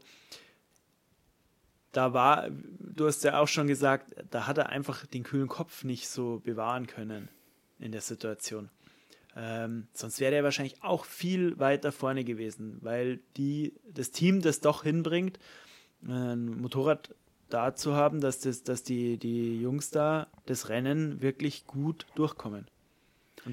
da 1.91 2.13
war, 2.13 2.47
du 2.49 3.07
hast 3.07 3.23
ja 3.23 3.39
auch 3.39 3.47
schon 3.47 3.67
gesagt, 3.67 4.13
da 4.29 4.47
hat 4.47 4.57
er 4.57 4.69
einfach 4.69 5.05
den 5.05 5.23
kühlen 5.23 5.47
Kopf 5.47 5.83
nicht 5.83 6.07
so 6.07 6.41
bewahren 6.43 6.87
können 6.87 7.29
in 7.79 7.91
der 7.91 8.01
Situation. 8.01 8.69
Ähm, 9.35 9.87
sonst 9.93 10.19
wäre 10.19 10.35
er 10.35 10.43
wahrscheinlich 10.43 10.81
auch 10.81 11.05
viel 11.05 11.59
weiter 11.59 11.91
vorne 11.91 12.23
gewesen, 12.23 12.77
weil 12.81 13.19
die, 13.35 13.73
das 13.85 14.11
Team 14.11 14.41
das 14.41 14.61
doch 14.61 14.83
hinbringt, 14.83 15.39
ein 16.07 16.61
Motorrad 16.61 17.13
da 17.49 17.75
zu 17.75 17.93
haben, 17.95 18.21
dass, 18.21 18.39
das, 18.39 18.63
dass 18.63 18.83
die, 18.83 19.17
die 19.17 19.59
Jungs 19.59 19.89
da 19.89 20.27
das 20.45 20.69
Rennen 20.69 21.21
wirklich 21.21 21.65
gut 21.65 22.05
durchkommen. 22.15 22.67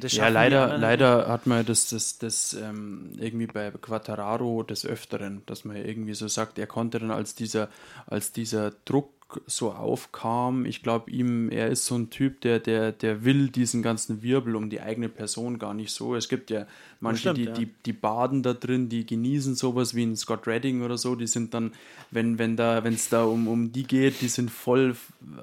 Ja, 0.01 0.29
leider, 0.29 0.79
leider 0.79 1.29
hat 1.29 1.47
man 1.47 1.67
das, 1.67 1.89
das, 1.89 2.19
das 2.19 2.55
ähm, 2.55 3.11
irgendwie 3.19 3.47
bei 3.47 3.71
Quattararo 3.71 4.63
des 4.63 4.87
Öfteren, 4.87 5.43
dass 5.47 5.65
man 5.65 5.77
irgendwie 5.77 6.15
so 6.15 6.29
sagt, 6.29 6.59
er 6.59 6.67
konnte 6.67 6.99
dann 6.99 7.11
als 7.11 7.35
dieser, 7.35 7.69
als 8.07 8.33
dieser 8.33 8.73
Druck 8.85 9.11
so 9.47 9.73
aufkam, 9.73 10.67
ich 10.67 10.83
glaube 10.83 11.11
ihm, 11.11 11.51
er 11.51 11.69
ist 11.69 11.87
so 11.87 11.97
ein 11.97 12.11
Typ, 12.11 12.41
der, 12.43 12.59
der, 12.59 12.93
der 12.93 13.25
will 13.25 13.49
diesen 13.49 13.83
ganzen 13.83 14.23
Wirbel 14.23 14.57
um 14.57 14.71
die 14.71 14.81
eigene 14.81 15.09
Person 15.09 15.59
gar 15.59 15.75
nicht 15.75 15.93
so. 15.93 16.15
Es 16.15 16.29
gibt 16.29 16.51
ja 16.51 16.67
manche, 17.01 17.31
stimmt, 17.31 17.39
die, 17.39 17.45
ja. 17.45 17.53
die, 17.53 17.67
die 17.87 17.93
baden 17.93 18.43
da 18.43 18.53
drin, 18.53 18.89
die 18.89 19.07
genießen 19.07 19.55
sowas 19.55 19.95
wie 19.95 20.05
ein 20.05 20.17
Scott 20.17 20.47
Redding 20.47 20.83
oder 20.83 20.99
so, 20.99 21.15
die 21.15 21.27
sind 21.27 21.55
dann, 21.55 21.73
wenn, 22.11 22.39
wenn 22.39 22.57
da, 22.57 22.85
wenn 22.85 22.95
es 22.95 23.09
da 23.09 23.25
um, 23.25 23.49
um 23.49 23.73
die 23.73 23.85
geht, 23.85 24.21
die 24.21 24.29
sind 24.29 24.51
voll 24.51 24.97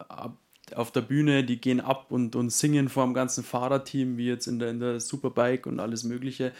ab, 0.07 0.37
auf 0.75 0.91
der 0.91 1.01
Bühne, 1.01 1.43
die 1.43 1.59
gehen 1.59 1.79
ab 1.81 2.07
und, 2.11 2.35
und 2.35 2.51
singen 2.51 2.89
vor 2.89 3.05
dem 3.05 3.13
ganzen 3.13 3.43
Fahrerteam, 3.43 4.17
wie 4.17 4.27
jetzt 4.27 4.47
in 4.47 4.59
der, 4.59 4.69
in 4.69 4.79
der 4.79 4.99
Superbike 4.99 5.65
und 5.67 5.79
alles 5.79 6.03
Mögliche. 6.03 6.51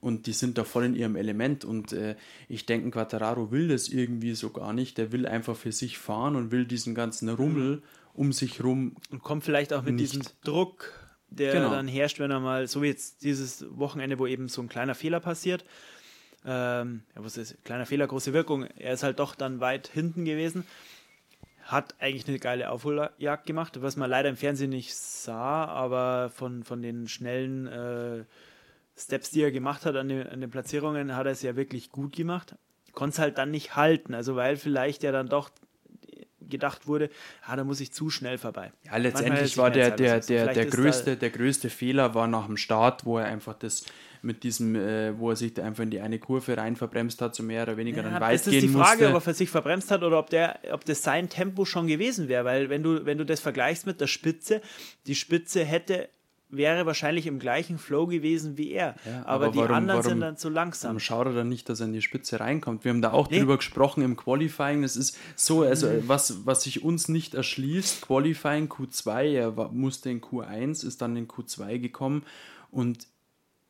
Und 0.00 0.26
die 0.26 0.32
sind 0.32 0.58
da 0.58 0.64
voll 0.64 0.84
in 0.84 0.94
ihrem 0.94 1.16
Element. 1.16 1.64
Und 1.64 1.92
äh, 1.92 2.16
ich 2.48 2.66
denke, 2.66 2.90
Quattararo 2.90 3.50
will 3.50 3.68
das 3.68 3.88
irgendwie 3.88 4.34
so 4.34 4.50
gar 4.50 4.72
nicht. 4.72 4.98
Der 4.98 5.10
will 5.10 5.26
einfach 5.26 5.56
für 5.56 5.72
sich 5.72 5.98
fahren 5.98 6.36
und 6.36 6.50
will 6.50 6.66
diesen 6.66 6.94
ganzen 6.94 7.28
Rummel 7.28 7.82
um 8.14 8.32
sich 8.32 8.62
rum. 8.62 8.94
und 9.10 9.22
kommt 9.22 9.44
vielleicht 9.44 9.72
auch 9.72 9.82
mit 9.82 9.94
nicht. 9.94 10.12
diesem 10.12 10.26
Druck, 10.44 10.92
der 11.30 11.52
Genau. 11.52 11.70
dann 11.70 11.88
herrscht, 11.88 12.18
wenn 12.18 12.30
er 12.30 12.40
mal, 12.40 12.66
so 12.68 12.82
wie 12.82 12.86
jetzt 12.86 13.24
dieses 13.24 13.64
Wochenende, 13.76 14.18
wo 14.18 14.26
eben 14.26 14.48
so 14.48 14.62
ein 14.62 14.68
kleiner 14.68 14.94
Fehler 14.94 15.20
passiert. 15.20 15.64
Ähm, 16.44 17.02
ja, 17.16 17.24
was 17.24 17.36
ist, 17.36 17.62
kleiner 17.64 17.86
Fehler, 17.86 18.06
große 18.06 18.32
Wirkung. 18.32 18.64
Er 18.76 18.92
ist 18.94 19.02
halt 19.02 19.18
doch 19.18 19.34
dann 19.34 19.60
weit 19.60 19.88
hinten 19.88 20.24
gewesen. 20.24 20.64
Hat 21.66 21.94
eigentlich 21.98 22.28
eine 22.28 22.38
geile 22.38 22.70
Aufholjagd 22.70 23.46
gemacht, 23.46 23.82
was 23.82 23.96
man 23.96 24.08
leider 24.08 24.28
im 24.28 24.36
Fernsehen 24.36 24.70
nicht 24.70 24.94
sah, 24.94 25.64
aber 25.64 26.30
von, 26.30 26.62
von 26.62 26.80
den 26.80 27.08
schnellen 27.08 27.66
äh, 27.66 28.24
Steps, 28.96 29.30
die 29.30 29.42
er 29.42 29.50
gemacht 29.50 29.84
hat 29.84 29.96
an 29.96 30.08
den, 30.08 30.26
an 30.26 30.40
den 30.40 30.50
Platzierungen, 30.50 31.16
hat 31.16 31.26
er 31.26 31.32
es 31.32 31.42
ja 31.42 31.56
wirklich 31.56 31.90
gut 31.90 32.14
gemacht. 32.14 32.54
Konnte 32.92 33.14
es 33.14 33.18
halt 33.18 33.38
dann 33.38 33.50
nicht 33.50 33.76
halten, 33.76 34.14
also 34.14 34.36
weil 34.36 34.56
vielleicht 34.56 35.02
ja 35.02 35.12
dann 35.12 35.28
doch 35.28 35.50
gedacht 36.48 36.86
wurde, 36.86 37.10
ah, 37.46 37.56
da 37.56 37.64
muss 37.64 37.80
ich 37.80 37.92
zu 37.92 38.10
schnell 38.10 38.38
vorbei. 38.38 38.72
Ja, 38.84 38.96
letztendlich 38.96 39.56
war 39.56 39.70
der, 39.70 39.90
der, 39.90 40.16
Netzhaltung 40.16 40.38
so. 40.38 40.44
der, 40.44 40.54
der, 40.54 40.66
größte, 40.66 41.16
der 41.16 41.30
größte 41.30 41.70
Fehler 41.70 42.14
war 42.14 42.26
nach 42.26 42.46
dem 42.46 42.56
Start, 42.56 43.04
wo 43.04 43.18
er 43.18 43.26
einfach 43.26 43.54
das 43.54 43.84
mit 44.22 44.42
diesem, 44.42 44.74
äh, 44.74 45.18
wo 45.18 45.30
er 45.30 45.36
sich 45.36 45.54
da 45.54 45.64
einfach 45.64 45.84
in 45.84 45.90
die 45.90 46.00
eine 46.00 46.18
Kurve 46.18 46.56
rein 46.56 46.76
verbremst 46.76 47.22
hat, 47.22 47.34
so 47.34 47.42
mehr 47.42 47.62
oder 47.62 47.76
weniger 47.76 48.02
dann 48.02 48.14
Ja, 48.14 48.20
weit 48.20 48.34
das 48.34 48.46
ist 48.46 48.52
gehen 48.52 48.62
die 48.62 48.68
Frage, 48.68 49.04
musste. 49.04 49.16
ob 49.16 49.26
er 49.26 49.34
sich 49.34 49.50
verbremst 49.50 49.90
hat 49.90 50.02
oder 50.02 50.18
ob, 50.18 50.30
der, 50.30 50.58
ob 50.72 50.84
das 50.84 51.02
sein 51.02 51.28
Tempo 51.28 51.64
schon 51.64 51.86
gewesen 51.86 52.28
wäre. 52.28 52.44
Weil 52.44 52.68
wenn 52.68 52.82
du, 52.82 53.06
wenn 53.06 53.18
du 53.18 53.24
das 53.24 53.40
vergleichst 53.40 53.86
mit 53.86 54.00
der 54.00 54.06
Spitze, 54.06 54.60
die 55.06 55.14
Spitze 55.14 55.64
hätte, 55.64 56.08
wäre 56.48 56.86
wahrscheinlich 56.86 57.26
im 57.26 57.38
gleichen 57.38 57.76
Flow 57.78 58.06
gewesen 58.06 58.56
wie 58.56 58.70
er. 58.72 58.94
Ja, 59.04 59.20
aber, 59.26 59.46
aber 59.46 59.48
die 59.50 59.58
warum- 59.58 59.74
anderen 59.74 59.98
warum- 59.98 60.10
sind 60.10 60.20
dann 60.20 60.36
zu 60.36 60.48
langsam. 60.48 60.90
Warum 60.90 61.00
schaut 61.00 61.26
er 61.26 61.32
dann 61.34 61.48
nicht, 61.48 61.68
dass 61.68 61.80
er 61.80 61.86
in 61.86 61.92
die 61.92 62.02
Spitze 62.02 62.38
reinkommt? 62.40 62.84
Wir 62.84 62.90
haben 62.92 63.02
da 63.02 63.12
auch 63.12 63.28
Nee. 63.30 63.40
drüber 63.40 63.56
gesprochen 63.56 64.02
im 64.02 64.16
Qualifying. 64.16 64.82
Das 64.82 64.96
ist 64.96 65.18
so, 65.34 65.62
also 65.62 65.88
was, 66.06 66.46
was 66.46 66.62
sich 66.62 66.84
uns 66.84 67.08
nicht 67.08 67.34
erschließt, 67.34 68.02
Qualifying 68.02 68.68
Q2, 68.68 69.22
er 69.34 69.56
war, 69.56 69.72
musste 69.72 70.08
in 70.10 70.20
Q1, 70.20 70.86
ist 70.86 71.02
dann 71.02 71.16
in 71.16 71.26
Q2 71.28 71.78
gekommen 71.78 72.22
und 72.70 73.08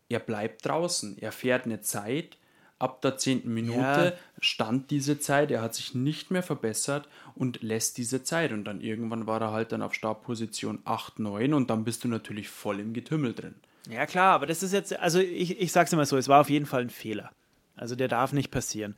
er 0.08 0.20
bleibt 0.20 0.64
draußen. 0.66 1.16
Er 1.18 1.32
fährt 1.32 1.64
eine 1.64 1.80
Zeit. 1.80 2.36
Ab 2.78 3.00
der 3.00 3.16
zehnten 3.16 3.54
Minute 3.54 3.78
Ja. 3.80 4.12
stand 4.40 4.90
diese 4.90 5.18
Zeit, 5.18 5.50
er 5.50 5.62
hat 5.62 5.74
sich 5.74 5.94
nicht 5.94 6.30
mehr 6.30 6.42
verbessert 6.42 7.08
und 7.34 7.62
lässt 7.62 7.96
diese 7.96 8.22
Zeit. 8.22 8.52
Und 8.52 8.64
dann 8.64 8.80
irgendwann 8.80 9.26
war 9.26 9.40
er 9.40 9.52
halt 9.52 9.72
dann 9.72 9.82
auf 9.82 9.94
Startposition 9.94 10.80
8, 10.84 11.18
9 11.18 11.54
und 11.54 11.70
dann 11.70 11.84
bist 11.84 12.04
du 12.04 12.08
natürlich 12.08 12.48
voll 12.48 12.80
im 12.80 12.92
Getümmel 12.92 13.32
drin. 13.32 13.54
Ja, 13.88 14.04
klar, 14.04 14.34
aber 14.34 14.46
das 14.46 14.62
ist 14.62 14.72
jetzt, 14.72 14.98
also 14.98 15.20
ich, 15.20 15.60
ich 15.60 15.72
sag's 15.72 15.92
immer 15.92 16.04
so, 16.06 16.16
es 16.16 16.28
war 16.28 16.40
auf 16.40 16.50
jeden 16.50 16.66
Fall 16.66 16.82
ein 16.82 16.90
Fehler. 16.90 17.30
Also 17.76 17.94
der 17.94 18.08
darf 18.08 18.32
nicht 18.32 18.50
passieren. 18.50 18.94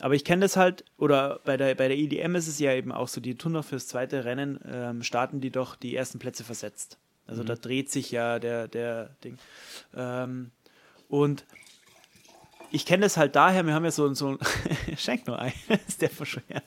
Aber 0.00 0.14
ich 0.14 0.24
kenne 0.24 0.40
das 0.40 0.56
halt, 0.56 0.84
oder 0.96 1.40
bei 1.44 1.56
der, 1.56 1.74
bei 1.74 1.86
der 1.86 1.98
IDM 1.98 2.34
ist 2.34 2.48
es 2.48 2.58
ja 2.58 2.72
eben 2.72 2.90
auch 2.92 3.08
so, 3.08 3.20
die 3.20 3.36
tun 3.36 3.52
doch 3.52 3.64
fürs 3.64 3.86
zweite 3.86 4.24
Rennen, 4.24 4.58
ähm, 4.64 5.02
starten 5.02 5.40
die 5.40 5.50
doch 5.50 5.76
die 5.76 5.94
ersten 5.94 6.18
Plätze 6.18 6.44
versetzt. 6.44 6.98
Also 7.26 7.44
da 7.44 7.54
dreht 7.54 7.90
sich 7.90 8.10
ja 8.10 8.38
der, 8.38 8.68
der 8.68 9.10
Ding. 9.22 9.38
Ähm, 9.94 10.50
und 11.08 11.44
ich 12.72 12.86
kenne 12.86 13.02
das 13.02 13.16
halt 13.16 13.36
daher, 13.36 13.66
wir 13.66 13.74
haben 13.74 13.84
ja 13.84 13.90
so, 13.90 14.12
so 14.14 14.30
ein, 14.30 14.38
schenk 14.96 15.26
nur 15.26 15.38
ein, 15.38 15.52
ist 15.86 16.00
der 16.00 16.10
verschwert. 16.10 16.64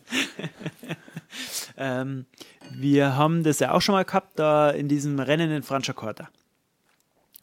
ähm, 1.78 2.26
wir 2.72 3.16
haben 3.16 3.44
das 3.44 3.60
ja 3.60 3.72
auch 3.72 3.82
schon 3.82 3.94
mal 3.94 4.06
gehabt, 4.06 4.40
da 4.40 4.70
in 4.70 4.88
diesem 4.88 5.20
Rennen 5.20 5.52
in 5.52 5.64
Franciacorta. 5.64 6.30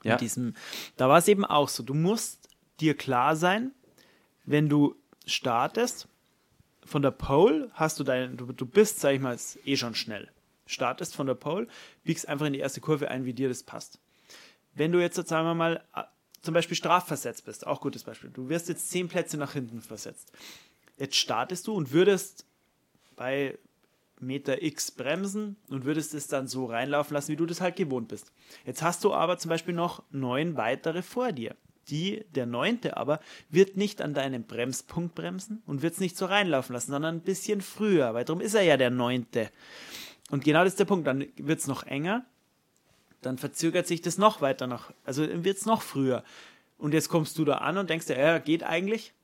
Ja. 0.05 0.13
In 0.13 0.19
diesem, 0.19 0.55
da 0.97 1.09
war 1.09 1.19
es 1.19 1.29
eben 1.29 1.45
auch 1.45 1.69
so, 1.69 1.83
du 1.83 1.95
musst 1.95 2.49
dir 2.81 2.97
klar 2.97 3.37
sein, 3.37 3.73
wenn 4.45 4.69
du 4.69 4.97
startest, 5.27 6.09
von 6.85 7.03
der 7.03 7.13
Pole 7.13 7.71
hast 7.75 8.01
du 8.01 8.05
dein, 8.05 8.37
du, 8.37 8.47
du 8.47 8.67
bist, 8.67 9.01
sag 9.01 9.15
ich 9.15 9.21
mal, 9.21 9.37
eh 9.65 9.77
schon 9.77 9.95
schnell. 9.95 10.31
Startest 10.67 11.15
von 11.15 11.27
der 11.27 11.35
Pole, 11.35 11.69
biegst 12.05 12.29
einfach 12.29 12.47
in 12.47 12.53
die 12.53 12.59
erste 12.59 12.81
Kurve 12.81 13.09
ein, 13.09 13.25
wie 13.25 13.33
dir 13.33 13.49
das 13.49 13.63
passt. 13.63 14.01
Wenn 14.75 14.91
du 14.91 15.01
jetzt, 15.01 15.17
sagen 15.29 15.47
wir 15.47 15.55
mal, 15.55 15.85
zum 16.43 16.55
Beispiel 16.55 16.77
strafversetzt 16.77 17.45
bist, 17.45 17.67
auch 17.67 17.81
gutes 17.81 18.05
Beispiel, 18.05 18.31
du 18.31 18.49
wirst 18.49 18.69
jetzt 18.69 18.91
zehn 18.91 19.09
Plätze 19.09 19.37
nach 19.37 19.53
hinten 19.53 19.81
versetzt. 19.81 20.33
Jetzt 20.99 21.17
startest 21.17 21.67
du 21.67 21.75
und 21.75 21.93
würdest 21.93 22.45
bei 23.17 23.59
Meter 24.21 24.63
X 24.63 24.91
bremsen 24.91 25.57
und 25.69 25.85
würdest 25.85 26.15
es 26.15 26.29
dann 26.29 26.47
so 26.47 26.67
reinlaufen 26.67 27.15
lassen, 27.15 27.33
wie 27.33 27.37
du 27.37 27.47
das 27.47 27.61
halt 27.61 27.77
gewohnt 27.77 28.09
bist. 28.09 28.33
Jetzt 28.65 28.83
hast 28.83 29.03
du 29.05 29.13
aber 29.13 29.39
zum 29.39 29.49
Beispiel 29.49 29.75
noch 29.75 30.03
neun 30.11 30.57
weitere 30.57 31.03
vor 31.03 31.33
dir. 31.33 31.57
Die, 31.89 32.25
der 32.35 32.47
neunte 32.47 32.97
aber, 32.97 33.19
wird 33.51 33.77
nicht 33.77 34.01
an 34.01 34.15
deinem 34.15 34.45
Bremspunkt 34.45 35.17
bremsen 35.17 35.63
und 35.67 35.83
wird 35.83 35.95
es 35.95 36.01
nicht 36.01 36.17
so 36.17 36.27
reinlaufen 36.27 36.73
lassen, 36.75 36.93
sondern 36.93 37.17
ein 37.17 37.23
bisschen 37.23 37.61
früher, 37.61 38.15
weil 38.15 38.25
darum 38.25 38.41
ist 38.41 38.55
er 38.55 38.63
ja 38.63 38.77
der 38.77 38.91
neunte. 38.91 39.51
Und 40.31 40.45
genau 40.45 40.63
das 40.63 40.75
ist 40.75 40.81
der 40.81 40.85
Punkt. 40.85 41.07
Dann 41.07 41.27
wird 41.37 41.59
es 41.59 41.67
noch 41.67 41.83
enger, 41.83 42.25
dann 43.23 43.39
verzögert 43.39 43.87
sich 43.87 44.03
das 44.03 44.19
noch 44.19 44.41
weiter 44.41 44.67
noch, 44.67 44.93
also 45.05 45.27
wird 45.45 45.57
es 45.57 45.67
noch 45.67 45.83
früher. 45.83 46.23
Und 46.77 46.93
jetzt 46.95 47.09
kommst 47.09 47.39
du 47.39 47.45
da 47.45 47.59
an 47.59 47.79
und 47.79 47.89
denkst 47.89 48.07
dir, 48.07 48.19
ja, 48.19 48.39
geht 48.39 48.65
eigentlich. 48.65 49.15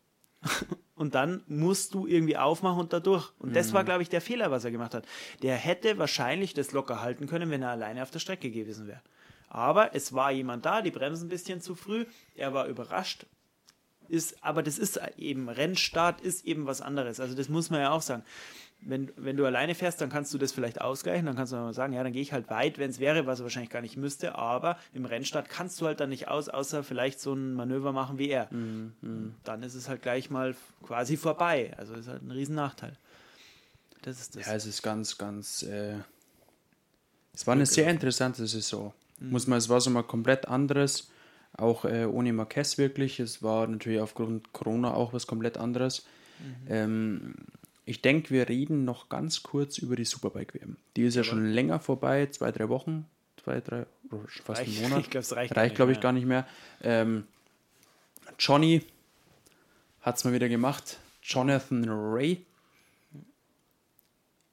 und 0.94 1.14
dann 1.14 1.42
musst 1.48 1.94
du 1.94 2.06
irgendwie 2.06 2.36
aufmachen 2.36 2.80
und 2.80 2.92
da 2.92 3.00
durch. 3.00 3.32
Und 3.38 3.56
das 3.56 3.72
war, 3.72 3.82
glaube 3.84 4.02
ich, 4.02 4.08
der 4.08 4.20
Fehler, 4.20 4.50
was 4.50 4.64
er 4.64 4.70
gemacht 4.70 4.94
hat. 4.94 5.04
Der 5.42 5.56
hätte 5.56 5.98
wahrscheinlich 5.98 6.54
das 6.54 6.72
locker 6.72 7.00
halten 7.00 7.26
können, 7.26 7.50
wenn 7.50 7.62
er 7.62 7.70
alleine 7.70 8.02
auf 8.02 8.10
der 8.10 8.20
Strecke 8.20 8.50
gewesen 8.50 8.86
wäre. 8.86 9.02
Aber 9.48 9.94
es 9.94 10.12
war 10.12 10.30
jemand 10.30 10.66
da, 10.66 10.82
die 10.82 10.90
bremsen 10.90 11.26
ein 11.26 11.30
bisschen 11.30 11.60
zu 11.60 11.74
früh. 11.74 12.04
Er 12.34 12.54
war 12.54 12.66
überrascht. 12.66 13.26
Ist, 14.08 14.42
aber 14.42 14.62
das 14.62 14.78
ist 14.78 15.00
eben, 15.16 15.48
Rennstart 15.48 16.20
ist 16.20 16.44
eben 16.44 16.66
was 16.66 16.80
anderes. 16.80 17.20
Also 17.20 17.34
das 17.34 17.48
muss 17.48 17.70
man 17.70 17.80
ja 17.80 17.90
auch 17.90 18.02
sagen. 18.02 18.24
Wenn, 18.80 19.10
wenn 19.16 19.36
du 19.36 19.44
alleine 19.44 19.74
fährst, 19.74 20.00
dann 20.00 20.08
kannst 20.08 20.32
du 20.32 20.38
das 20.38 20.52
vielleicht 20.52 20.80
ausgleichen. 20.80 21.26
Dann 21.26 21.34
kannst 21.34 21.52
du 21.52 21.56
mal 21.56 21.74
sagen, 21.74 21.92
ja, 21.92 22.02
dann 22.02 22.12
gehe 22.12 22.22
ich 22.22 22.32
halt 22.32 22.48
weit, 22.48 22.78
wenn 22.78 22.90
es 22.90 23.00
wäre, 23.00 23.26
was 23.26 23.40
er 23.40 23.42
wahrscheinlich 23.42 23.70
gar 23.70 23.82
nicht 23.82 23.96
müsste. 23.96 24.36
Aber 24.36 24.78
im 24.94 25.04
Rennstart 25.04 25.48
kannst 25.48 25.80
du 25.80 25.86
halt 25.86 25.98
dann 26.00 26.10
nicht 26.10 26.28
aus, 26.28 26.48
außer 26.48 26.84
vielleicht 26.84 27.20
so 27.20 27.34
ein 27.34 27.54
Manöver 27.54 27.92
machen 27.92 28.18
wie 28.18 28.28
er. 28.28 28.48
Mhm. 28.52 29.34
Dann 29.42 29.62
ist 29.62 29.74
es 29.74 29.88
halt 29.88 30.02
gleich 30.02 30.30
mal 30.30 30.54
quasi 30.84 31.16
vorbei. 31.16 31.74
Also 31.76 31.94
ist 31.94 32.08
halt 32.08 32.22
ein 32.22 32.30
riesen 32.30 32.54
Nachteil. 32.54 32.96
Das 34.02 34.20
ist 34.20 34.36
das. 34.36 34.46
Ja, 34.46 34.54
es 34.54 34.64
ist 34.64 34.82
ganz, 34.82 35.18
ganz. 35.18 35.62
Äh, 35.64 35.96
es 37.34 37.46
war 37.46 37.54
eine 37.54 37.66
sehr 37.66 37.90
interessante 37.90 38.46
Saison. 38.46 38.92
Muss 39.20 39.48
man, 39.48 39.58
es 39.58 39.68
war 39.68 39.80
so 39.80 39.90
mal 39.90 40.02
komplett 40.04 40.46
anderes. 40.46 41.10
Auch 41.56 41.84
äh, 41.84 42.04
ohne 42.04 42.32
Marquez 42.32 42.78
wirklich. 42.78 43.18
Es 43.18 43.42
war 43.42 43.66
natürlich 43.66 44.00
aufgrund 44.00 44.52
Corona 44.52 44.94
auch 44.94 45.12
was 45.12 45.26
komplett 45.26 45.56
anderes. 45.56 46.06
Ähm, 46.68 47.34
ich 47.88 48.02
denke, 48.02 48.30
wir 48.30 48.48
reden 48.48 48.84
noch 48.84 49.08
ganz 49.08 49.42
kurz 49.42 49.78
über 49.78 49.96
die 49.96 50.04
Superbike-WM. 50.04 50.76
Die 50.96 51.02
ist 51.02 51.14
ja 51.14 51.24
schon 51.24 51.44
länger 51.46 51.80
vorbei, 51.80 52.26
zwei, 52.26 52.52
drei 52.52 52.68
Wochen, 52.68 53.06
zwei, 53.42 53.60
drei, 53.60 53.86
fast 54.44 54.60
Reicht- 54.60 54.78
einen 54.80 54.90
Monat. 54.90 55.04
ich 55.04 55.10
glaub, 55.10 55.22
es 55.22 55.34
reicht 55.34 55.56
reicht 55.56 55.74
glaube 55.76 55.92
ich, 55.92 55.96
mehr. 55.98 56.02
gar 56.02 56.12
nicht 56.12 56.26
mehr. 56.26 56.46
Ähm, 56.82 57.24
Johnny 58.38 58.82
hat 60.02 60.16
es 60.16 60.24
mal 60.24 60.32
wieder 60.32 60.48
gemacht. 60.48 60.98
Jonathan 61.22 61.84
Ray. 61.88 62.44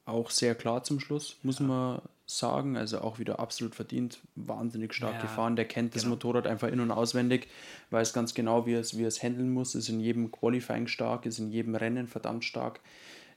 Auch 0.04 0.30
sehr 0.30 0.54
klar 0.54 0.84
zum 0.84 1.00
Schluss, 1.00 1.36
muss 1.42 1.58
man 1.58 2.00
sagen. 2.26 2.76
Also 2.76 3.00
auch 3.00 3.18
wieder 3.18 3.40
absolut 3.40 3.74
verdient, 3.74 4.18
wahnsinnig 4.36 4.94
stark 4.94 5.14
Ja, 5.16 5.20
gefahren. 5.22 5.56
Der 5.56 5.64
kennt 5.64 5.94
das 5.94 6.02
genau. 6.02 6.14
Motorrad 6.14 6.46
einfach 6.46 6.68
in- 6.68 6.80
und 6.80 6.90
auswendig, 6.90 7.48
weiß 7.90 8.12
ganz 8.12 8.34
genau, 8.34 8.66
wie 8.66 8.74
er 8.74 8.80
es, 8.80 8.96
wie 8.96 9.04
es 9.04 9.22
handeln 9.22 9.50
muss, 9.52 9.74
ist 9.74 9.88
in 9.88 10.00
jedem 10.00 10.30
Qualifying 10.30 10.86
stark, 10.86 11.26
ist 11.26 11.38
in 11.38 11.50
jedem 11.50 11.74
Rennen 11.74 12.06
verdammt 12.06 12.44
stark. 12.44 12.80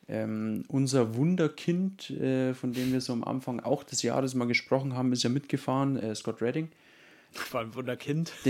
Ähm, 0.10 0.65
unser 0.67 1.15
Wunderkind, 1.15 2.10
äh, 2.10 2.54
von 2.54 2.74
dem 2.74 2.91
wir 2.91 3.00
so 3.00 3.13
am 3.13 3.24
Anfang 3.24 3.60
auch 3.60 3.84
des 3.84 4.02
Jahres 4.02 4.34
mal 4.34 4.48
gesprochen 4.48 4.95
haben, 4.95 5.13
ist 5.13 5.24
ja 5.24 5.30
mitgefahren, 5.30 5.98
äh, 5.98 6.15
Scott 6.15 6.41
Redding. 6.41 6.69
Vor 7.32 7.60
allem 7.60 7.76
Wunderkind. 7.76 8.34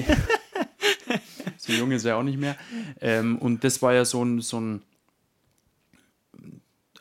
So 1.58 1.74
jung 1.74 1.92
ist 1.92 2.06
er 2.06 2.18
auch 2.18 2.24
nicht 2.24 2.40
mehr. 2.40 2.56
Ähm, 3.02 3.38
und 3.38 3.64
das 3.64 3.82
war 3.82 3.94
ja 3.94 4.06
so 4.06 4.24
ein, 4.24 4.42
so 4.42 4.60
ein, 4.60 4.82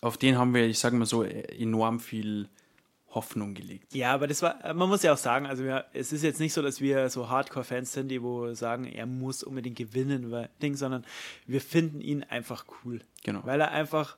auf 0.00 0.16
den 0.16 0.36
haben 0.36 0.54
wir, 0.54 0.66
ich 0.66 0.78
sage 0.78 0.96
mal 0.96 1.06
so, 1.06 1.22
enorm 1.22 2.00
viel 2.00 2.48
Hoffnung 3.10 3.54
gelegt. 3.54 3.94
Ja, 3.94 4.12
aber 4.12 4.26
das 4.26 4.42
war, 4.42 4.74
man 4.74 4.88
muss 4.88 5.02
ja 5.02 5.12
auch 5.12 5.18
sagen, 5.18 5.46
also 5.46 5.64
wir, 5.64 5.86
es 5.92 6.12
ist 6.12 6.22
jetzt 6.22 6.40
nicht 6.40 6.52
so, 6.52 6.62
dass 6.62 6.80
wir 6.80 7.08
so 7.08 7.28
Hardcore-Fans 7.28 7.92
sind, 7.92 8.08
die 8.08 8.22
wo 8.22 8.52
sagen, 8.54 8.84
er 8.84 9.06
muss 9.06 9.42
unbedingt 9.42 9.76
gewinnen, 9.76 10.30
weil, 10.30 10.50
Ding, 10.60 10.74
sondern 10.74 11.04
wir 11.46 11.60
finden 11.60 12.00
ihn 12.00 12.22
einfach 12.22 12.66
cool. 12.84 13.00
Genau. 13.24 13.40
Weil 13.44 13.60
er 13.60 13.70
einfach, 13.70 14.16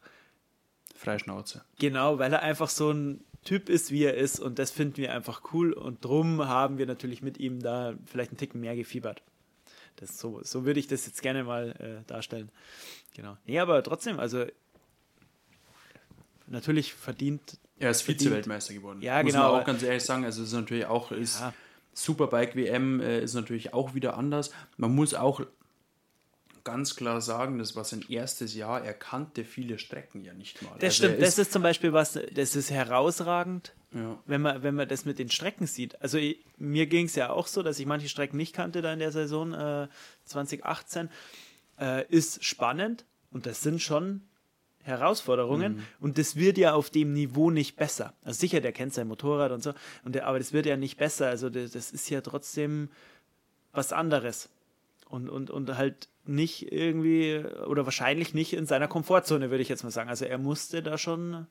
Freischnauze. 1.01 1.65
genau, 1.79 2.19
weil 2.19 2.33
er 2.33 2.43
einfach 2.43 2.69
so 2.69 2.91
ein 2.91 3.25
Typ 3.43 3.71
ist, 3.71 3.91
wie 3.91 4.05
er 4.05 4.15
ist 4.15 4.39
und 4.39 4.59
das 4.59 4.71
finden 4.71 4.99
wir 4.99 5.15
einfach 5.15 5.41
cool 5.55 5.73
und 5.73 6.05
drum 6.05 6.47
haben 6.47 6.77
wir 6.77 6.85
natürlich 6.87 7.23
mit 7.23 7.39
ihm 7.39 7.61
da 7.63 7.95
vielleicht 8.05 8.33
einen 8.33 8.37
Ticken 8.39 8.61
mehr 8.61 8.77
gefiebert. 8.77 9.23
Das 9.97 10.19
so, 10.19 10.41
so 10.43 10.65
würde 10.67 10.79
ich 10.79 10.89
das 10.89 11.07
jetzt 11.07 11.23
gerne 11.23 11.43
mal 11.45 11.71
äh, 11.79 12.07
darstellen. 12.07 12.51
Genau. 13.15 13.37
Nee, 13.47 13.59
aber 13.59 13.83
trotzdem, 13.83 14.21
also 14.21 14.45
natürlich 16.47 16.93
verdient 16.95 17.59
Er 17.79 17.91
ist. 17.91 18.03
Vize-Weltmeister 18.03 18.75
geworden. 18.75 19.01
Ja, 19.03 19.23
Muss 19.23 19.33
genau, 19.33 19.45
man 19.45 19.53
aber- 19.53 19.61
auch 19.63 19.67
ganz 19.67 19.83
ehrlich 19.83 20.05
sagen. 20.05 20.25
Also, 20.25 20.43
es 20.43 20.49
ist 20.49 20.55
natürlich 20.55 20.87
auch, 20.87 21.11
ist 21.13 21.41
Ja. 21.41 21.53
Superbike 21.93 22.55
WM 22.57 23.01
äh, 23.01 23.21
ist 23.21 23.35
natürlich 23.35 23.75
auch 23.75 23.95
wieder 23.95 24.17
anders. 24.17 24.51
Man 24.77 24.95
muss 24.95 25.15
auch 25.15 25.41
ganz 26.71 26.97
klar 26.97 27.21
sagen, 27.21 27.59
das 27.59 27.77
war 27.77 27.85
sein 27.85 28.05
erstes 28.09 28.55
Jahr. 28.55 28.83
Er 28.85 28.95
kannte 28.95 29.45
viele 29.45 29.79
Strecken 29.79 30.25
ja 30.25 30.33
nicht 30.35 30.63
mal. 30.63 30.71
Das 30.75 30.85
Also 30.85 30.95
stimmt, 30.97 31.15
er 31.15 31.21
das 31.27 31.39
ist 31.39 31.53
zum 31.53 31.63
Beispiel 31.63 31.93
was, 31.93 32.19
das 32.33 32.57
ist 32.57 32.71
herausragend, 32.71 33.73
Ja. 33.95 34.19
wenn 34.27 34.41
man, 34.43 34.63
wenn 34.63 34.75
man 34.75 34.89
das 34.89 35.05
mit 35.05 35.19
den 35.19 35.31
Strecken 35.31 35.67
sieht. 35.67 36.01
Also 36.03 36.19
ich, 36.19 36.45
mir 36.57 36.87
ging 36.87 37.07
es 37.07 37.15
ja 37.17 37.31
auch 37.31 37.47
so, 37.47 37.63
dass 37.63 37.79
ich 37.79 37.87
manche 37.87 38.09
Strecken 38.09 38.37
nicht 38.37 38.55
kannte 38.55 38.83
da 38.83 38.93
in 38.93 38.99
der 38.99 39.13
Saison 39.13 39.53
äh, 39.53 39.89
2018. 40.25 41.09
Äh, 41.79 42.07
ist 42.09 42.45
spannend 42.45 43.05
und 43.31 43.47
das 43.47 43.63
sind 43.63 43.81
schon 43.81 44.23
Herausforderungen 44.83 45.75
Mhm. 45.77 45.83
und 46.01 46.19
das 46.19 46.37
wird 46.37 46.57
ja 46.59 46.73
auf 46.75 46.91
dem 46.91 47.13
Niveau 47.13 47.51
nicht 47.51 47.77
besser. 47.77 48.15
Also 48.25 48.41
sicher, 48.41 48.61
der 48.61 48.73
kennt 48.73 48.95
sein 48.95 49.09
Motorrad 49.09 49.53
und 49.53 49.63
so, 49.63 49.75
und 50.05 50.15
der, 50.15 50.27
aber 50.27 50.39
das 50.39 50.53
wird 50.53 50.67
ja 50.67 50.77
nicht 50.77 50.97
besser. 50.99 51.29
Also 51.29 51.51
das, 51.51 51.73
das 51.73 51.91
ist 51.91 52.09
ja 52.11 52.21
trotzdem 52.23 52.89
was 53.73 53.93
anderes. 53.93 54.49
Und, 55.09 55.29
und, 55.29 55.51
und 55.51 55.77
halt 55.77 56.09
nicht 56.25 56.71
irgendwie, 56.73 57.43
oder 57.67 57.85
wahrscheinlich 57.85 58.35
nicht 58.35 58.53
in 58.53 58.67
seiner 58.67 58.89
Komfortzone, 58.89 59.51
würde 59.51 59.63
ich 59.63 59.69
jetzt 59.69 59.83
mal 59.83 59.91
sagen. 59.91 60.09
Also 60.09 60.25
er 60.25 60.39
musste 60.39 60.83
da 60.83 60.99
schon, 60.99 61.47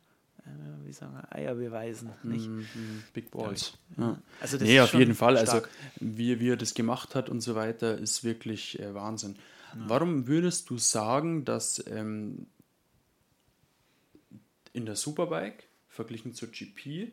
äh, 0.46 0.86
wie 0.86 0.94
sagen 0.94 1.14
wir, 1.14 1.36
Eier 1.36 1.56
beweisen. 1.56 2.12
Nicht? 2.24 2.48
Mhm, 2.48 2.66
Big 3.14 3.32
Balls. 3.32 3.78
Ja. 3.98 4.22
Also 4.40 4.58
das 4.58 4.68
Nee, 4.68 4.80
auf 4.80 4.94
jeden 4.94 5.16
Fall. 5.16 5.38
Also, 5.38 5.58
stark. 5.58 5.70
wie, 6.00 6.40
wie 6.40 6.50
er 6.50 6.58
das 6.58 6.74
gemacht 6.74 7.16
hat 7.16 7.30
und 7.30 7.42
so 7.42 7.56
weiter, 7.56 7.98
ist 7.98 8.24
wirklich 8.24 8.80
äh, 8.80 8.94
Wahnsinn. 8.94 9.38
Warum 9.76 10.28
würdest 10.28 10.72
du 10.72 10.80
sagen, 10.80 11.46
dass 11.46 11.86
ähm, 11.88 12.48
in 14.74 14.88
der 14.88 14.96
Superbike 14.96 15.68
verglichen 15.90 16.34
zur 16.34 16.50
GP 16.50 17.12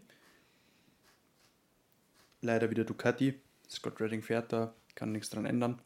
leider 2.40 2.70
wieder 2.70 2.84
Ducati, 2.84 3.34
Scott 3.68 4.00
Redding 4.00 4.22
fährt 4.22 4.52
da, 4.52 4.72
kann 4.94 5.12
nichts 5.12 5.30
dran 5.30 5.44
ändern. 5.44 5.80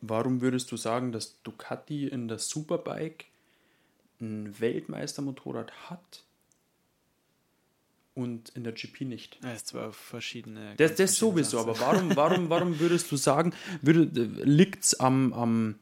Warum 0.00 0.40
würdest 0.40 0.72
du 0.72 0.76
sagen, 0.76 1.12
dass 1.12 1.42
Ducati 1.42 2.08
in 2.08 2.28
der 2.28 2.38
Superbike 2.38 3.26
ein 4.20 4.58
Weltmeistermotorrad 4.58 5.72
hat 5.90 6.24
und 8.14 8.50
in 8.50 8.64
der 8.64 8.72
GP 8.72 9.02
nicht? 9.02 9.38
Ja, 9.42 9.52
es 9.52 9.64
zwar 9.64 9.92
verschiedene. 9.92 10.74
Das, 10.76 10.92
das 10.92 11.18
verschiedene 11.18 11.44
sowieso, 11.44 11.58
Sachen. 11.58 11.70
aber 11.70 11.80
warum, 11.80 12.16
warum, 12.16 12.50
warum 12.50 12.80
würdest 12.80 13.10
du 13.12 13.16
sagen, 13.16 13.52
liegt 13.82 14.84
es 14.84 15.00
am, 15.00 15.32
am, 15.32 15.74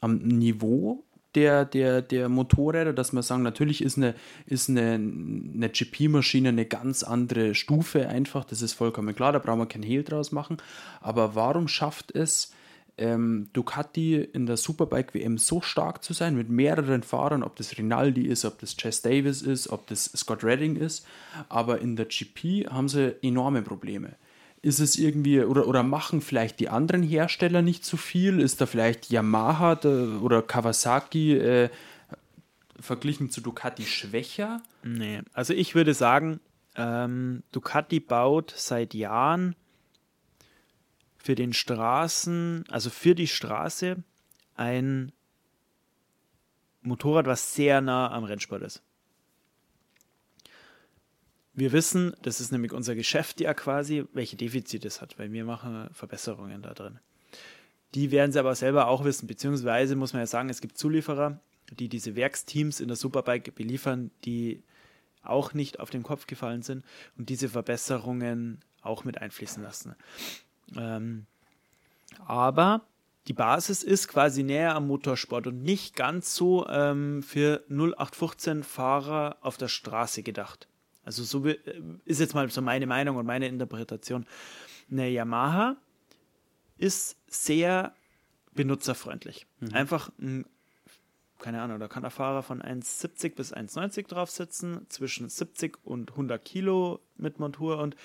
am 0.00 0.18
Niveau 0.18 1.04
der, 1.34 1.64
der, 1.64 2.02
der 2.02 2.28
Motorräder, 2.28 2.92
dass 2.92 3.12
man 3.12 3.22
sagen, 3.22 3.42
natürlich 3.42 3.82
ist 3.82 3.96
eine, 3.96 4.14
ist 4.46 4.68
eine, 4.68 4.94
eine 4.94 5.68
GP-Maschine 5.68 6.48
eine 6.48 6.66
ganz 6.66 7.02
andere 7.02 7.54
Stufe 7.54 8.08
einfach, 8.08 8.44
das 8.44 8.62
ist 8.62 8.72
vollkommen 8.72 9.14
klar, 9.14 9.32
da 9.32 9.38
brauchen 9.38 9.60
wir 9.60 9.66
kein 9.66 9.82
Hehl 9.82 10.02
draus 10.02 10.32
machen, 10.32 10.56
aber 11.00 11.34
warum 11.34 11.68
schafft 11.68 12.14
es 12.14 12.52
ähm, 13.00 13.48
Ducati 13.54 14.16
in 14.16 14.46
der 14.46 14.56
Superbike 14.56 15.14
WM 15.14 15.38
so 15.38 15.60
stark 15.60 16.04
zu 16.04 16.12
sein, 16.12 16.36
mit 16.36 16.50
mehreren 16.50 17.02
Fahrern, 17.02 17.42
ob 17.42 17.56
das 17.56 17.76
Rinaldi 17.78 18.26
ist, 18.26 18.44
ob 18.44 18.58
das 18.58 18.76
Chess 18.76 19.02
Davis 19.02 19.42
ist, 19.42 19.68
ob 19.70 19.86
das 19.86 20.04
Scott 20.14 20.44
Redding 20.44 20.76
ist, 20.76 21.06
aber 21.48 21.80
in 21.80 21.96
der 21.96 22.06
GP 22.06 22.68
haben 22.68 22.88
sie 22.88 23.16
enorme 23.22 23.62
Probleme. 23.62 24.16
Ist 24.62 24.78
es 24.78 24.96
irgendwie, 24.96 25.40
oder, 25.40 25.66
oder 25.66 25.82
machen 25.82 26.20
vielleicht 26.20 26.60
die 26.60 26.68
anderen 26.68 27.02
Hersteller 27.02 27.62
nicht 27.62 27.84
so 27.84 27.96
viel? 27.96 28.40
Ist 28.40 28.60
da 28.60 28.66
vielleicht 28.66 29.10
Yamaha 29.10 29.80
oder 30.20 30.42
Kawasaki 30.42 31.38
äh, 31.38 31.70
verglichen 32.78 33.30
zu 33.30 33.40
Ducati 33.40 33.84
schwächer? 33.84 34.60
Nee, 34.82 35.22
also 35.32 35.54
ich 35.54 35.74
würde 35.74 35.94
sagen, 35.94 36.40
ähm, 36.76 37.42
Ducati 37.52 38.00
baut 38.00 38.52
seit 38.54 38.92
Jahren 38.92 39.56
für 41.22 41.34
den 41.34 41.52
Straßen, 41.52 42.64
also 42.70 42.88
für 42.88 43.14
die 43.14 43.26
Straße, 43.26 44.02
ein 44.56 45.12
Motorrad, 46.82 47.26
was 47.26 47.54
sehr 47.54 47.82
nah 47.82 48.10
am 48.10 48.24
Rennsport 48.24 48.62
ist. 48.62 48.82
Wir 51.52 51.72
wissen, 51.72 52.16
das 52.22 52.40
ist 52.40 52.52
nämlich 52.52 52.72
unser 52.72 52.94
Geschäft 52.94 53.40
ja 53.40 53.52
quasi, 53.52 54.04
welche 54.14 54.36
Defizite 54.36 54.88
es 54.88 55.02
hat, 55.02 55.18
weil 55.18 55.30
wir 55.30 55.44
machen 55.44 55.90
Verbesserungen 55.92 56.62
da 56.62 56.72
drin. 56.72 56.98
Die 57.94 58.10
werden 58.12 58.32
sie 58.32 58.38
aber 58.38 58.54
selber 58.54 58.86
auch 58.86 59.04
wissen, 59.04 59.26
beziehungsweise 59.26 59.96
muss 59.96 60.14
man 60.14 60.22
ja 60.22 60.26
sagen, 60.26 60.48
es 60.48 60.62
gibt 60.62 60.78
Zulieferer, 60.78 61.38
die 61.70 61.88
diese 61.88 62.16
Werksteams 62.16 62.80
in 62.80 62.88
der 62.88 62.96
Superbike 62.96 63.54
beliefern, 63.54 64.10
die 64.24 64.62
auch 65.22 65.52
nicht 65.52 65.80
auf 65.80 65.90
den 65.90 66.02
Kopf 66.02 66.26
gefallen 66.26 66.62
sind 66.62 66.82
und 67.18 67.28
diese 67.28 67.50
Verbesserungen 67.50 68.60
auch 68.80 69.04
mit 69.04 69.18
einfließen 69.18 69.62
lassen. 69.62 69.94
Ähm, 70.76 71.26
aber 72.26 72.82
die 73.28 73.32
Basis 73.32 73.82
ist 73.82 74.08
quasi 74.08 74.42
näher 74.42 74.74
am 74.74 74.86
Motorsport 74.86 75.46
und 75.46 75.62
nicht 75.62 75.94
ganz 75.94 76.34
so 76.34 76.66
ähm, 76.68 77.22
für 77.22 77.64
0815 77.68 78.62
Fahrer 78.62 79.36
auf 79.40 79.56
der 79.56 79.68
Straße 79.68 80.22
gedacht. 80.22 80.68
Also 81.04 81.22
so 81.24 81.46
äh, 81.46 81.58
ist 82.04 82.20
jetzt 82.20 82.34
mal 82.34 82.50
so 82.50 82.62
meine 82.62 82.86
Meinung 82.86 83.16
und 83.16 83.26
meine 83.26 83.46
Interpretation. 83.46 84.26
Eine 84.90 85.08
Yamaha 85.08 85.76
ist 86.78 87.16
sehr 87.28 87.94
benutzerfreundlich. 88.54 89.46
Mhm. 89.60 89.74
Einfach 89.74 90.10
ein, 90.18 90.46
keine 91.38 91.62
Ahnung, 91.62 91.78
da 91.78 91.88
kann 91.88 92.02
der 92.02 92.10
Fahrer 92.10 92.42
von 92.42 92.60
1,70 92.60 93.34
bis 93.34 93.54
1,90 93.54 94.08
drauf 94.08 94.30
sitzen, 94.30 94.86
zwischen 94.88 95.28
70 95.28 95.78
und 95.84 96.10
100 96.10 96.44
Kilo 96.44 97.00
mit 97.16 97.38
Montur 97.38 97.78
und 97.78 97.96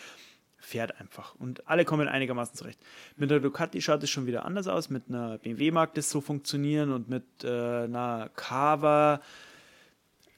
fährt 0.66 1.00
einfach. 1.00 1.36
Und 1.36 1.68
alle 1.68 1.86
kommen 1.86 2.08
einigermaßen 2.08 2.56
zurecht. 2.56 2.80
Mit 3.16 3.30
der 3.30 3.40
Ducati 3.40 3.82
schaut 3.82 4.04
es 4.04 4.10
schon 4.10 4.26
wieder 4.26 4.46
anders 4.46 4.68
aus. 4.68 4.90
Mit 4.90 5.04
einer 5.08 5.38
BMW 5.38 5.72
mag 5.72 5.94
das 5.94 6.10
so 6.10 6.22
funktionieren 6.22 6.92
und 6.92 7.08
mit 7.08 7.24
äh, 7.44 7.84
einer 7.84 8.30
Cava. 8.36 9.22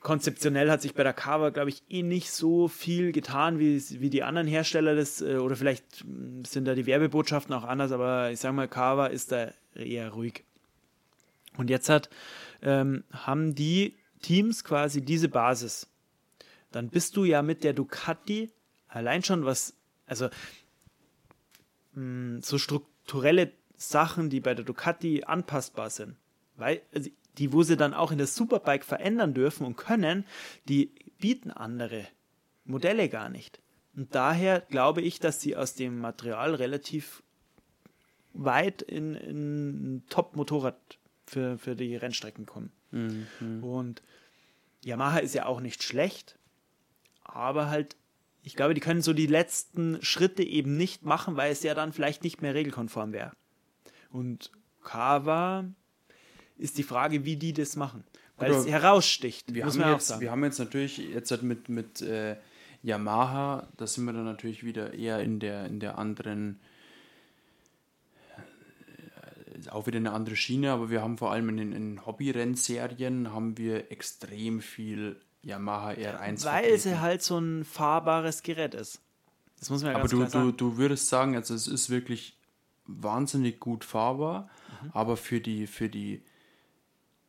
Konzeptionell 0.02 0.70
hat 0.70 0.82
sich 0.82 0.94
bei 0.94 1.04
der 1.04 1.14
Cava, 1.14 1.50
glaube 1.50 1.70
ich, 1.70 1.84
eh 1.90 2.04
nicht 2.04 2.32
so 2.32 2.68
viel 2.68 3.12
getan, 3.12 3.60
wie, 3.60 3.82
wie 4.00 4.10
die 4.10 4.24
anderen 4.24 4.48
Hersteller 4.48 4.96
das, 4.96 5.22
äh, 5.22 5.38
oder 5.38 5.56
vielleicht 5.56 6.02
hm, 6.02 6.46
sind 6.46 6.66
da 6.66 6.76
die 6.76 6.86
Werbebotschaften 6.86 7.54
auch 7.56 7.64
anders, 7.64 7.92
aber 7.92 8.32
ich 8.32 8.40
sage 8.40 8.54
mal, 8.54 8.68
Cava 8.68 9.08
ist 9.08 9.32
da 9.32 9.52
eher 9.76 10.12
ruhig. 10.12 10.44
Und 11.58 11.70
jetzt 11.70 11.90
hat, 11.90 12.10
ähm, 12.62 13.04
haben 13.12 13.56
die 13.56 13.96
Teams 14.22 14.64
quasi 14.64 15.02
diese 15.02 15.30
Basis. 15.30 15.88
Dann 16.72 16.90
bist 16.90 17.16
du 17.16 17.24
ja 17.24 17.42
mit 17.42 17.64
der 17.64 17.74
Ducati 17.74 18.52
allein 18.88 19.24
schon 19.24 19.46
was 19.46 19.74
also 20.08 20.30
mh, 21.94 22.02
mm, 22.02 22.42
so 22.42 22.58
strukturelle 22.58 23.52
Sachen, 23.76 24.30
die 24.30 24.40
bei 24.40 24.56
der 24.56 24.66
Ducati 24.66 25.24
anpassbar 25.24 25.90
sind, 25.90 26.16
weil 26.56 26.82
also 26.94 27.10
die, 27.38 27.54
wo 27.54 27.62
sie 27.62 27.78
dann 27.78 27.94
auch 27.94 28.12
in 28.12 28.18
der 28.18 28.28
Superbike 28.28 28.84
verändern 28.84 29.36
dürfen 29.36 29.66
und 29.66 29.78
können, 29.78 30.26
die 30.68 30.92
bieten 31.20 31.52
andere 31.52 32.08
Modelle 32.66 33.10
gar 33.10 33.30
nicht. 33.30 33.60
Und 33.96 34.14
daher 34.14 34.62
glaube 34.62 35.02
ich, 35.02 35.20
dass 35.20 35.42
sie 35.42 35.56
aus 35.56 35.76
dem 35.76 36.00
Material 36.00 36.56
relativ 36.56 37.24
weit 38.34 38.82
in, 38.82 39.16
in 39.16 40.04
Top-Motorrad 40.10 41.00
für, 41.26 41.58
für 41.58 41.76
die 41.76 41.96
Rennstrecken 41.96 42.46
kommen. 42.46 42.72
Mhm. 42.92 43.64
Und 43.64 44.02
Yamaha 44.84 45.20
ist 45.20 45.34
ja 45.34 45.46
auch 45.46 45.60
nicht 45.60 45.84
schlecht, 45.84 46.38
aber 47.24 47.70
halt 47.70 47.96
ich 48.48 48.56
glaube, 48.56 48.74
die 48.74 48.80
können 48.80 49.02
so 49.02 49.12
die 49.12 49.28
letzten 49.28 50.02
Schritte 50.02 50.42
eben 50.42 50.78
nicht 50.78 51.04
machen, 51.04 51.36
weil 51.36 51.52
es 51.52 51.64
ja 51.64 51.74
dann 51.74 51.92
vielleicht 51.92 52.24
nicht 52.24 52.42
mehr 52.42 52.54
regelkonform 52.54 53.12
wäre. 53.12 53.34
Und 54.10 54.52
Kava 54.86 55.66
ist 56.58 56.78
die 56.78 56.84
Frage, 56.84 57.26
wie 57.26 57.36
die 57.36 57.52
das 57.52 57.76
machen. 57.76 58.06
Weil 58.38 58.52
Oder 58.52 58.60
es 58.60 58.68
heraussticht. 58.68 59.54
Wir, 59.54 59.66
haben 59.66 59.92
jetzt, 59.92 60.22
wir 60.22 60.32
haben 60.32 60.46
jetzt 60.46 60.60
natürlich 60.60 60.98
jetzt 60.98 61.30
halt 61.30 61.44
mit, 61.44 61.68
mit 61.68 62.02
äh, 62.02 62.38
Yamaha, 62.84 63.68
da 63.76 63.86
sind 63.86 64.06
wir 64.06 64.14
dann 64.14 64.24
natürlich 64.24 64.64
wieder 64.64 64.94
eher 64.94 65.20
in 65.20 65.42
der, 65.42 65.66
in 65.66 65.82
der 65.82 65.98
anderen, 65.98 66.62
äh, 69.66 69.70
auch 69.72 69.88
wieder 69.88 69.98
eine 69.98 70.14
andere 70.14 70.38
Schiene, 70.38 70.72
aber 70.72 70.90
wir 70.90 71.02
haben 71.02 71.18
vor 71.18 71.34
allem 71.34 71.50
in 71.50 71.72
den 71.72 72.06
Hobby-Rennserien 72.06 73.34
haben 73.34 73.58
wir 73.58 73.92
extrem 73.92 74.62
viel 74.62 75.20
Yamaha 75.48 75.92
R1 75.92 76.44
Weil 76.44 76.78
sie 76.78 77.00
halt 77.00 77.24
so 77.24 77.38
ein 77.40 77.64
fahrbares 77.64 78.44
Gerät 78.44 78.74
ist. 78.74 79.02
Das 79.60 79.70
muss 79.70 79.82
man 79.82 79.94
ja 79.94 79.98
aber 79.98 80.08
du, 80.08 80.26
du, 80.26 80.52
du 80.52 80.78
würdest 80.78 81.08
sagen, 81.08 81.36
also 81.36 81.54
es 81.54 81.68
ist 81.68 81.90
wirklich 81.90 82.38
wahnsinnig 82.86 83.60
gut 83.60 83.86
fahrbar, 83.86 84.50
mhm. 84.84 84.92
aber 84.94 85.18
für 85.18 85.40
die, 85.40 85.66
für 85.66 85.90
die 85.90 86.22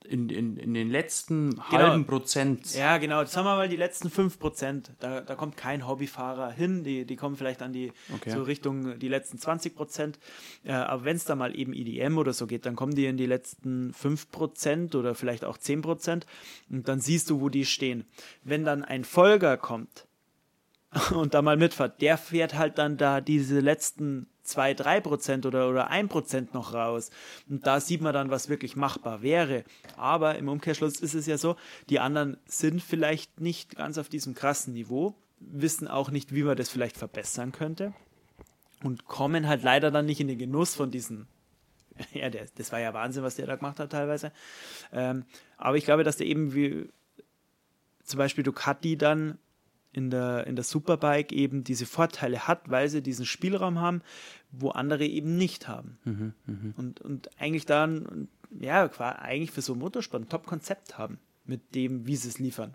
in, 0.09 0.29
in, 0.31 0.57
in 0.57 0.75
den 0.75 0.91
letzten 0.91 1.51
genau. 1.51 1.65
halben 1.71 2.07
Prozent. 2.07 2.75
Ja, 2.75 2.99
genau. 2.99 3.25
Sagen 3.25 3.47
wir 3.47 3.57
mal 3.57 3.69
die 3.69 3.77
letzten 3.77 4.11
fünf 4.11 4.39
Prozent. 4.39 4.93
Da, 5.01 5.21
da 5.21 5.35
kommt 5.35 5.57
kein 5.57 5.87
Hobbyfahrer 5.87 6.51
hin. 6.51 6.83
Die, 6.83 7.05
die 7.05 7.17
kommen 7.17 7.37
vielleicht 7.37 7.63
an 7.63 7.73
die 7.73 7.93
okay. 8.15 8.31
so 8.31 8.43
Richtung 8.43 8.99
die 8.99 9.09
letzten 9.09 9.39
20 9.39 9.75
Prozent. 9.75 10.19
Äh, 10.65 10.73
aber 10.73 11.05
wenn 11.05 11.17
es 11.17 11.25
da 11.25 11.35
mal 11.35 11.59
eben 11.59 11.73
EDM 11.75 12.19
oder 12.19 12.33
so 12.33 12.47
geht, 12.47 12.67
dann 12.67 12.77
kommen 12.77 12.95
die 12.95 13.07
in 13.07 13.17
die 13.17 13.27
letzten 13.27 13.93
fünf 13.93 14.31
Prozent 14.31 14.95
oder 14.95 15.15
vielleicht 15.15 15.45
auch 15.45 15.59
zehn 15.59 15.83
Prozent. 15.83 16.27
Und 16.71 16.89
dann 16.89 17.01
siehst 17.01 17.31
du, 17.31 17.41
wo 17.41 17.49
die 17.49 17.67
stehen. 17.67 18.05
Wenn 18.43 18.65
dann 18.65 18.85
ein 18.85 19.05
Folger 19.05 19.57
kommt 19.57 20.07
und 21.15 21.35
da 21.35 21.43
mal 21.43 21.57
mitfährt, 21.57 22.01
der 22.01 22.17
fährt 22.17 22.55
halt 22.55 22.79
dann 22.79 22.97
da 22.97 23.21
diese 23.21 23.61
letzten 23.61 24.27
2, 24.49 24.75
3 24.75 25.01
Prozent 25.01 25.47
oder, 25.47 25.69
oder 25.69 25.91
1 25.91 26.09
Prozent 26.09 26.55
noch 26.55 26.75
raus. 26.75 27.11
Und 27.49 27.67
da 27.67 27.81
sieht 27.81 28.01
man 28.01 28.15
dann, 28.15 28.31
was 28.31 28.49
wirklich 28.49 28.77
machbar 28.77 29.23
wäre. 29.23 29.65
Aber 29.97 30.37
im 30.37 30.49
Umkehrschluss 30.49 31.01
ist 31.01 31.15
es 31.15 31.27
ja 31.27 31.39
so, 31.39 31.57
die 31.89 32.01
anderen 32.01 32.37
sind 32.47 32.83
vielleicht 32.83 33.41
nicht 33.41 33.77
ganz 33.77 33.99
auf 33.99 34.09
diesem 34.09 34.35
krassen 34.35 34.73
Niveau, 34.73 35.15
wissen 35.41 35.89
auch 35.89 36.11
nicht, 36.11 36.35
wie 36.35 36.43
man 36.43 36.57
das 36.57 36.69
vielleicht 36.69 36.97
verbessern 36.97 37.53
könnte 37.53 37.95
und 38.83 39.05
kommen 39.07 39.47
halt 39.47 39.63
leider 39.63 39.91
dann 39.91 40.07
nicht 40.07 40.21
in 40.21 40.29
den 40.29 40.39
Genuss 40.39 40.75
von 40.75 40.91
diesen 40.91 41.29
ja, 42.13 42.31
der, 42.31 42.47
das 42.57 42.73
war 42.73 42.81
ja 42.81 42.95
Wahnsinn, 42.95 43.23
was 43.23 43.37
der 43.37 43.47
da 43.47 43.57
gemacht 43.57 43.81
hat 43.81 43.91
teilweise. 43.91 44.33
Ähm, 44.93 45.25
aber 45.57 45.77
ich 45.77 45.85
glaube, 45.85 46.05
dass 46.05 46.17
der 46.17 46.27
eben 46.27 46.55
wie 46.55 46.89
zum 48.05 48.19
Beispiel 48.19 48.45
Ducati 48.45 48.97
dann 48.97 49.39
in 49.93 50.11
der, 50.11 50.47
in 50.47 50.57
der 50.57 50.65
Superbike 50.65 51.33
eben 51.33 51.65
diese 51.65 51.87
Vorteile 51.87 52.47
hat, 52.47 52.71
weil 52.71 52.89
sie 52.89 53.03
diesen 53.03 53.27
Spielraum 53.27 53.81
haben, 53.81 54.03
wo 54.51 54.71
andere 54.71 55.07
eben 55.07 55.37
nicht 55.37 55.69
haben. 55.69 55.99
Mhm, 56.05 56.35
mh. 56.47 56.75
und, 56.77 57.01
und 57.01 57.41
eigentlich 57.41 57.67
dann, 57.67 58.29
ja, 58.51 58.91
eigentlich 58.99 59.51
für 59.51 59.63
so 59.63 59.73
einen 59.73 59.81
Motorsport 59.81 60.23
ein 60.23 60.29
Top-Konzept 60.29 60.99
haben, 60.99 61.19
mit 61.45 61.75
dem, 61.75 62.07
wie 62.07 62.17
sie 62.17 62.29
es 62.29 62.39
liefern. 62.39 62.75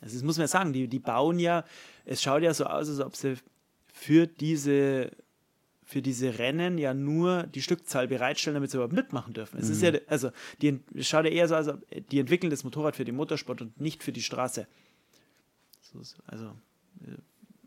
Also 0.00 0.14
das 0.14 0.22
muss 0.22 0.36
man 0.36 0.44
ja 0.44 0.48
sagen, 0.48 0.72
die, 0.72 0.88
die 0.88 0.98
bauen 0.98 1.38
ja, 1.38 1.64
es 2.04 2.22
schaut 2.22 2.42
ja 2.42 2.52
so 2.52 2.64
aus, 2.66 2.88
als 2.88 3.00
ob 3.00 3.16
sie 3.16 3.36
für 3.92 4.26
diese 4.26 5.10
für 5.86 6.02
diese 6.02 6.40
Rennen 6.40 6.78
ja 6.78 6.94
nur 6.94 7.44
die 7.44 7.62
Stückzahl 7.62 8.08
bereitstellen, 8.08 8.54
damit 8.54 8.72
sie 8.72 8.76
überhaupt 8.76 8.92
mitmachen 8.92 9.34
dürfen. 9.34 9.60
Es 9.60 9.66
mhm. 9.66 9.72
ist 9.72 9.82
ja, 9.82 9.92
also, 10.08 10.30
die, 10.60 10.80
es 10.94 11.08
schaut 11.08 11.24
ja 11.24 11.30
eher 11.30 11.46
so 11.46 11.54
aus, 11.54 11.68
als 11.68 11.78
ob 11.78 12.08
die 12.10 12.18
entwickeln 12.18 12.50
das 12.50 12.64
Motorrad 12.64 12.96
für 12.96 13.04
den 13.04 13.14
Motorsport 13.14 13.62
und 13.62 13.80
nicht 13.80 14.02
für 14.02 14.10
die 14.10 14.20
Straße. 14.22 14.66
Also, 16.26 16.46
äh, 17.02 17.16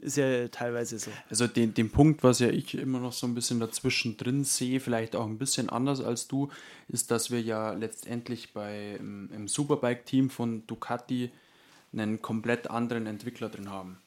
ist 0.02 0.18
ja 0.18 0.48
teilweise 0.48 0.98
so. 0.98 1.12
Also 1.30 1.48
den, 1.48 1.74
den 1.74 1.90
Punkt, 1.90 2.24
was 2.24 2.40
ja 2.40 2.50
ich 2.50 2.74
immer 2.76 3.00
noch 3.00 3.12
so 3.12 3.28
ein 3.28 3.36
bisschen 3.36 3.60
dazwischen 3.60 4.16
drin 4.16 4.46
sehe, 4.46 4.80
vielleicht 4.80 5.16
auch 5.16 5.26
ein 5.26 5.38
bisschen 5.38 5.70
anders 5.70 6.02
als 6.02 6.28
du, 6.28 6.50
ist, 6.88 7.12
dass 7.12 7.32
wir 7.32 7.42
ja 7.42 7.74
letztendlich 7.74 8.54
bei 8.54 8.96
im, 8.98 9.30
im 9.34 9.48
Superbike-Team 9.48 10.30
von 10.30 10.66
Ducati 10.68 11.32
einen 11.92 12.22
komplett 12.22 12.70
anderen 12.70 13.08
Entwickler 13.08 13.50
drin 13.50 13.70
haben. 13.70 13.98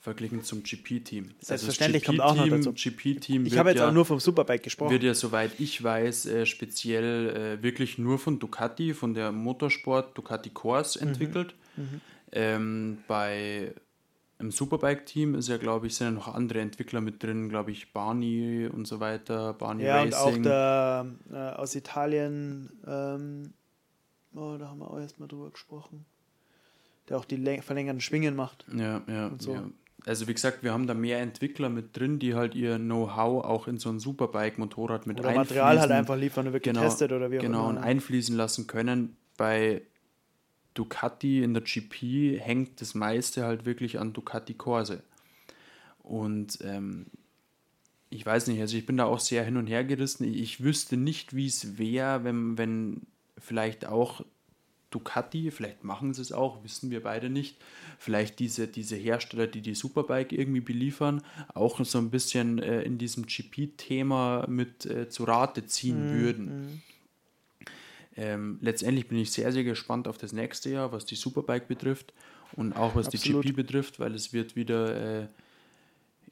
Verglichen 0.00 0.44
zum 0.44 0.62
GP-Team. 0.62 1.30
Selbstverständlich 1.40 2.06
also 2.06 2.20
kommt 2.20 2.30
auch 2.30 2.36
noch 2.36 2.48
dazu. 2.48 2.74
GP-Team 2.74 3.46
ich 3.46 3.56
habe 3.56 3.70
jetzt 3.70 3.78
ja, 3.78 3.88
auch 3.88 3.92
nur 3.92 4.04
vom 4.04 4.20
Superbike 4.20 4.62
gesprochen. 4.62 4.90
Wird 4.90 5.02
ja, 5.02 5.14
soweit 5.14 5.58
ich 5.58 5.82
weiß, 5.82 6.26
äh, 6.26 6.46
speziell 6.46 7.58
äh, 7.58 7.62
wirklich 7.62 7.96
nur 7.96 8.18
von 8.18 8.38
Ducati, 8.38 8.92
von 8.92 9.14
der 9.14 9.32
Motorsport 9.32 10.16
Ducati 10.16 10.50
Course 10.50 10.98
mhm. 11.00 11.08
entwickelt. 11.08 11.54
Mhm. 11.76 12.02
Ähm, 12.34 12.98
bei 13.06 13.72
im 14.40 14.50
Superbike-Team 14.50 15.36
ist 15.36 15.48
ja, 15.48 15.56
glaube 15.56 15.86
ich, 15.86 15.94
sind 15.94 16.08
ja 16.08 16.10
noch 16.10 16.34
andere 16.34 16.60
Entwickler 16.60 17.00
mit 17.00 17.22
drin, 17.22 17.48
glaube 17.48 17.70
ich, 17.70 17.92
Barney 17.92 18.68
und 18.70 18.86
so 18.86 19.00
weiter, 19.00 19.54
Barney 19.54 19.84
ja, 19.84 20.02
Racing. 20.02 20.12
Ja, 20.12 20.24
und 20.24 20.36
auch 20.36 20.42
der 20.42 21.06
äh, 21.32 21.56
aus 21.56 21.74
Italien, 21.74 22.70
ähm, 22.86 23.54
oh, 24.34 24.56
da 24.58 24.68
haben 24.68 24.80
wir 24.80 24.90
auch 24.90 24.98
erstmal 24.98 25.28
drüber 25.28 25.50
gesprochen, 25.50 26.04
der 27.08 27.16
auch 27.16 27.24
die 27.24 27.38
verlängerten 27.62 28.00
Schwingen 28.00 28.34
macht. 28.34 28.66
Ja, 28.76 29.02
ja, 29.06 29.30
so. 29.38 29.54
ja. 29.54 29.70
Also 30.06 30.28
wie 30.28 30.34
gesagt, 30.34 30.62
wir 30.62 30.72
haben 30.72 30.86
da 30.86 30.92
mehr 30.92 31.20
Entwickler 31.20 31.70
mit 31.70 31.96
drin, 31.96 32.18
die 32.18 32.34
halt 32.34 32.54
ihr 32.54 32.76
Know-how 32.76 33.44
auch 33.44 33.68
in 33.68 33.78
so 33.78 33.88
ein 33.88 34.00
Superbike-Motorrad 34.00 35.06
mit 35.06 35.20
oder 35.20 35.32
Material 35.32 35.80
halt 35.80 35.90
einfach 35.90 36.16
liefern 36.16 36.48
und 36.48 36.52
wird 36.52 36.64
genau, 36.64 36.80
getestet 36.80 37.12
oder 37.12 37.30
wie 37.30 37.38
auch 37.38 37.42
Genau, 37.42 37.68
und 37.68 37.78
einfließen 37.78 38.36
lassen 38.36 38.66
können. 38.66 39.16
Bei 39.38 39.80
Ducati 40.74 41.42
in 41.42 41.54
der 41.54 41.62
GP 41.62 42.40
hängt 42.40 42.80
das 42.80 42.94
meiste 42.94 43.44
halt 43.44 43.64
wirklich 43.64 43.98
an 43.98 44.12
Ducati 44.12 44.54
Corse. 44.54 45.02
Und 46.02 46.58
ähm, 46.62 47.06
ich 48.10 48.24
weiß 48.24 48.48
nicht, 48.48 48.60
also 48.60 48.76
ich 48.76 48.86
bin 48.86 48.96
da 48.96 49.06
auch 49.06 49.20
sehr 49.20 49.44
hin 49.44 49.56
und 49.56 49.66
her 49.66 49.84
gerissen. 49.84 50.24
Ich 50.24 50.62
wüsste 50.62 50.96
nicht, 50.96 51.34
wie 51.34 51.46
es 51.46 51.78
wäre, 51.78 52.24
wenn, 52.24 52.58
wenn 52.58 53.02
vielleicht 53.38 53.86
auch 53.86 54.24
Ducati, 54.90 55.50
vielleicht 55.50 55.82
machen 55.82 56.14
sie 56.14 56.22
es 56.22 56.30
auch, 56.30 56.62
wissen 56.62 56.90
wir 56.90 57.02
beide 57.02 57.28
nicht, 57.28 57.56
vielleicht 57.98 58.38
diese, 58.38 58.68
diese 58.68 58.94
Hersteller, 58.94 59.48
die 59.48 59.60
die 59.60 59.74
Superbike 59.74 60.32
irgendwie 60.32 60.60
beliefern, 60.60 61.22
auch 61.52 61.84
so 61.84 61.98
ein 61.98 62.10
bisschen 62.10 62.60
äh, 62.60 62.82
in 62.82 62.98
diesem 62.98 63.26
GP-Thema 63.26 64.46
mit 64.48 64.86
äh, 64.86 65.08
zu 65.08 65.24
Rate 65.24 65.66
ziehen 65.66 66.12
mhm. 66.12 66.20
würden. 66.20 66.46
Mhm. 66.46 66.82
Ähm, 68.16 68.58
letztendlich 68.60 69.08
bin 69.08 69.18
ich 69.18 69.32
sehr, 69.32 69.50
sehr 69.52 69.64
gespannt 69.64 70.06
auf 70.08 70.18
das 70.18 70.32
nächste 70.32 70.70
Jahr, 70.70 70.92
was 70.92 71.04
die 71.04 71.16
Superbike 71.16 71.68
betrifft 71.68 72.12
und 72.52 72.74
auch 72.74 72.94
was 72.94 73.06
Absolut. 73.06 73.44
die 73.44 73.48
GP 73.48 73.56
betrifft, 73.56 74.00
weil 74.00 74.14
es 74.14 74.32
wird 74.32 74.54
wieder 74.54 75.22
äh, 75.22 75.26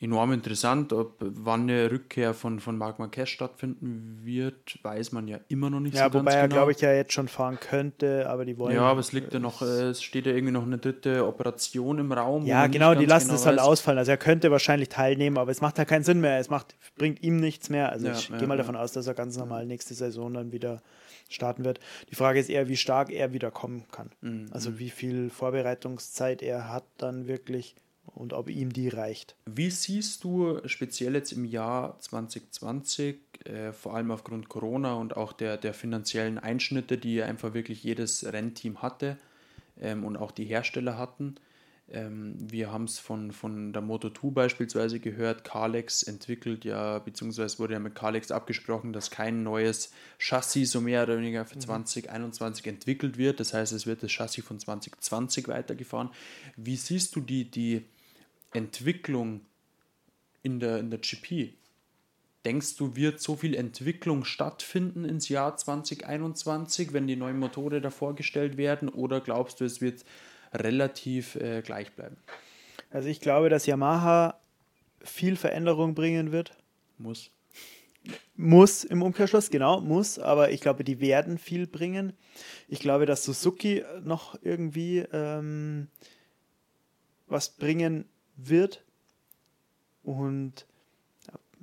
enorm 0.03 0.33
interessant. 0.33 0.93
Ob 0.93 1.17
wann 1.21 1.63
eine 1.63 1.91
Rückkehr 1.91 2.35
von, 2.35 2.61
von 2.61 2.77
Marc 2.77 2.99
Marquez 2.99 3.29
stattfinden 3.29 4.21
wird, 4.23 4.79
weiß 4.83 5.13
man 5.13 5.29
ja 5.29 5.39
immer 5.49 5.71
noch 5.71 5.81
nicht 5.81 5.97
ja, 5.97 6.05
so 6.05 6.11
ganz 6.11 6.13
genau. 6.13 6.31
Ja, 6.31 6.37
wobei 6.37 6.41
er, 6.41 6.49
glaube 6.49 6.73
ich, 6.73 6.81
ja 6.81 6.93
jetzt 6.93 7.13
schon 7.13 7.29
fahren 7.29 7.59
könnte, 7.61 8.29
aber 8.29 8.45
die 8.45 8.59
wollen. 8.59 8.75
Ja, 8.75 8.83
aber 8.83 9.01
es 9.01 9.13
liegt 9.13 9.33
ja 9.33 9.39
noch, 9.39 9.63
äh, 9.63 9.91
es 9.91 10.03
steht 10.03 10.27
ja 10.27 10.33
irgendwie 10.33 10.53
noch 10.53 10.65
eine 10.65 10.79
dritte 10.79 11.27
Operation 11.27 11.99
im 11.99 12.13
Raum. 12.13 12.47
Ja, 12.47 12.67
genau, 12.67 12.95
die 12.95 13.07
lassen 13.07 13.29
genau 13.29 13.39
es 13.41 13.47
halt 13.47 13.59
weiß. 13.59 13.65
ausfallen. 13.65 13.99
Also 13.99 14.11
er 14.11 14.19
könnte 14.19 14.51
wahrscheinlich 14.51 14.89
teilnehmen, 14.89 15.39
aber 15.39 15.51
es 15.51 15.61
macht 15.61 15.79
ja 15.79 15.85
keinen 15.85 16.05
Sinn 16.05 16.21
mehr. 16.21 16.39
Es 16.39 16.51
macht, 16.51 16.77
bringt 16.97 17.23
ihm 17.23 17.37
nichts 17.37 17.71
mehr. 17.71 17.91
Also 17.91 18.09
ja, 18.09 18.13
ich 18.13 18.29
ja, 18.29 18.39
gehe 18.39 18.49
mal 18.49 18.57
davon 18.57 18.77
aus, 18.77 18.93
dass 18.93 19.07
er 19.07 19.15
ganz 19.15 19.37
normal 19.37 19.67
nächste 19.67 19.95
Saison 19.95 20.35
dann 20.35 20.53
wieder 20.53 20.83
starten 21.29 21.65
wird. 21.65 21.81
Die 22.11 22.15
Frage 22.15 22.41
ist 22.41 22.51
eher, 22.51 22.69
wie 22.69 22.77
stark 22.77 23.11
er 23.11 23.33
wieder 23.33 23.51
kommen 23.51 23.85
kann. 23.91 24.11
Mhm. 24.21 24.47
Also 24.51 24.79
wie 24.79 24.91
viel 24.91 25.31
Vorbereitungszeit 25.31 26.43
er 26.43 26.69
hat 26.69 26.85
dann 26.99 27.27
wirklich 27.27 27.75
und 28.15 28.33
ob 28.33 28.51
ihm 28.51 28.73
die 28.73 28.89
reicht. 28.89 29.37
Wie 29.47 29.71
siehst 29.71 30.25
du 30.25 30.61
speziell 30.67 31.15
jetzt 31.15 31.33
im 31.33 31.45
Jahr 31.45 31.99
2020, 32.01 33.17
äh, 33.45 33.73
vor 33.73 33.95
allem 33.95 34.11
aufgrund 34.11 34.49
Corona 34.49 34.95
und 34.95 35.17
auch 35.17 35.33
der, 35.33 35.57
der 35.57 35.75
finanziellen 35.75 36.39
Einschnitte, 36.39 36.99
die 36.99 37.23
einfach 37.23 37.55
wirklich 37.55 37.83
jedes 37.83 38.31
Rennteam 38.31 38.83
hatte 38.83 39.19
ähm, 39.81 40.05
und 40.05 40.17
auch 40.17 40.31
die 40.31 40.45
Hersteller 40.45 40.99
hatten, 40.99 41.37
ähm, 41.93 42.35
wir 42.39 42.73
haben 42.73 42.85
es 42.85 42.99
von, 42.99 43.33
von 43.33 43.73
der 43.73 43.83
Moto2 43.83 44.33
beispielsweise 44.33 44.99
gehört. 44.99 45.45
Carlex 45.45 46.03
entwickelt 46.03 46.65
ja, 46.65 46.99
beziehungsweise 46.99 47.59
wurde 47.59 47.75
ja 47.75 47.79
mit 47.79 47.95
Carlex 47.95 48.31
abgesprochen, 48.31 48.93
dass 48.93 49.11
kein 49.11 49.43
neues 49.43 49.93
Chassis 50.19 50.71
so 50.71 50.81
mehr 50.81 51.03
oder 51.03 51.19
weniger 51.19 51.45
für 51.45 51.57
mhm. 51.57 51.61
2021 51.61 52.67
entwickelt 52.67 53.19
wird. 53.19 53.41
Das 53.41 53.53
heißt, 53.53 53.73
es 53.73 53.87
wird 53.87 54.03
das 54.03 54.11
Chassis 54.11 54.45
von 54.45 54.59
2020 54.59 55.49
weitergefahren. 55.49 56.11
Wie 56.57 56.77
siehst 56.77 57.15
du 57.15 57.21
die, 57.21 57.51
die 57.51 57.85
Entwicklung 58.53 59.43
in 60.43 60.61
der, 60.61 60.79
in 60.79 60.91
der 60.91 60.99
GP? 60.99 61.53
Denkst 62.45 62.77
du, 62.77 62.97
wird 62.97 63.21
so 63.21 63.37
viel 63.37 63.55
Entwicklung 63.55 64.25
stattfinden 64.25 65.05
ins 65.05 65.29
Jahr 65.29 65.57
2021, 65.57 66.93
wenn 66.93 67.07
die 67.07 67.17
neuen 67.17 67.39
Motoren 67.39 67.83
da 67.83 67.91
vorgestellt 67.91 68.57
werden? 68.57 68.89
Oder 68.89 69.21
glaubst 69.21 69.61
du, 69.61 69.65
es 69.65 69.81
wird 69.81 70.05
relativ 70.53 71.37
äh, 71.37 71.63
gleich 71.63 71.93
bleiben. 71.93 72.17
Also 72.91 73.09
ich 73.09 73.21
glaube, 73.21 73.49
dass 73.49 73.67
Yamaha 73.67 74.39
viel 75.03 75.37
Veränderung 75.37 75.95
bringen 75.95 76.33
wird. 76.33 76.53
Muss. 76.99 77.31
Muss 78.37 78.85
im 78.85 79.03
Umkehrschluss, 79.03 79.51
genau, 79.51 79.81
muss, 79.81 80.19
aber 80.19 80.51
ich 80.51 80.61
glaube, 80.61 80.83
die 80.85 81.01
werden 81.01 81.39
viel 81.39 81.67
bringen. 81.67 82.13
Ich 82.69 82.81
glaube, 82.81 83.07
dass 83.07 83.25
Suzuki 83.25 83.85
noch 84.03 84.37
irgendwie 84.43 84.99
ähm, 85.13 85.89
was 87.29 87.51
bringen 87.51 88.07
wird. 88.37 88.83
Und 90.03 90.67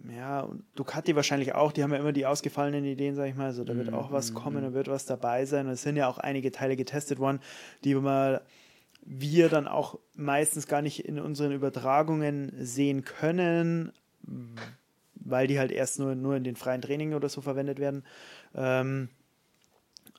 ja, 0.09 0.41
und 0.41 0.63
Ducati 0.75 1.15
wahrscheinlich 1.15 1.53
auch, 1.55 1.73
die 1.73 1.83
haben 1.83 1.91
ja 1.91 1.99
immer 1.99 2.13
die 2.13 2.25
ausgefallenen 2.25 2.85
Ideen, 2.85 3.15
sag 3.15 3.27
ich 3.27 3.35
mal. 3.35 3.47
Also 3.47 3.65
da 3.65 3.75
wird 3.75 3.93
auch 3.93 4.11
was 4.11 4.31
mhm, 4.31 4.35
kommen, 4.35 4.61
da 4.61 4.69
mhm. 4.69 4.73
wird 4.73 4.87
was 4.87 5.05
dabei 5.05 5.45
sein. 5.45 5.67
Und 5.67 5.73
es 5.73 5.81
sind 5.81 5.97
ja 5.97 6.07
auch 6.07 6.19
einige 6.19 6.51
Teile 6.51 6.77
getestet 6.77 7.19
worden, 7.19 7.41
die 7.83 7.95
mal 7.95 8.41
wir 9.01 9.49
dann 9.49 9.67
auch 9.67 9.99
meistens 10.15 10.67
gar 10.67 10.81
nicht 10.81 11.05
in 11.05 11.19
unseren 11.19 11.51
Übertragungen 11.51 12.53
sehen 12.57 13.03
können, 13.03 13.91
weil 15.15 15.47
die 15.47 15.59
halt 15.59 15.71
erst 15.71 15.99
nur, 15.99 16.15
nur 16.15 16.35
in 16.35 16.43
den 16.43 16.55
freien 16.55 16.81
Trainingen 16.81 17.15
oder 17.15 17.29
so 17.29 17.41
verwendet 17.41 17.79
werden. 17.79 18.03
Ähm, 18.55 19.09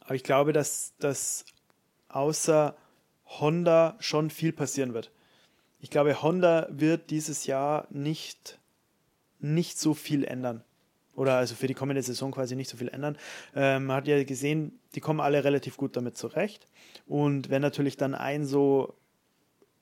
aber 0.00 0.14
ich 0.14 0.24
glaube, 0.24 0.52
dass, 0.52 0.94
dass 0.98 1.44
außer 2.08 2.76
Honda 3.26 3.96
schon 4.00 4.30
viel 4.30 4.52
passieren 4.52 4.94
wird. 4.94 5.10
Ich 5.78 5.90
glaube, 5.90 6.22
Honda 6.22 6.66
wird 6.70 7.10
dieses 7.10 7.46
Jahr 7.46 7.86
nicht, 7.90 8.58
nicht 9.38 9.78
so 9.78 9.94
viel 9.94 10.24
ändern. 10.24 10.64
Oder 11.14 11.36
also 11.36 11.54
für 11.54 11.66
die 11.66 11.74
kommende 11.74 12.02
Saison 12.02 12.30
quasi 12.30 12.56
nicht 12.56 12.70
so 12.70 12.76
viel 12.76 12.88
ändern. 12.88 13.16
Ähm, 13.54 13.86
man 13.86 13.96
hat 13.96 14.08
ja 14.08 14.22
gesehen, 14.24 14.78
die 14.94 15.00
kommen 15.00 15.20
alle 15.20 15.44
relativ 15.44 15.76
gut 15.76 15.96
damit 15.96 16.16
zurecht. 16.16 16.66
Und 17.06 17.50
wenn 17.50 17.62
natürlich 17.62 17.96
dann 17.96 18.14
ein 18.14 18.44
so 18.44 18.94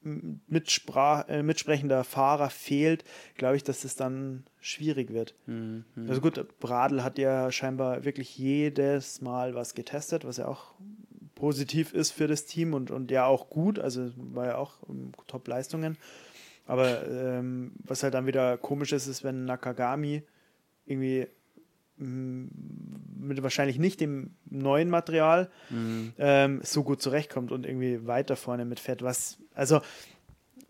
Mitsprach, 0.03 1.29
äh, 1.29 1.43
mitsprechender 1.43 2.05
Fahrer 2.05 2.51
fehlt, 2.51 3.05
glaube 3.37 3.57
ich, 3.57 3.64
dass 3.64 3.85
es 3.85 3.97
dann 3.97 4.45
schwierig 4.61 5.12
wird. 5.12 5.35
Mhm. 5.47 5.85
Also 6.09 6.20
gut, 6.20 6.59
Bradl 6.61 7.03
hat 7.03 7.18
ja 7.18 7.51
scheinbar 7.51 8.05
wirklich 8.05 8.39
jedes 8.39 9.20
Mal 9.20 9.55
was 9.55 9.74
getestet, 9.74 10.24
was 10.24 10.37
ja 10.37 10.47
auch 10.47 10.74
positiv 11.35 11.93
ist 11.95 12.12
für 12.12 12.26
das 12.26 12.47
Team 12.47 12.74
und, 12.74 12.91
und 12.91 13.11
ja 13.11 13.26
auch 13.26 13.51
gut, 13.51 13.79
also 13.79 14.11
war 14.16 14.47
ja 14.47 14.57
auch 14.57 14.83
um, 14.83 15.12
Top-Leistungen. 15.26 15.97
Aber 16.66 17.07
ähm, 17.09 17.72
was 17.85 18.03
halt 18.03 18.14
dann 18.14 18.26
wieder 18.26 18.57
komisch 18.59 18.93
ist, 18.93 19.07
ist, 19.07 19.24
wenn 19.24 19.47
Nakagami 19.47 20.22
irgendwie 20.89 21.28
mit 22.01 23.43
wahrscheinlich 23.43 23.78
nicht 23.78 24.01
dem 24.01 24.30
neuen 24.49 24.89
Material 24.89 25.51
mhm. 25.68 26.12
ähm, 26.18 26.61
so 26.62 26.84
gut 26.84 27.03
zurechtkommt 27.03 27.51
und 27.51 27.66
irgendwie 27.66 28.07
weiter 28.07 28.36
vorne 28.36 28.64
mit 28.64 28.78
fährt. 28.78 29.03
Was, 29.03 29.39
also 29.55 29.80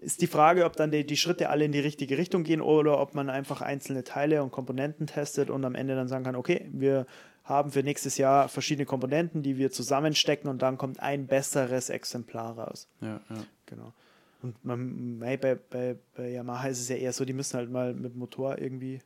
ist 0.00 0.22
die 0.22 0.26
Frage, 0.26 0.64
ob 0.64 0.76
dann 0.76 0.90
die, 0.90 1.04
die 1.04 1.16
Schritte 1.16 1.50
alle 1.50 1.64
in 1.64 1.72
die 1.72 1.80
richtige 1.80 2.16
Richtung 2.16 2.44
gehen 2.44 2.60
oder 2.60 2.98
ob 2.98 3.14
man 3.14 3.28
einfach 3.28 3.60
einzelne 3.60 4.04
Teile 4.04 4.42
und 4.42 4.52
Komponenten 4.52 5.06
testet 5.06 5.50
und 5.50 5.64
am 5.64 5.74
Ende 5.74 5.96
dann 5.96 6.08
sagen 6.08 6.24
kann, 6.24 6.36
okay, 6.36 6.68
wir 6.72 7.06
haben 7.44 7.72
für 7.72 7.82
nächstes 7.82 8.16
Jahr 8.16 8.48
verschiedene 8.48 8.86
Komponenten, 8.86 9.42
die 9.42 9.58
wir 9.58 9.70
zusammenstecken 9.70 10.48
und 10.48 10.62
dann 10.62 10.78
kommt 10.78 11.00
ein 11.00 11.26
besseres 11.26 11.90
Exemplar 11.90 12.58
raus. 12.58 12.88
Ja, 13.00 13.20
ja. 13.28 13.44
Genau. 13.66 13.92
Und 14.40 14.64
man, 14.64 15.18
bei, 15.18 15.36
bei, 15.36 15.96
bei 16.14 16.30
Yamaha 16.30 16.68
ist 16.68 16.80
es 16.80 16.88
ja 16.88 16.96
eher 16.96 17.12
so, 17.12 17.24
die 17.24 17.32
müssen 17.32 17.56
halt 17.56 17.70
mal 17.70 17.92
mit 17.92 18.14
Motor 18.14 18.58
irgendwie 18.58 19.00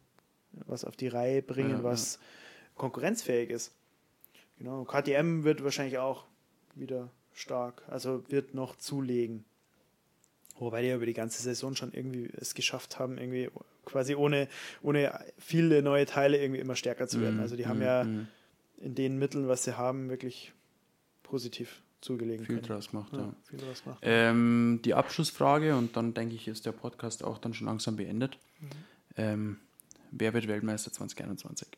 was 0.66 0.84
auf 0.84 0.96
die 0.96 1.08
Reihe 1.08 1.42
bringen, 1.42 1.78
ja, 1.78 1.82
was 1.82 2.14
ja. 2.14 2.20
konkurrenzfähig 2.76 3.50
ist. 3.50 3.72
Genau. 4.58 4.84
KTM 4.84 5.44
wird 5.44 5.64
wahrscheinlich 5.64 5.98
auch 5.98 6.26
wieder 6.74 7.10
stark, 7.32 7.82
also 7.88 8.24
wird 8.28 8.54
noch 8.54 8.76
zulegen. 8.76 9.44
Wobei 10.58 10.82
die 10.82 10.88
ja 10.88 10.96
über 10.96 11.06
die 11.06 11.14
ganze 11.14 11.42
Saison 11.42 11.74
schon 11.74 11.92
irgendwie 11.92 12.30
es 12.38 12.54
geschafft 12.54 12.98
haben, 12.98 13.18
irgendwie 13.18 13.50
quasi 13.84 14.14
ohne, 14.14 14.48
ohne 14.82 15.18
viele 15.38 15.82
neue 15.82 16.06
Teile 16.06 16.40
irgendwie 16.40 16.60
immer 16.60 16.76
stärker 16.76 17.08
zu 17.08 17.20
werden. 17.20 17.36
Mhm, 17.36 17.42
also 17.42 17.56
die 17.56 17.66
haben 17.66 17.78
mhm, 17.78 17.84
ja 17.84 18.04
mhm. 18.04 18.28
in 18.78 18.94
den 18.94 19.18
Mitteln, 19.18 19.48
was 19.48 19.64
sie 19.64 19.76
haben, 19.76 20.08
wirklich 20.08 20.52
positiv 21.22 21.82
zugelegen. 22.00 22.44
Viel 22.44 22.56
können. 22.56 22.68
draus 22.68 22.92
macht, 22.92 23.12
ja. 23.14 23.20
ja. 23.20 23.34
Viel 23.44 23.58
draus 23.58 23.82
macht. 23.86 23.98
Ähm, 24.02 24.80
die 24.84 24.94
Abschlussfrage, 24.94 25.74
und 25.76 25.96
dann 25.96 26.14
denke 26.14 26.34
ich, 26.34 26.48
ist 26.48 26.66
der 26.66 26.72
Podcast 26.72 27.24
auch 27.24 27.38
dann 27.38 27.54
schon 27.54 27.66
langsam 27.66 27.96
beendet. 27.96 28.38
Mhm. 28.60 28.68
Ähm, 29.16 29.56
Wer 30.14 30.34
wird 30.34 30.46
Weltmeister 30.46 30.92
2021? 30.92 31.68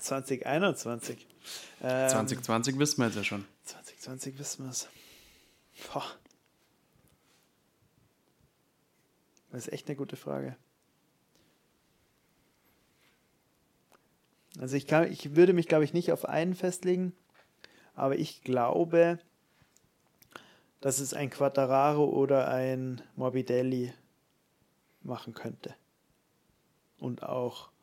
2021. 0.00 1.26
Ähm, 1.82 2.08
2020 2.08 2.78
wissen 2.78 3.00
wir 3.00 3.06
jetzt 3.06 3.16
ja 3.16 3.24
schon. 3.24 3.44
2020 3.64 4.38
wissen 4.38 4.64
wir 4.64 4.70
es. 4.70 4.88
Das 9.52 9.66
ist 9.66 9.72
echt 9.74 9.86
eine 9.88 9.96
gute 9.96 10.16
Frage. 10.16 10.56
Also 14.58 14.76
ich, 14.76 14.86
kann, 14.86 15.12
ich 15.12 15.36
würde 15.36 15.52
mich, 15.52 15.68
glaube 15.68 15.84
ich, 15.84 15.92
nicht 15.92 16.12
auf 16.12 16.24
einen 16.24 16.54
festlegen, 16.54 17.12
aber 17.94 18.16
ich 18.16 18.40
glaube, 18.40 19.18
dass 20.80 21.00
es 21.00 21.12
ein 21.12 21.28
Quattararo 21.28 22.06
oder 22.06 22.48
ein 22.48 23.02
Morbidelli 23.16 23.92
machen 25.02 25.34
könnte. 25.34 25.74
Und 26.98 27.22
auch 27.22 27.73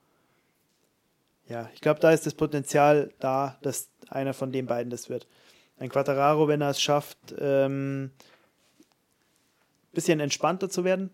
ja, 1.47 1.69
ich 1.73 1.81
glaube, 1.81 1.99
da 1.99 2.11
ist 2.11 2.25
das 2.25 2.33
Potenzial 2.33 3.11
da, 3.19 3.57
dass 3.61 3.89
einer 4.09 4.33
von 4.33 4.51
den 4.51 4.65
beiden 4.65 4.89
das 4.89 5.09
wird. 5.09 5.27
Ein 5.77 5.89
Quattararo, 5.89 6.47
wenn 6.47 6.61
er 6.61 6.69
es 6.69 6.81
schafft, 6.81 7.17
ähm, 7.39 8.11
bisschen 9.93 10.19
entspannter 10.19 10.69
zu 10.69 10.83
werden, 10.83 11.09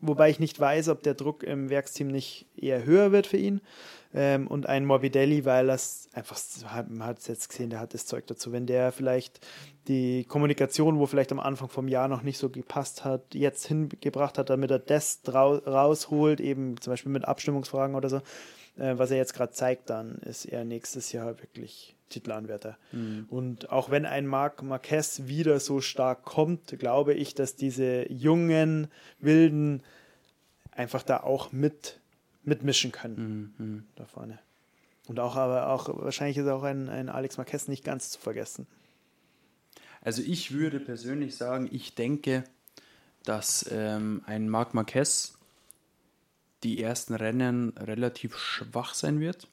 wobei 0.00 0.30
ich 0.30 0.40
nicht 0.40 0.58
weiß, 0.58 0.88
ob 0.88 1.02
der 1.02 1.14
Druck 1.14 1.42
im 1.42 1.70
Werksteam 1.70 2.08
nicht 2.08 2.46
eher 2.56 2.84
höher 2.84 3.12
wird 3.12 3.26
für 3.26 3.36
ihn. 3.36 3.60
Ähm, 4.12 4.48
und 4.48 4.66
ein 4.66 4.86
Morbidelli, 4.86 5.44
weil 5.44 5.68
das 5.68 6.08
einfach, 6.12 6.38
man 6.88 7.06
hat 7.06 7.18
es 7.18 7.28
jetzt 7.28 7.48
gesehen, 7.48 7.70
der 7.70 7.78
hat 7.78 7.94
das 7.94 8.06
Zeug 8.06 8.26
dazu. 8.26 8.50
Wenn 8.50 8.66
der 8.66 8.90
vielleicht 8.90 9.46
die 9.86 10.24
Kommunikation, 10.24 10.98
wo 10.98 11.06
vielleicht 11.06 11.30
am 11.30 11.38
Anfang 11.38 11.68
vom 11.68 11.86
Jahr 11.86 12.08
noch 12.08 12.22
nicht 12.22 12.38
so 12.38 12.48
gepasst 12.48 13.04
hat, 13.04 13.34
jetzt 13.34 13.66
hingebracht 13.66 14.36
hat, 14.36 14.50
damit 14.50 14.70
er 14.70 14.80
das 14.80 15.20
rausholt, 15.28 16.40
eben 16.40 16.80
zum 16.80 16.92
Beispiel 16.92 17.12
mit 17.12 17.24
Abstimmungsfragen 17.24 17.94
oder 17.94 18.08
so, 18.08 18.20
äh, 18.80 18.98
was 18.98 19.10
er 19.10 19.18
jetzt 19.18 19.34
gerade 19.34 19.52
zeigt, 19.52 19.90
dann 19.90 20.16
ist 20.18 20.46
er 20.46 20.64
nächstes 20.64 21.12
Jahr 21.12 21.38
wirklich 21.40 21.94
Titelanwärter. 22.08 22.76
Mhm. 22.92 23.26
Und 23.28 23.70
auch 23.70 23.90
wenn 23.90 24.06
ein 24.06 24.26
Marc 24.26 24.62
Marquez 24.62 25.22
wieder 25.26 25.60
so 25.60 25.80
stark 25.80 26.24
kommt, 26.24 26.78
glaube 26.78 27.14
ich, 27.14 27.34
dass 27.34 27.54
diese 27.56 28.10
jungen, 28.10 28.88
wilden 29.20 29.82
einfach 30.72 31.02
da 31.02 31.18
auch 31.18 31.52
mit 31.52 32.00
mitmischen 32.42 32.90
können 32.90 33.52
mhm, 33.58 33.66
mhm. 33.66 33.86
da 33.96 34.06
vorne. 34.06 34.38
Und 35.06 35.20
auch 35.20 35.36
aber 35.36 35.68
auch 35.68 35.88
wahrscheinlich 36.02 36.38
ist 36.38 36.48
auch 36.48 36.62
ein, 36.62 36.88
ein 36.88 37.08
Alex 37.08 37.36
Marquez 37.36 37.68
nicht 37.68 37.84
ganz 37.84 38.10
zu 38.10 38.18
vergessen. 38.18 38.66
Also 40.00 40.22
ich 40.22 40.52
würde 40.52 40.80
persönlich 40.80 41.36
sagen, 41.36 41.68
ich 41.70 41.94
denke, 41.94 42.44
dass 43.24 43.66
ähm, 43.70 44.22
ein 44.24 44.48
Marc 44.48 44.72
Marquez 44.72 45.34
die 46.62 46.82
ersten 46.82 47.14
Rennen 47.14 47.70
relativ 47.76 48.36
schwach 48.36 48.94
sein 48.94 49.20
wird. 49.20 49.48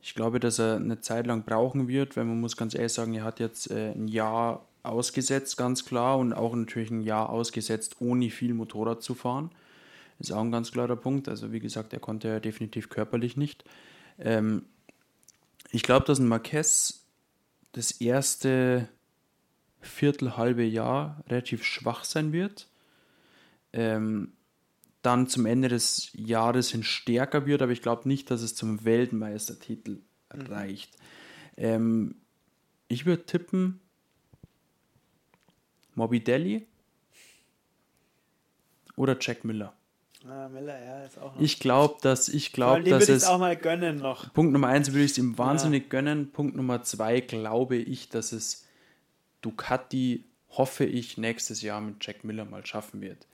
Ich 0.00 0.14
glaube, 0.14 0.40
dass 0.40 0.58
er 0.58 0.76
eine 0.76 1.00
Zeit 1.00 1.26
lang 1.26 1.44
brauchen 1.44 1.88
wird, 1.88 2.16
weil 2.16 2.24
man 2.24 2.40
muss 2.40 2.56
ganz 2.56 2.74
ehrlich 2.74 2.92
sagen, 2.92 3.14
er 3.14 3.24
hat 3.24 3.40
jetzt 3.40 3.70
äh, 3.70 3.92
ein 3.92 4.08
Jahr 4.08 4.66
ausgesetzt, 4.82 5.56
ganz 5.56 5.84
klar, 5.84 6.18
und 6.18 6.34
auch 6.34 6.54
natürlich 6.54 6.90
ein 6.90 7.02
Jahr 7.02 7.30
ausgesetzt, 7.30 7.96
ohne 8.00 8.30
viel 8.30 8.52
Motorrad 8.52 9.02
zu 9.02 9.14
fahren. 9.14 9.50
Ist 10.18 10.32
auch 10.32 10.42
ein 10.42 10.52
ganz 10.52 10.72
klarer 10.72 10.96
Punkt. 10.96 11.28
Also 11.28 11.52
wie 11.52 11.60
gesagt, 11.60 11.92
er 11.92 12.00
konnte 12.00 12.28
ja 12.28 12.40
definitiv 12.40 12.88
körperlich 12.88 13.36
nicht. 13.36 13.64
Ähm, 14.18 14.66
ich 15.70 15.82
glaube, 15.82 16.06
dass 16.06 16.18
ein 16.18 16.28
Marquez 16.28 17.04
das 17.72 17.90
erste 17.92 18.88
Viertel, 19.80 20.36
halbe 20.36 20.64
Jahr 20.64 21.22
relativ 21.28 21.64
schwach 21.64 22.04
sein 22.04 22.32
wird. 22.32 22.68
Ähm, 23.72 24.32
dann 25.04 25.28
zum 25.28 25.46
Ende 25.46 25.68
des 25.68 26.10
Jahres 26.14 26.70
hin 26.70 26.82
stärker 26.82 27.46
wird, 27.46 27.62
aber 27.62 27.72
ich 27.72 27.82
glaube 27.82 28.08
nicht, 28.08 28.30
dass 28.30 28.42
es 28.42 28.54
zum 28.54 28.84
Weltmeistertitel 28.84 30.02
mhm. 30.34 30.46
reicht. 30.46 30.96
Ähm, 31.56 32.16
ich 32.88 33.06
würde 33.06 33.26
tippen 33.26 33.80
Morbidelli 35.94 36.66
oder 38.96 39.16
Jack 39.20 39.44
Miller. 39.44 39.74
Ah, 40.26 40.48
Miller, 40.48 40.82
ja, 40.82 41.04
ist 41.04 41.18
auch 41.18 41.34
noch. 41.34 41.40
Ich 41.40 41.60
glaube, 41.60 41.96
dass 42.00 42.28
ich 42.28 42.52
glaube, 42.52 42.82
dass 42.84 43.08
es 43.08 43.24
auch 43.24 43.38
mal 43.38 43.56
gönnen 43.56 43.98
noch. 43.98 44.32
Punkt 44.32 44.52
Nummer 44.52 44.68
eins 44.68 44.92
würde 44.92 45.04
ich 45.04 45.12
es 45.12 45.18
ihm 45.18 45.36
wahnsinnig 45.36 45.84
ja. 45.84 45.88
gönnen. 45.90 46.32
Punkt 46.32 46.56
Nummer 46.56 46.82
zwei 46.82 47.20
glaube 47.20 47.76
ich, 47.76 48.08
dass 48.08 48.32
es 48.32 48.66
Ducati 49.42 50.24
hoffe 50.48 50.84
ich 50.84 51.18
nächstes 51.18 51.60
Jahr 51.60 51.80
mit 51.80 51.96
Jack 52.04 52.24
Miller 52.24 52.44
mal 52.46 52.64
schaffen 52.64 53.00
wird, 53.02 53.26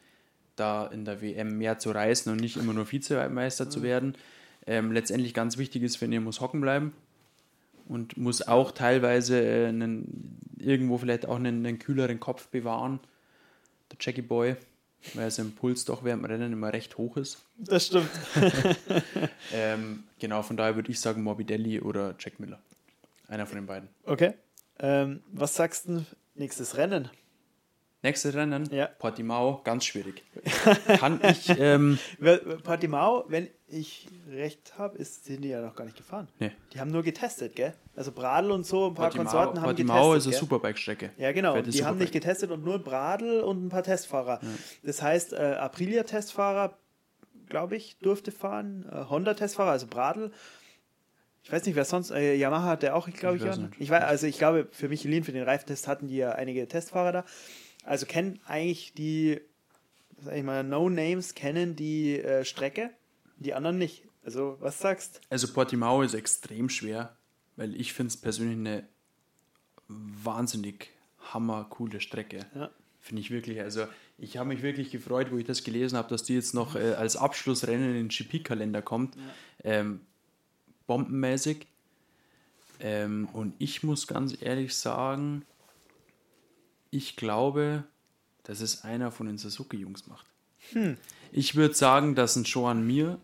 da 0.61 0.87
in 0.87 1.05
der 1.05 1.21
WM 1.21 1.59
mehr 1.59 1.79
zu 1.79 1.91
reißen 1.91 2.31
und 2.31 2.41
nicht 2.41 2.57
immer 2.57 2.73
nur 2.73 2.91
Vizemeister 2.91 3.65
mhm. 3.65 3.71
zu 3.71 3.83
werden. 3.83 4.15
Ähm, 4.67 4.93
letztendlich 4.93 5.35
ganz 5.35 5.59
wichtig 5.59 5.83
ist, 5.83 6.01
wenn 6.01 6.13
ihr 6.13 6.21
muss 6.21 6.41
hocken 6.41 6.61
bleiben 6.61 6.93
und 7.89 8.17
muss 8.17 8.47
auch 8.47 8.71
teilweise 8.71 9.41
äh, 9.43 9.67
einen, 9.67 10.39
irgendwo 10.59 10.99
vielleicht 10.99 11.27
auch 11.27 11.37
einen, 11.37 11.67
einen 11.67 11.79
kühleren 11.79 12.21
Kopf 12.21 12.49
bewahren. 12.49 13.01
Der 13.91 13.99
Jackie 14.01 14.23
Boy 14.23 14.57
weil 15.15 15.31
sein 15.31 15.53
Puls 15.53 15.85
doch 15.85 16.05
während 16.05 16.23
dem 16.23 16.31
Rennen 16.31 16.53
immer 16.53 16.73
recht 16.73 16.99
hoch 16.99 17.17
ist. 17.17 17.39
Das 17.57 17.87
stimmt. 17.87 18.11
ähm, 19.53 20.05
genau, 20.19 20.43
von 20.43 20.57
daher 20.57 20.77
würde 20.77 20.91
ich 20.91 21.01
sagen 21.01 21.23
Morbidelli 21.23 21.81
oder 21.81 22.15
Jack 22.19 22.39
Miller. 22.39 22.59
Einer 23.29 23.47
von 23.47 23.57
den 23.57 23.67
beiden. 23.67 23.89
Okay. 24.05 24.35
Ähm, 24.79 25.23
was 25.33 25.55
sagst 25.55 25.89
du 25.89 26.05
nächstes 26.35 26.77
Rennen? 26.77 27.09
Nächstes 28.03 28.35
Rennen? 28.35 28.67
Ja. 28.73 28.87
Portimao, 28.87 29.61
ganz 29.63 29.85
schwierig. 29.85 30.23
Kann 30.99 31.21
ich. 31.23 31.51
Ähm, 31.59 31.99
Portimao, 32.63 33.25
wenn 33.29 33.49
ich 33.69 34.09
recht 34.31 34.79
habe, 34.79 35.03
sind 35.05 35.43
die 35.43 35.49
ja 35.49 35.61
noch 35.61 35.77
gar 35.77 35.85
nicht 35.85 35.99
gefahren. 35.99 36.29
Nee. 36.39 36.53
Die 36.73 36.81
haben 36.81 36.91
nur 36.91 37.03
getestet, 37.03 37.55
gell? 37.57 37.75
Also 37.95 38.13
Bradl 38.13 38.53
und 38.53 38.65
so, 38.65 38.87
ein 38.87 38.95
paar 38.95 39.11
Portimao, 39.11 39.25
Konsorten 39.25 39.61
haben 39.61 39.65
Portimao 39.65 39.75
getestet. 39.75 39.87
Portimao 39.87 40.15
ist 40.15 40.27
eine 40.27 40.37
Superbike-Strecke. 40.37 41.11
Ja, 41.19 41.33
genau. 41.33 41.61
Die 41.61 41.71
Superbike. 41.71 41.87
haben 41.87 41.99
nicht 41.99 42.13
getestet 42.13 42.51
und 42.51 42.65
nur 42.65 42.79
Bradl 42.79 43.41
und 43.41 43.67
ein 43.67 43.69
paar 43.69 43.83
Testfahrer. 43.83 44.41
Ja. 44.43 44.49
Das 44.83 45.03
heißt, 45.03 45.35
äh, 45.35 45.57
Aprilia-Testfahrer, 45.59 46.79
glaube 47.51 47.77
ich, 47.77 47.99
durfte 47.99 48.33
fahren. 48.33 48.87
Äh, 48.91 49.11
Honda-Testfahrer, 49.11 49.73
also 49.73 49.87
Bradl. 49.87 50.33
Ich 51.43 51.53
weiß 51.53 51.67
nicht, 51.67 51.75
wer 51.75 51.85
sonst. 51.85 52.11
Äh, 52.11 52.35
Yamaha 52.37 52.67
hat 52.67 52.83
der 52.83 52.97
auch, 52.97 53.09
glaube 53.11 53.37
ich. 53.37 53.45
Weiß 53.45 53.59
ich 53.79 53.91
weiß, 53.91 54.05
also 54.05 54.27
ich 54.27 54.39
glaube, 54.39 54.69
für 54.73 54.89
Michelin, 54.89 55.25
für 55.25 55.33
den 55.33 55.43
Reifentest 55.43 55.87
hatten 55.87 56.09
die 56.09 56.17
ja 56.17 56.33
einige 56.33 56.67
Testfahrer 56.67 57.13
da. 57.13 57.25
Also 57.85 58.07
kennen 58.07 58.41
eigentlich 58.47 58.93
die, 58.95 59.41
sag 60.19 60.37
ich 60.37 60.43
mal, 60.43 60.63
No-Names 60.65 61.35
kennen 61.35 61.77
die 61.77 62.19
äh, 62.19 62.45
Strecke, 62.45 62.91
die 63.39 63.55
anderen 63.55 63.79
nicht. 63.79 64.05
Also, 64.25 64.57
was 64.61 64.79
sagst 64.79 65.21
Also, 65.31 65.53
Portimao 65.53 66.03
ist 66.03 66.15
extrem 66.15 66.69
schwer, 66.69 67.17
weil 67.57 67.75
ich 67.75 67.93
finde 67.93 68.09
es 68.09 68.17
persönlich 68.17 68.59
eine 68.59 68.87
wahnsinnig 69.89 70.91
hammercoole 71.33 72.01
Strecke. 72.01 72.47
Ja. 72.55 72.71
Finde 73.01 73.23
ich 73.23 73.31
wirklich. 73.31 73.61
Also, 73.61 73.87
ich 74.19 74.37
habe 74.37 74.51
mich 74.51 74.63
wirklich 74.63 74.91
gefreut, 74.91 75.33
wo 75.33 75.39
ich 75.39 75.47
das 75.47 75.65
gelesen 75.65 75.97
habe, 75.97 76.09
dass 76.11 76.23
die 76.23 76.35
jetzt 76.35 76.55
noch 76.55 76.77
äh, 76.77 76.93
als 76.93 77.17
Abschlussrennen 77.17 77.91
in 77.91 77.95
den 77.95 78.09
GP-Kalender 78.09 78.83
kommt. 78.83 79.17
Ja. 79.17 79.23
Ähm, 79.65 80.01
bombenmäßig. 80.87 81.67
Ähm, 82.81 83.29
und 83.33 83.55
ich 83.59 83.83
muss 83.83 84.07
ganz 84.07 84.37
ehrlich 84.41 84.75
sagen, 84.75 85.47
ich 86.91 87.17
glaube, 87.17 87.85
dass 88.43 88.61
es 88.61 88.85
einer 88.85 89.11
von 89.11 89.27
den 89.27 89.39
Suzuki-Jungs 89.39 90.07
macht. 90.07 90.27
Hm. 90.73 90.97
Ich 91.33 91.57
würde 91.57 91.75
sagen, 91.75 92.15
dass 92.15 92.37
ein 92.37 92.45
Joan 92.45 92.87
Mir 92.87 93.19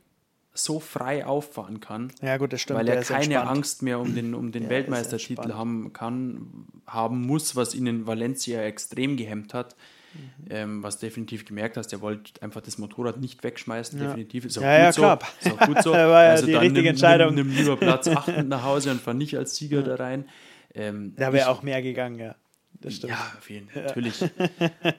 so 0.55 0.81
frei 0.81 1.27
auffahren 1.27 1.81
kann, 1.81 2.11
ja, 2.23 2.39
gut, 2.39 2.59
stimmt. 2.59 2.79
weil 2.79 2.89
er 2.89 3.03
keine 3.03 3.25
entspannt. 3.25 3.51
Angst 3.51 3.83
mehr 3.83 4.01
um 4.01 4.15
den, 4.15 4.35
um 4.35 4.53
den 4.53 4.63
ja, 4.65 4.71
Weltmeistertitel 4.71 5.53
haben 5.53 5.93
kann, 5.93 6.67
haben 6.87 7.27
muss, 7.27 7.57
was 7.57 7.75
ihn 7.75 7.87
in 7.87 8.07
Valencia 8.07 8.63
extrem 8.63 9.17
gehemmt 9.17 9.53
hat. 9.53 9.77
Mhm. 10.15 10.47
Ähm, 10.49 10.83
was 10.83 10.99
definitiv 10.99 11.45
gemerkt 11.45 11.77
hast, 11.77 11.93
er 11.93 12.01
wollte 12.01 12.41
einfach 12.41 12.63
das 12.63 12.79
Motorrad 12.79 13.21
nicht 13.21 13.45
wegschmeißen, 13.45 13.99
ja. 13.99 14.07
definitiv. 14.07 14.47
Ist 14.47 14.57
auch 14.57 14.63
ja, 14.63 14.91
gut 14.91 14.99
ja, 14.99 15.19
so. 15.43 15.49
Ist 15.51 15.61
auch 15.61 15.67
gut 15.67 15.83
so. 15.83 15.93
war 15.93 16.25
ja 16.25 16.31
also 16.31 16.47
die 16.47 16.55
richtige 16.55 16.81
nimm, 16.81 16.91
Entscheidung. 16.91 17.35
Nimm, 17.35 17.49
nimm, 17.49 17.57
lieber 17.57 17.77
Platz 17.77 18.09
8 18.09 18.45
nach 18.47 18.63
Hause 18.63 18.93
und 18.93 19.03
fahr 19.03 19.13
nicht 19.13 19.37
als 19.37 19.57
Sieger 19.57 19.83
da 19.83 19.97
rein. 19.97 20.27
Ähm, 20.75 21.13
da 21.17 21.35
wäre 21.35 21.51
auch 21.51 21.63
mehr 21.63 21.83
gegangen, 21.83 22.19
ja 22.19 22.35
das 22.81 22.95
stimmt. 22.95 23.13
Ja, 23.13 23.33
auf 23.39 23.51
jeden 23.51 23.69
Fall, 23.69 23.85
natürlich. 23.85 24.25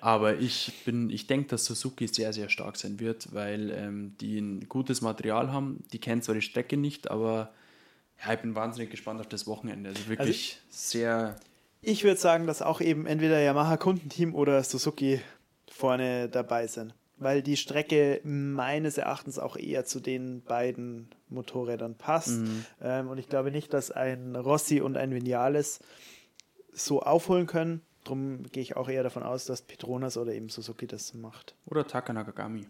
Aber 0.02 0.38
ich 0.38 0.74
bin, 0.86 1.10
ich 1.10 1.28
denke, 1.28 1.50
dass 1.50 1.66
Suzuki 1.66 2.08
sehr, 2.08 2.34
sehr 2.34 2.50
stark 2.50 2.78
sein 2.78 3.00
wird, 3.00 3.34
weil 3.34 3.72
ähm, 3.72 4.16
die 4.20 4.40
ein 4.40 4.68
gutes 4.68 5.02
Material 5.02 5.52
haben. 5.52 5.84
Die 5.92 6.00
kennen 6.00 6.22
zwar 6.22 6.36
die 6.36 6.42
Strecke 6.42 6.78
nicht, 6.78 7.10
aber 7.10 7.52
ja, 8.26 8.34
ich 8.34 8.40
bin 8.40 8.56
wahnsinnig 8.56 8.90
gespannt 8.90 9.20
auf 9.20 9.28
das 9.28 9.48
Wochenende. 9.48 9.90
Also 9.90 10.08
wirklich 10.08 10.60
also 10.68 10.78
sehr. 10.78 11.36
Ich 11.82 12.04
würde 12.04 12.20
sagen, 12.20 12.48
dass 12.48 12.62
auch 12.62 12.82
eben 12.82 13.06
entweder 13.06 13.40
Yamaha 13.40 13.78
Kundenteam 13.78 14.34
oder 14.34 14.64
Suzuki 14.64 15.22
vorne 15.70 16.28
dabei 16.30 16.68
sind. 16.68 16.94
Weil 17.20 17.42
die 17.42 17.58
Strecke 17.58 18.22
meines 18.24 18.98
Erachtens 19.00 19.40
auch 19.40 19.58
eher 19.58 19.86
zu 19.86 20.00
den 20.00 20.44
beiden 20.44 21.10
Motorrädern 21.30 21.96
passt. 21.96 22.42
Mhm. 22.42 22.66
Ähm, 22.82 23.08
und 23.08 23.18
ich 23.18 23.28
glaube 23.28 23.50
nicht, 23.50 23.74
dass 23.74 23.90
ein 23.90 24.36
Rossi 24.36 24.82
und 24.82 24.98
ein 24.98 25.14
Vinales 25.14 25.80
so 26.78 27.02
aufholen 27.02 27.48
können. 27.48 27.82
Darum 28.04 28.44
gehe 28.52 28.64
ich 28.64 28.78
auch 28.78 28.88
eher 28.88 29.04
davon 29.04 29.24
aus, 29.24 29.46
dass 29.46 29.62
Petronas 29.62 30.18
oder 30.18 30.34
eben 30.34 30.50
Suzuki 30.50 30.88
das 30.88 31.14
macht. 31.14 31.56
Oder 31.66 31.86
Taka 31.86 32.14
Nakagami. 32.14 32.68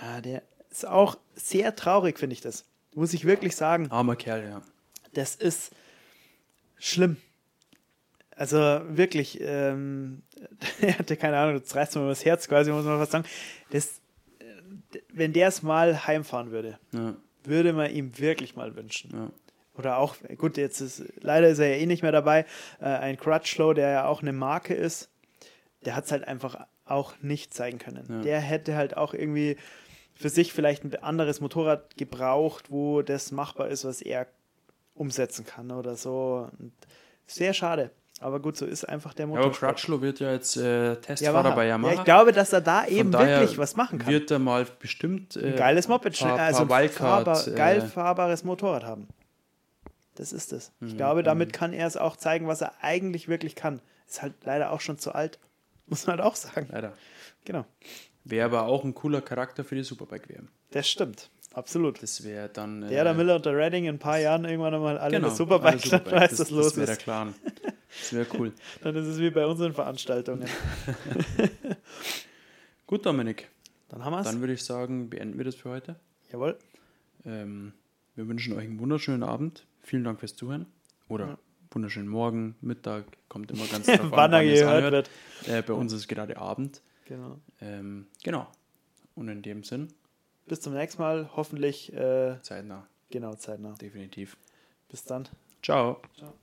Ja, 0.00 0.20
der 0.20 0.42
ist 0.70 0.86
auch 0.86 1.18
sehr 1.34 1.76
traurig, 1.76 2.18
finde 2.18 2.34
ich 2.34 2.40
das. 2.40 2.64
Muss 2.94 3.12
ich 3.12 3.26
wirklich 3.26 3.54
sagen. 3.56 3.90
Armer 3.90 4.16
Kerl, 4.16 4.44
ja. 4.48 4.62
Das 5.12 5.36
ist 5.36 5.72
schlimm. 6.78 7.18
Also 8.30 8.56
wirklich, 8.56 9.38
ähm, 9.40 10.22
er 10.80 10.98
hatte 10.98 11.16
keine 11.16 11.38
Ahnung, 11.38 11.60
das 11.60 11.74
reißt 11.74 11.96
mir 11.96 12.08
das 12.08 12.24
Herz 12.24 12.48
quasi, 12.48 12.70
muss 12.70 12.84
man 12.84 12.98
was 12.98 13.10
sagen. 13.10 13.26
Das, 13.70 14.00
äh, 14.38 15.00
wenn 15.12 15.32
der 15.32 15.48
es 15.48 15.62
mal 15.62 16.06
heimfahren 16.06 16.50
würde, 16.50 16.78
ja. 16.92 17.14
würde 17.44 17.72
man 17.72 17.90
ihm 17.90 18.18
wirklich 18.18 18.56
mal 18.56 18.74
wünschen. 18.76 19.10
Ja 19.12 19.30
oder 19.78 19.98
auch, 19.98 20.16
gut, 20.38 20.56
jetzt 20.56 20.80
ist, 20.80 21.02
leider 21.20 21.48
ist 21.48 21.58
er 21.58 21.68
ja 21.68 21.76
eh 21.76 21.86
nicht 21.86 22.02
mehr 22.02 22.12
dabei, 22.12 22.44
äh, 22.80 22.84
ein 22.86 23.16
Crutchlow, 23.16 23.72
der 23.74 23.90
ja 23.90 24.04
auch 24.06 24.22
eine 24.22 24.32
Marke 24.32 24.74
ist, 24.74 25.10
der 25.84 25.94
hat 25.96 26.04
es 26.06 26.12
halt 26.12 26.26
einfach 26.26 26.66
auch 26.84 27.14
nicht 27.20 27.52
zeigen 27.54 27.78
können. 27.78 28.04
Ja. 28.08 28.20
Der 28.22 28.40
hätte 28.40 28.76
halt 28.76 28.96
auch 28.96 29.12
irgendwie 29.14 29.56
für 30.14 30.28
sich 30.30 30.52
vielleicht 30.52 30.84
ein 30.84 30.94
anderes 31.02 31.40
Motorrad 31.40 31.96
gebraucht, 31.96 32.70
wo 32.70 33.02
das 33.02 33.32
machbar 33.32 33.68
ist, 33.68 33.84
was 33.84 34.00
er 34.02 34.26
umsetzen 34.94 35.44
kann 35.44 35.70
oder 35.70 35.96
so. 35.96 36.48
Und 36.58 36.72
sehr 37.26 37.52
schade. 37.52 37.90
Aber 38.20 38.40
gut, 38.40 38.56
so 38.56 38.64
ist 38.64 38.88
einfach 38.88 39.12
der 39.12 39.26
Ja, 39.28 39.34
aber. 39.34 39.50
Crutchlow 39.50 40.00
wird 40.00 40.20
ja 40.20 40.32
jetzt 40.32 40.56
äh, 40.56 40.96
Testfahrer 40.96 41.54
bei 41.54 41.66
Yamaha. 41.66 41.92
Ja, 41.92 41.98
ich 41.98 42.04
glaube, 42.04 42.32
dass 42.32 42.50
er 42.54 42.62
da 42.62 42.86
eben 42.86 43.12
wirklich 43.12 43.58
was 43.58 43.76
machen 43.76 43.98
kann. 43.98 44.08
Wird 44.10 44.30
er 44.30 44.38
mal 44.38 44.64
bestimmt 44.78 45.36
äh, 45.36 45.48
ein 45.50 45.56
geiles 45.56 45.86
Moped, 45.86 46.18
paar- 46.18 46.38
also 46.38 46.62
ein 46.62 46.68
paar 46.68 46.80
Wildcard, 46.80 47.24
fahrbar, 47.26 47.46
äh, 47.48 47.50
geil 47.50 47.80
fahrbares 47.82 48.42
Motorrad 48.42 48.84
haben. 48.84 49.06
Das 50.16 50.32
ist 50.32 50.52
es. 50.52 50.72
Ich 50.80 50.92
Mhm, 50.92 50.96
glaube, 50.96 51.22
damit 51.22 51.52
kann 51.52 51.72
er 51.72 51.86
es 51.86 51.96
auch 51.96 52.16
zeigen, 52.16 52.48
was 52.48 52.60
er 52.60 52.72
eigentlich 52.82 53.28
wirklich 53.28 53.54
kann. 53.54 53.80
Ist 54.08 54.22
halt 54.22 54.34
leider 54.44 54.72
auch 54.72 54.80
schon 54.80 54.98
zu 54.98 55.12
alt. 55.14 55.38
Muss 55.86 56.06
man 56.06 56.16
halt 56.18 56.26
auch 56.26 56.34
sagen. 56.36 56.68
leider. 56.72 56.92
Genau. 57.44 57.64
Wäre 58.24 58.46
aber 58.46 58.62
auch 58.64 58.82
ein 58.82 58.94
cooler 58.94 59.20
Charakter 59.20 59.62
für 59.62 59.76
die 59.76 59.84
Superbike-WM. 59.84 60.48
Das 60.72 60.88
stimmt. 60.88 61.30
Absolut. 61.54 62.02
Das 62.02 62.24
wäre 62.24 62.48
dann. 62.48 62.82
Äh, 62.82 62.88
Der, 62.88 63.04
der 63.04 63.14
Miller 63.14 63.36
und 63.36 63.46
der 63.46 63.56
Redding 63.56 63.84
in 63.84 63.94
ein 63.94 63.98
paar 63.98 64.18
Jahren 64.18 64.44
irgendwann 64.44 64.74
einmal 64.74 64.98
alle 64.98 65.12
genau, 65.12 65.28
in 65.28 65.30
der 65.30 65.36
Superbike, 65.36 65.72
alle 65.74 65.80
Superbike. 65.80 66.12
weiß, 66.12 66.30
das, 66.30 66.40
was 66.40 66.50
los 66.50 66.66
das 66.66 66.76
wäre 66.76 66.86
der. 66.88 66.96
Clan. 66.96 67.34
Das 67.88 68.12
wäre 68.12 68.26
cool. 68.38 68.52
Dann 68.82 68.96
ist 68.96 69.06
es 69.06 69.18
wie 69.20 69.30
bei 69.30 69.46
unseren 69.46 69.72
Veranstaltungen. 69.72 70.46
Gut, 72.86 73.06
Dominik. 73.06 73.48
Dann 73.88 74.04
haben 74.04 74.12
wir 74.12 74.20
es. 74.20 74.26
Dann 74.26 74.40
würde 74.40 74.52
ich 74.52 74.64
sagen, 74.64 75.08
beenden 75.10 75.38
wir 75.38 75.44
das 75.44 75.54
für 75.54 75.70
heute. 75.70 75.96
Jawohl. 76.32 76.58
Ähm, 77.24 77.72
wir 78.14 78.28
wünschen 78.28 78.52
euch 78.54 78.64
einen 78.64 78.78
wunderschönen 78.78 79.22
Abend. 79.22 79.66
Vielen 79.86 80.02
Dank 80.02 80.18
fürs 80.18 80.34
Zuhören. 80.34 80.66
Oder 81.08 81.38
wunderschönen 81.70 82.08
Morgen, 82.08 82.56
Mittag, 82.60 83.04
kommt 83.28 83.52
immer 83.52 83.66
ganz 83.68 83.86
drauf 83.86 84.00
an, 84.00 84.10
Wann 84.10 84.32
ihr 84.44 84.54
gehört 84.54 84.84
anhört. 84.84 85.10
wird. 85.46 85.48
Äh, 85.48 85.62
bei 85.62 85.74
uns 85.74 85.92
ist 85.92 86.08
gerade 86.08 86.36
Abend. 86.38 86.82
Genau. 87.04 87.38
Ähm, 87.60 88.08
genau. 88.24 88.48
Und 89.14 89.28
in 89.28 89.42
dem 89.42 89.62
Sinn, 89.62 89.86
Bis 90.46 90.60
zum 90.60 90.74
nächsten 90.74 91.00
Mal. 91.00 91.30
Hoffentlich 91.36 91.92
äh, 91.92 92.40
zeitnah, 92.42 92.88
genau 93.10 93.34
zeitnah. 93.34 93.74
definitiv. 93.80 94.36
Bis 94.88 95.04
dann. 95.04 95.28
Ciao. 95.62 96.02
Ciao. 96.18 96.34